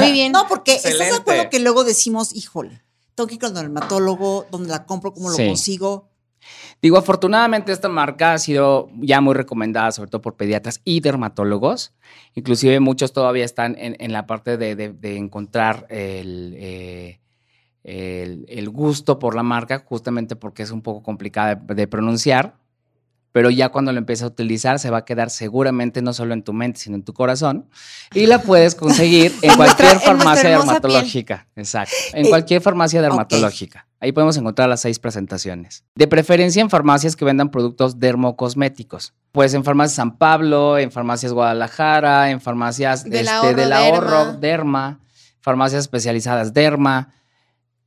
muy 0.00 0.12
bien. 0.12 0.32
No, 0.32 0.48
porque 0.48 0.74
¿estás 0.74 0.84
de 0.92 0.98
Excelente. 0.98 1.20
acuerdo 1.20 1.50
que 1.50 1.60
luego 1.60 1.84
decimos, 1.84 2.34
híjole, 2.34 2.82
tengo 3.14 3.28
que 3.28 3.34
ir 3.34 3.40
con 3.40 3.50
el 3.50 3.54
dermatólogo, 3.62 4.46
dónde 4.50 4.70
la 4.70 4.86
compro, 4.86 5.12
cómo 5.12 5.30
lo 5.30 5.36
Sí. 5.36 5.46
consigo? 5.46 6.08
Digo, 6.82 6.98
afortunadamente 6.98 7.72
esta 7.72 7.88
marca 7.88 8.34
ha 8.34 8.38
sido 8.38 8.88
ya 8.98 9.20
muy 9.20 9.34
recomendada, 9.34 9.90
sobre 9.92 10.10
todo 10.10 10.20
por 10.22 10.36
pediatras 10.36 10.80
y 10.84 11.00
dermatólogos. 11.00 11.94
Inclusive 12.34 12.78
muchos 12.80 13.12
todavía 13.12 13.44
están 13.44 13.76
en, 13.78 13.96
en 13.98 14.12
la 14.12 14.26
parte 14.26 14.56
de, 14.56 14.76
de- 14.76 14.92
de 14.92 15.16
encontrar 15.16 15.86
el, 15.88 16.54
eh, 16.58 17.20
el- 17.82 18.44
el 18.48 18.68
gusto 18.70 19.18
por 19.18 19.34
la 19.34 19.42
marca, 19.42 19.82
justamente 19.86 20.36
porque 20.36 20.62
es 20.62 20.70
un 20.70 20.82
poco 20.82 21.02
complicada 21.02 21.54
de, 21.54 21.74
de 21.74 21.86
pronunciar. 21.86 22.56
Pero 23.32 23.50
ya 23.50 23.70
cuando 23.70 23.90
lo 23.90 23.98
empieces 23.98 24.22
a 24.22 24.28
utilizar 24.28 24.78
se 24.78 24.90
va 24.90 24.98
a 24.98 25.04
quedar 25.04 25.28
seguramente 25.28 26.02
no 26.02 26.12
solo 26.12 26.34
en 26.34 26.44
tu 26.44 26.52
mente, 26.52 26.78
sino 26.78 26.94
en 26.94 27.02
tu 27.02 27.12
corazón. 27.14 27.68
Y 28.14 28.26
la 28.26 28.40
puedes 28.40 28.76
conseguir 28.76 29.32
en 29.42 29.52
cualquier 29.56 29.88
nuestra 29.94 29.98
farmacia 30.14 30.50
dermatológica. 30.50 31.48
Exacto. 31.56 31.94
En 32.12 32.26
Eh, 32.26 32.28
cualquier 32.28 32.60
farmacia 32.62 33.02
dermatológica. 33.02 33.88
Ahí 34.04 34.12
podemos 34.12 34.36
encontrar 34.36 34.68
las 34.68 34.82
seis 34.82 34.98
presentaciones. 34.98 35.82
De 35.94 36.06
preferencia 36.06 36.60
en 36.60 36.68
farmacias 36.68 37.16
que 37.16 37.24
vendan 37.24 37.50
productos 37.50 37.98
dermocosméticos. 37.98 39.14
Pues 39.32 39.54
en 39.54 39.64
farmacias 39.64 39.94
San 39.96 40.18
Pablo, 40.18 40.76
en 40.76 40.92
farmacias 40.92 41.32
Guadalajara, 41.32 42.30
en 42.30 42.38
farmacias 42.42 43.04
Del 43.04 43.14
este, 43.14 43.30
Ahorro, 43.30 43.56
del 43.56 43.72
ahorro, 43.72 44.10
Derma. 44.10 44.38
derma, 44.40 45.00
farmacias 45.40 45.80
especializadas 45.84 46.52
derma 46.52 47.14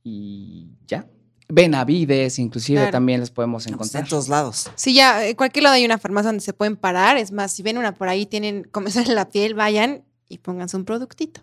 y 0.02 0.72
ya. 0.88 1.06
Benavides, 1.48 2.40
inclusive 2.40 2.78
Claro. 2.80 2.90
también 2.92 3.20
les 3.20 3.30
podemos 3.30 3.62
pues, 3.62 3.72
encontrar. 3.72 4.02
en 4.02 4.08
todos 4.08 4.28
lados. 4.28 4.68
Sí, 4.74 4.94
ya, 4.94 5.24
en 5.24 5.36
cualquier 5.36 5.62
lado 5.62 5.76
hay 5.76 5.84
una 5.84 5.98
farmacia 5.98 6.30
donde 6.30 6.42
se 6.44 6.52
pueden 6.52 6.74
parar. 6.76 7.16
Es 7.16 7.30
más, 7.30 7.52
si 7.52 7.62
ven 7.62 7.78
una 7.78 7.94
por 7.94 8.08
ahí, 8.08 8.26
tienen 8.26 8.64
comezón 8.64 9.04
en 9.06 9.14
la 9.14 9.28
piel, 9.28 9.54
vayan 9.54 10.04
y 10.28 10.38
pónganse 10.38 10.76
un 10.76 10.84
productito. 10.84 11.42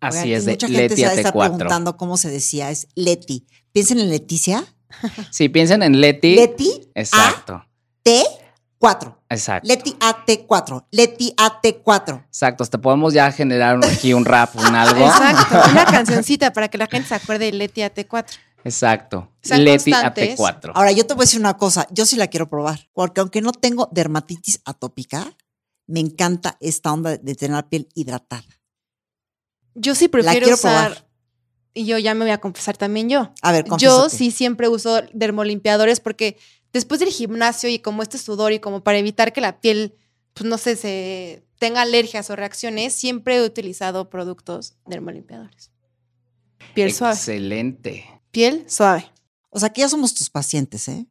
Así 0.00 0.18
Oigan, 0.18 0.32
es, 0.38 0.44
de 0.44 0.52
mucha 0.52 0.66
gente 0.68 0.82
Leti 0.90 0.96
se 1.02 1.24
AT4. 1.24 1.32
preguntando 1.40 1.96
cómo 1.96 2.18
se 2.18 2.28
decía, 2.28 2.70
es 2.70 2.86
Leti. 2.94 3.46
Piensen 3.76 3.98
en 3.98 4.08
Leticia. 4.08 4.64
Sí, 5.30 5.50
piensen 5.50 5.82
en 5.82 6.00
Leti. 6.00 6.34
Leti 6.34 6.90
Exacto, 6.94 7.62
AT4. 8.06 9.18
exacto. 9.28 9.68
Leti 9.68 9.94
AT4. 10.00 10.86
Leti 10.92 11.34
AT4. 11.36 12.24
Exacto, 12.24 12.64
hasta 12.64 12.80
podemos 12.80 13.12
ya 13.12 13.30
generar 13.30 13.78
aquí 13.84 14.14
un 14.14 14.24
rap, 14.24 14.56
un 14.56 14.64
algo. 14.74 15.04
Exacto, 15.04 15.60
una 15.72 15.84
cancioncita 15.84 16.54
para 16.54 16.68
que 16.68 16.78
la 16.78 16.86
gente 16.86 17.06
se 17.08 17.16
acuerde 17.16 17.44
de 17.44 17.52
Leti 17.52 17.82
AT4. 17.82 18.38
Exacto. 18.64 19.30
Sean 19.42 19.62
Leti 19.62 19.90
constantes. 19.90 20.38
AT4. 20.38 20.72
Ahora, 20.74 20.92
yo 20.92 21.06
te 21.06 21.12
voy 21.12 21.24
a 21.24 21.26
decir 21.26 21.40
una 21.40 21.58
cosa. 21.58 21.86
Yo 21.90 22.06
sí 22.06 22.16
la 22.16 22.28
quiero 22.28 22.48
probar. 22.48 22.88
Porque 22.94 23.20
aunque 23.20 23.42
no 23.42 23.52
tengo 23.52 23.90
dermatitis 23.92 24.62
atópica, 24.64 25.36
me 25.86 26.00
encanta 26.00 26.56
esta 26.60 26.94
onda 26.94 27.18
de 27.18 27.34
tener 27.34 27.56
la 27.56 27.68
piel 27.68 27.90
hidratada. 27.94 28.42
Yo 29.74 29.94
sí 29.94 30.08
prefiero 30.08 30.46
quiero 30.46 30.54
usar, 30.54 30.92
probar. 30.92 31.05
Y 31.76 31.84
yo 31.84 31.98
ya 31.98 32.14
me 32.14 32.24
voy 32.24 32.32
a 32.32 32.38
confesar 32.40 32.76
también 32.76 33.08
yo. 33.10 33.32
A 33.42 33.52
ver, 33.52 33.66
Yo 33.78 34.08
sí 34.08 34.30
siempre 34.30 34.68
uso 34.68 35.02
dermolimpiadores 35.12 36.00
porque 36.00 36.38
después 36.72 37.00
del 37.00 37.10
gimnasio 37.10 37.68
y 37.68 37.78
como 37.78 38.02
este 38.02 38.16
sudor 38.18 38.52
y 38.52 38.60
como 38.60 38.82
para 38.82 38.98
evitar 38.98 39.32
que 39.32 39.40
la 39.42 39.60
piel, 39.60 39.94
pues 40.32 40.48
no 40.48 40.56
sé, 40.58 40.74
se 40.76 41.44
tenga 41.58 41.82
alergias 41.82 42.30
o 42.30 42.36
reacciones, 42.36 42.94
siempre 42.94 43.36
he 43.36 43.42
utilizado 43.44 44.08
productos 44.08 44.74
dermolimpiadores. 44.86 45.70
Piel 46.74 46.92
suave. 46.92 47.14
Excelente. 47.14 48.06
Piel 48.30 48.64
suave. 48.68 49.10
O 49.50 49.60
sea, 49.60 49.70
que 49.70 49.82
ya 49.82 49.88
somos 49.88 50.14
tus 50.14 50.30
pacientes, 50.30 50.88
¿eh? 50.88 51.06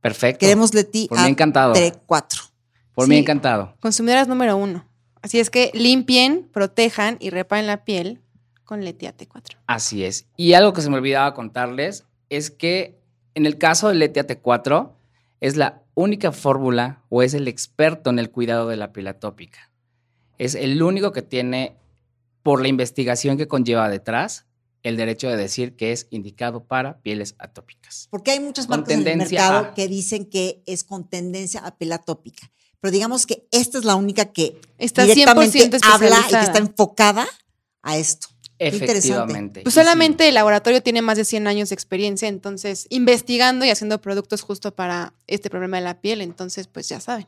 Perfecto. 0.00 0.38
Queremos 0.40 0.72
Leti 0.72 1.08
Por 1.08 1.20
mí 1.20 1.28
encantado. 1.28 1.74
AT4. 1.74 2.50
Por 2.94 3.08
mí 3.08 3.16
Sí. 3.16 3.20
encantado. 3.20 3.76
Consumidoras 3.80 4.28
número 4.28 4.56
uno. 4.56 4.88
Así 5.20 5.40
es 5.40 5.50
que 5.50 5.70
limpien, 5.74 6.48
protejan 6.52 7.16
y 7.18 7.30
reparen 7.30 7.66
la 7.66 7.84
piel 7.84 8.22
con 8.66 8.84
Leti 8.84 9.06
AT4. 9.06 9.56
Así 9.66 10.04
es. 10.04 10.26
Y 10.36 10.52
algo 10.52 10.74
que 10.74 10.82
se 10.82 10.90
me 10.90 10.96
olvidaba 10.96 11.32
contarles 11.32 12.04
es 12.28 12.50
que 12.50 12.98
en 13.34 13.46
el 13.46 13.56
caso 13.56 13.88
del 13.88 14.00
Leti 14.00 14.20
AT4 14.20 14.92
es 15.40 15.56
la 15.56 15.82
única 15.94 16.32
fórmula 16.32 17.02
o 17.08 17.22
es 17.22 17.32
el 17.32 17.48
experto 17.48 18.10
en 18.10 18.18
el 18.18 18.30
cuidado 18.30 18.68
de 18.68 18.76
la 18.76 18.92
piel 18.92 19.06
atópica. 19.06 19.70
Es 20.36 20.54
el 20.54 20.82
único 20.82 21.12
que 21.12 21.22
tiene, 21.22 21.76
por 22.42 22.60
la 22.60 22.68
investigación 22.68 23.38
que 23.38 23.48
conlleva 23.48 23.88
detrás, 23.88 24.44
el 24.82 24.96
derecho 24.96 25.28
de 25.28 25.36
decir 25.36 25.74
que 25.76 25.92
es 25.92 26.06
indicado 26.10 26.64
para 26.64 26.98
pieles 27.00 27.34
atópicas. 27.38 28.08
Porque 28.10 28.30
hay 28.32 28.40
muchas 28.40 28.68
marcas 28.68 28.90
en 28.90 29.06
el 29.08 29.16
mercado 29.18 29.58
a- 29.58 29.74
que 29.74 29.88
dicen 29.88 30.26
que 30.26 30.62
es 30.66 30.84
con 30.84 31.08
tendencia 31.08 31.60
a 31.60 31.76
piel 31.76 31.92
atópica. 31.92 32.50
Pero 32.80 32.92
digamos 32.92 33.26
que 33.26 33.46
esta 33.50 33.78
es 33.78 33.84
la 33.84 33.94
única 33.96 34.26
que 34.26 34.60
Está 34.78 35.04
directamente 35.04 35.58
100% 35.58 35.80
habla 35.82 36.20
y 36.28 36.30
que 36.30 36.40
está 36.40 36.58
enfocada 36.58 37.26
a 37.82 37.96
esto. 37.96 38.28
Interesante. 38.58 38.96
Efectivamente. 38.96 39.62
Pues 39.62 39.74
sí, 39.74 39.80
solamente 39.80 40.28
el 40.28 40.34
laboratorio 40.34 40.82
tiene 40.82 41.02
más 41.02 41.16
de 41.16 41.24
100 41.24 41.46
años 41.46 41.68
de 41.68 41.74
experiencia, 41.74 42.28
entonces 42.28 42.86
investigando 42.90 43.64
y 43.64 43.70
haciendo 43.70 44.00
productos 44.00 44.42
justo 44.42 44.74
para 44.74 45.12
este 45.26 45.50
problema 45.50 45.78
de 45.78 45.84
la 45.84 46.00
piel, 46.00 46.20
entonces 46.20 46.66
pues 46.66 46.88
ya 46.88 47.00
saben. 47.00 47.26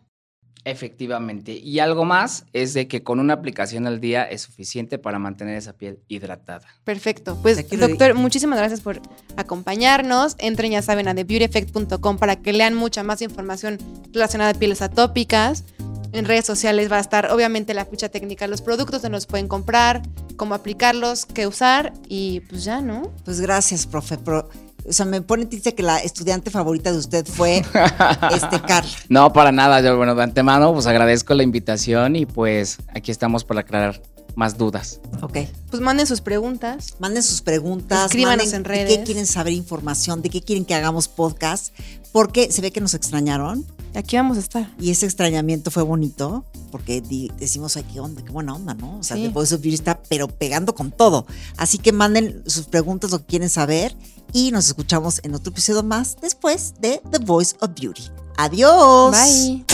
Efectivamente. 0.64 1.52
Y 1.52 1.78
algo 1.78 2.04
más 2.04 2.44
es 2.52 2.74
de 2.74 2.88
que 2.88 3.02
con 3.02 3.20
una 3.20 3.34
aplicación 3.34 3.86
al 3.86 4.00
día 4.00 4.24
es 4.24 4.42
suficiente 4.42 4.98
para 4.98 5.18
mantener 5.18 5.56
esa 5.56 5.72
piel 5.72 6.00
hidratada. 6.08 6.66
Perfecto. 6.84 7.38
Pues 7.40 7.68
doctor, 7.70 8.14
muchísimas 8.14 8.58
gracias 8.58 8.80
por 8.80 9.00
acompañarnos. 9.36 10.34
Entren, 10.38 10.72
ya 10.72 10.82
saben, 10.82 11.08
a 11.08 11.14
thebeautyeffect.com 11.14 12.18
para 12.18 12.36
que 12.36 12.52
lean 12.52 12.74
mucha 12.74 13.02
más 13.02 13.22
información 13.22 13.78
relacionada 14.12 14.50
a 14.50 14.54
pieles 14.54 14.82
atópicas. 14.82 15.64
En 16.12 16.24
redes 16.24 16.46
sociales 16.46 16.90
va 16.90 16.96
a 16.96 17.00
estar 17.00 17.30
obviamente 17.30 17.74
la 17.74 17.84
ficha 17.84 18.08
técnica, 18.08 18.46
los 18.46 18.62
productos 18.62 19.02
donde 19.02 19.16
los 19.16 19.26
pueden 19.26 19.48
comprar, 19.48 20.02
cómo 20.36 20.54
aplicarlos, 20.54 21.26
qué 21.26 21.46
usar 21.46 21.92
y 22.08 22.40
pues 22.40 22.64
ya, 22.64 22.80
¿no? 22.80 23.12
Pues 23.24 23.40
gracias, 23.40 23.86
profe. 23.86 24.18
Pero 24.18 24.48
o 24.88 24.92
sea, 24.92 25.04
me 25.04 25.20
pone 25.20 25.44
triste 25.44 25.74
que 25.74 25.82
la 25.82 25.98
estudiante 25.98 26.50
favorita 26.50 26.90
de 26.90 26.98
usted 26.98 27.26
fue 27.26 27.58
este 28.34 28.60
Carla. 28.62 28.90
No, 29.10 29.32
para 29.32 29.52
nada. 29.52 29.82
Yo, 29.82 29.96
bueno, 29.96 30.14
de 30.14 30.22
antemano, 30.22 30.72
pues 30.72 30.86
agradezco 30.86 31.34
la 31.34 31.42
invitación 31.42 32.16
y 32.16 32.24
pues 32.24 32.78
aquí 32.94 33.10
estamos 33.10 33.44
para 33.44 33.60
aclarar 33.60 34.00
más 34.38 34.56
dudas. 34.56 35.00
Ok. 35.20 35.38
Pues 35.68 35.82
manden 35.82 36.06
sus 36.06 36.20
preguntas. 36.20 36.94
Manden 37.00 37.24
sus 37.24 37.42
preguntas. 37.42 38.06
Escríbanos 38.06 38.44
manden 38.46 38.54
en 38.56 38.62
de 38.62 38.68
redes. 38.68 38.98
qué 38.98 39.04
quieren 39.04 39.26
saber 39.26 39.52
información, 39.52 40.22
de 40.22 40.30
qué 40.30 40.40
quieren 40.40 40.64
que 40.64 40.74
hagamos 40.74 41.08
podcast, 41.08 41.74
porque 42.12 42.50
se 42.52 42.62
ve 42.62 42.70
que 42.70 42.80
nos 42.80 42.94
extrañaron 42.94 43.66
Aquí 43.96 44.16
vamos 44.16 44.36
a 44.36 44.40
estar. 44.40 44.72
y 44.78 44.90
ese 44.90 45.06
extrañamiento 45.06 45.72
fue 45.72 45.82
bonito, 45.82 46.44
porque 46.70 47.00
decimos, 47.36 47.76
ay, 47.76 47.84
qué 47.92 47.98
onda, 47.98 48.22
qué 48.22 48.30
buena 48.30 48.54
onda, 48.54 48.74
¿no? 48.74 48.98
O 48.98 49.02
sea, 49.02 49.16
Sí. 49.16 49.24
The 49.24 49.28
Voice 49.30 49.54
of 49.56 49.60
Beauty 49.60 49.74
está, 49.74 50.00
pero 50.08 50.28
pegando 50.28 50.72
con 50.72 50.92
todo. 50.92 51.26
Así 51.56 51.78
que 51.78 51.90
manden 51.90 52.44
sus 52.46 52.66
preguntas, 52.66 53.10
lo 53.10 53.18
que 53.18 53.26
quieren 53.26 53.50
saber, 53.50 53.96
y 54.32 54.52
nos 54.52 54.68
escuchamos 54.68 55.20
en 55.24 55.34
otro 55.34 55.50
episodio 55.50 55.82
más 55.82 56.16
después 56.22 56.74
de 56.80 57.02
The 57.10 57.18
Voice 57.18 57.56
of 57.60 57.70
Beauty. 57.74 58.04
Adiós. 58.36 59.10
Bye. 59.10 59.64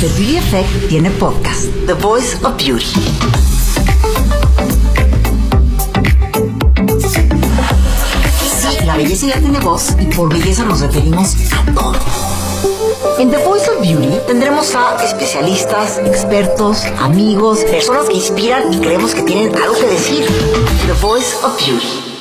The 0.00 0.08
Beauty 0.08 0.36
Effect 0.38 0.88
tiene 0.88 1.10
podcast, 1.10 1.66
The 1.86 1.92
Voice 1.94 2.36
of 2.42 2.56
Beauty. 2.56 3.55
La 8.86 8.96
belleza 8.96 9.26
ya 9.26 9.40
tiene 9.40 9.58
voz 9.58 9.96
y 9.98 10.06
por 10.06 10.32
belleza 10.32 10.64
nos 10.64 10.80
referimos 10.80 11.34
a 11.52 11.72
todo. 11.72 11.94
En 13.18 13.30
The 13.30 13.38
Voice 13.38 13.68
of 13.68 13.80
Beauty 13.80 14.20
tendremos 14.26 14.74
a 14.76 15.02
especialistas, 15.04 15.98
expertos, 15.98 16.84
amigos, 17.00 17.64
personas 17.64 18.08
que 18.08 18.14
inspiran 18.14 18.72
y 18.72 18.78
creemos 18.78 19.14
que 19.14 19.22
tienen 19.22 19.54
algo 19.56 19.74
que 19.74 19.86
decir. 19.86 20.26
The 20.86 20.92
Voice 21.00 21.34
of 21.42 21.58
Beauty. 21.58 22.15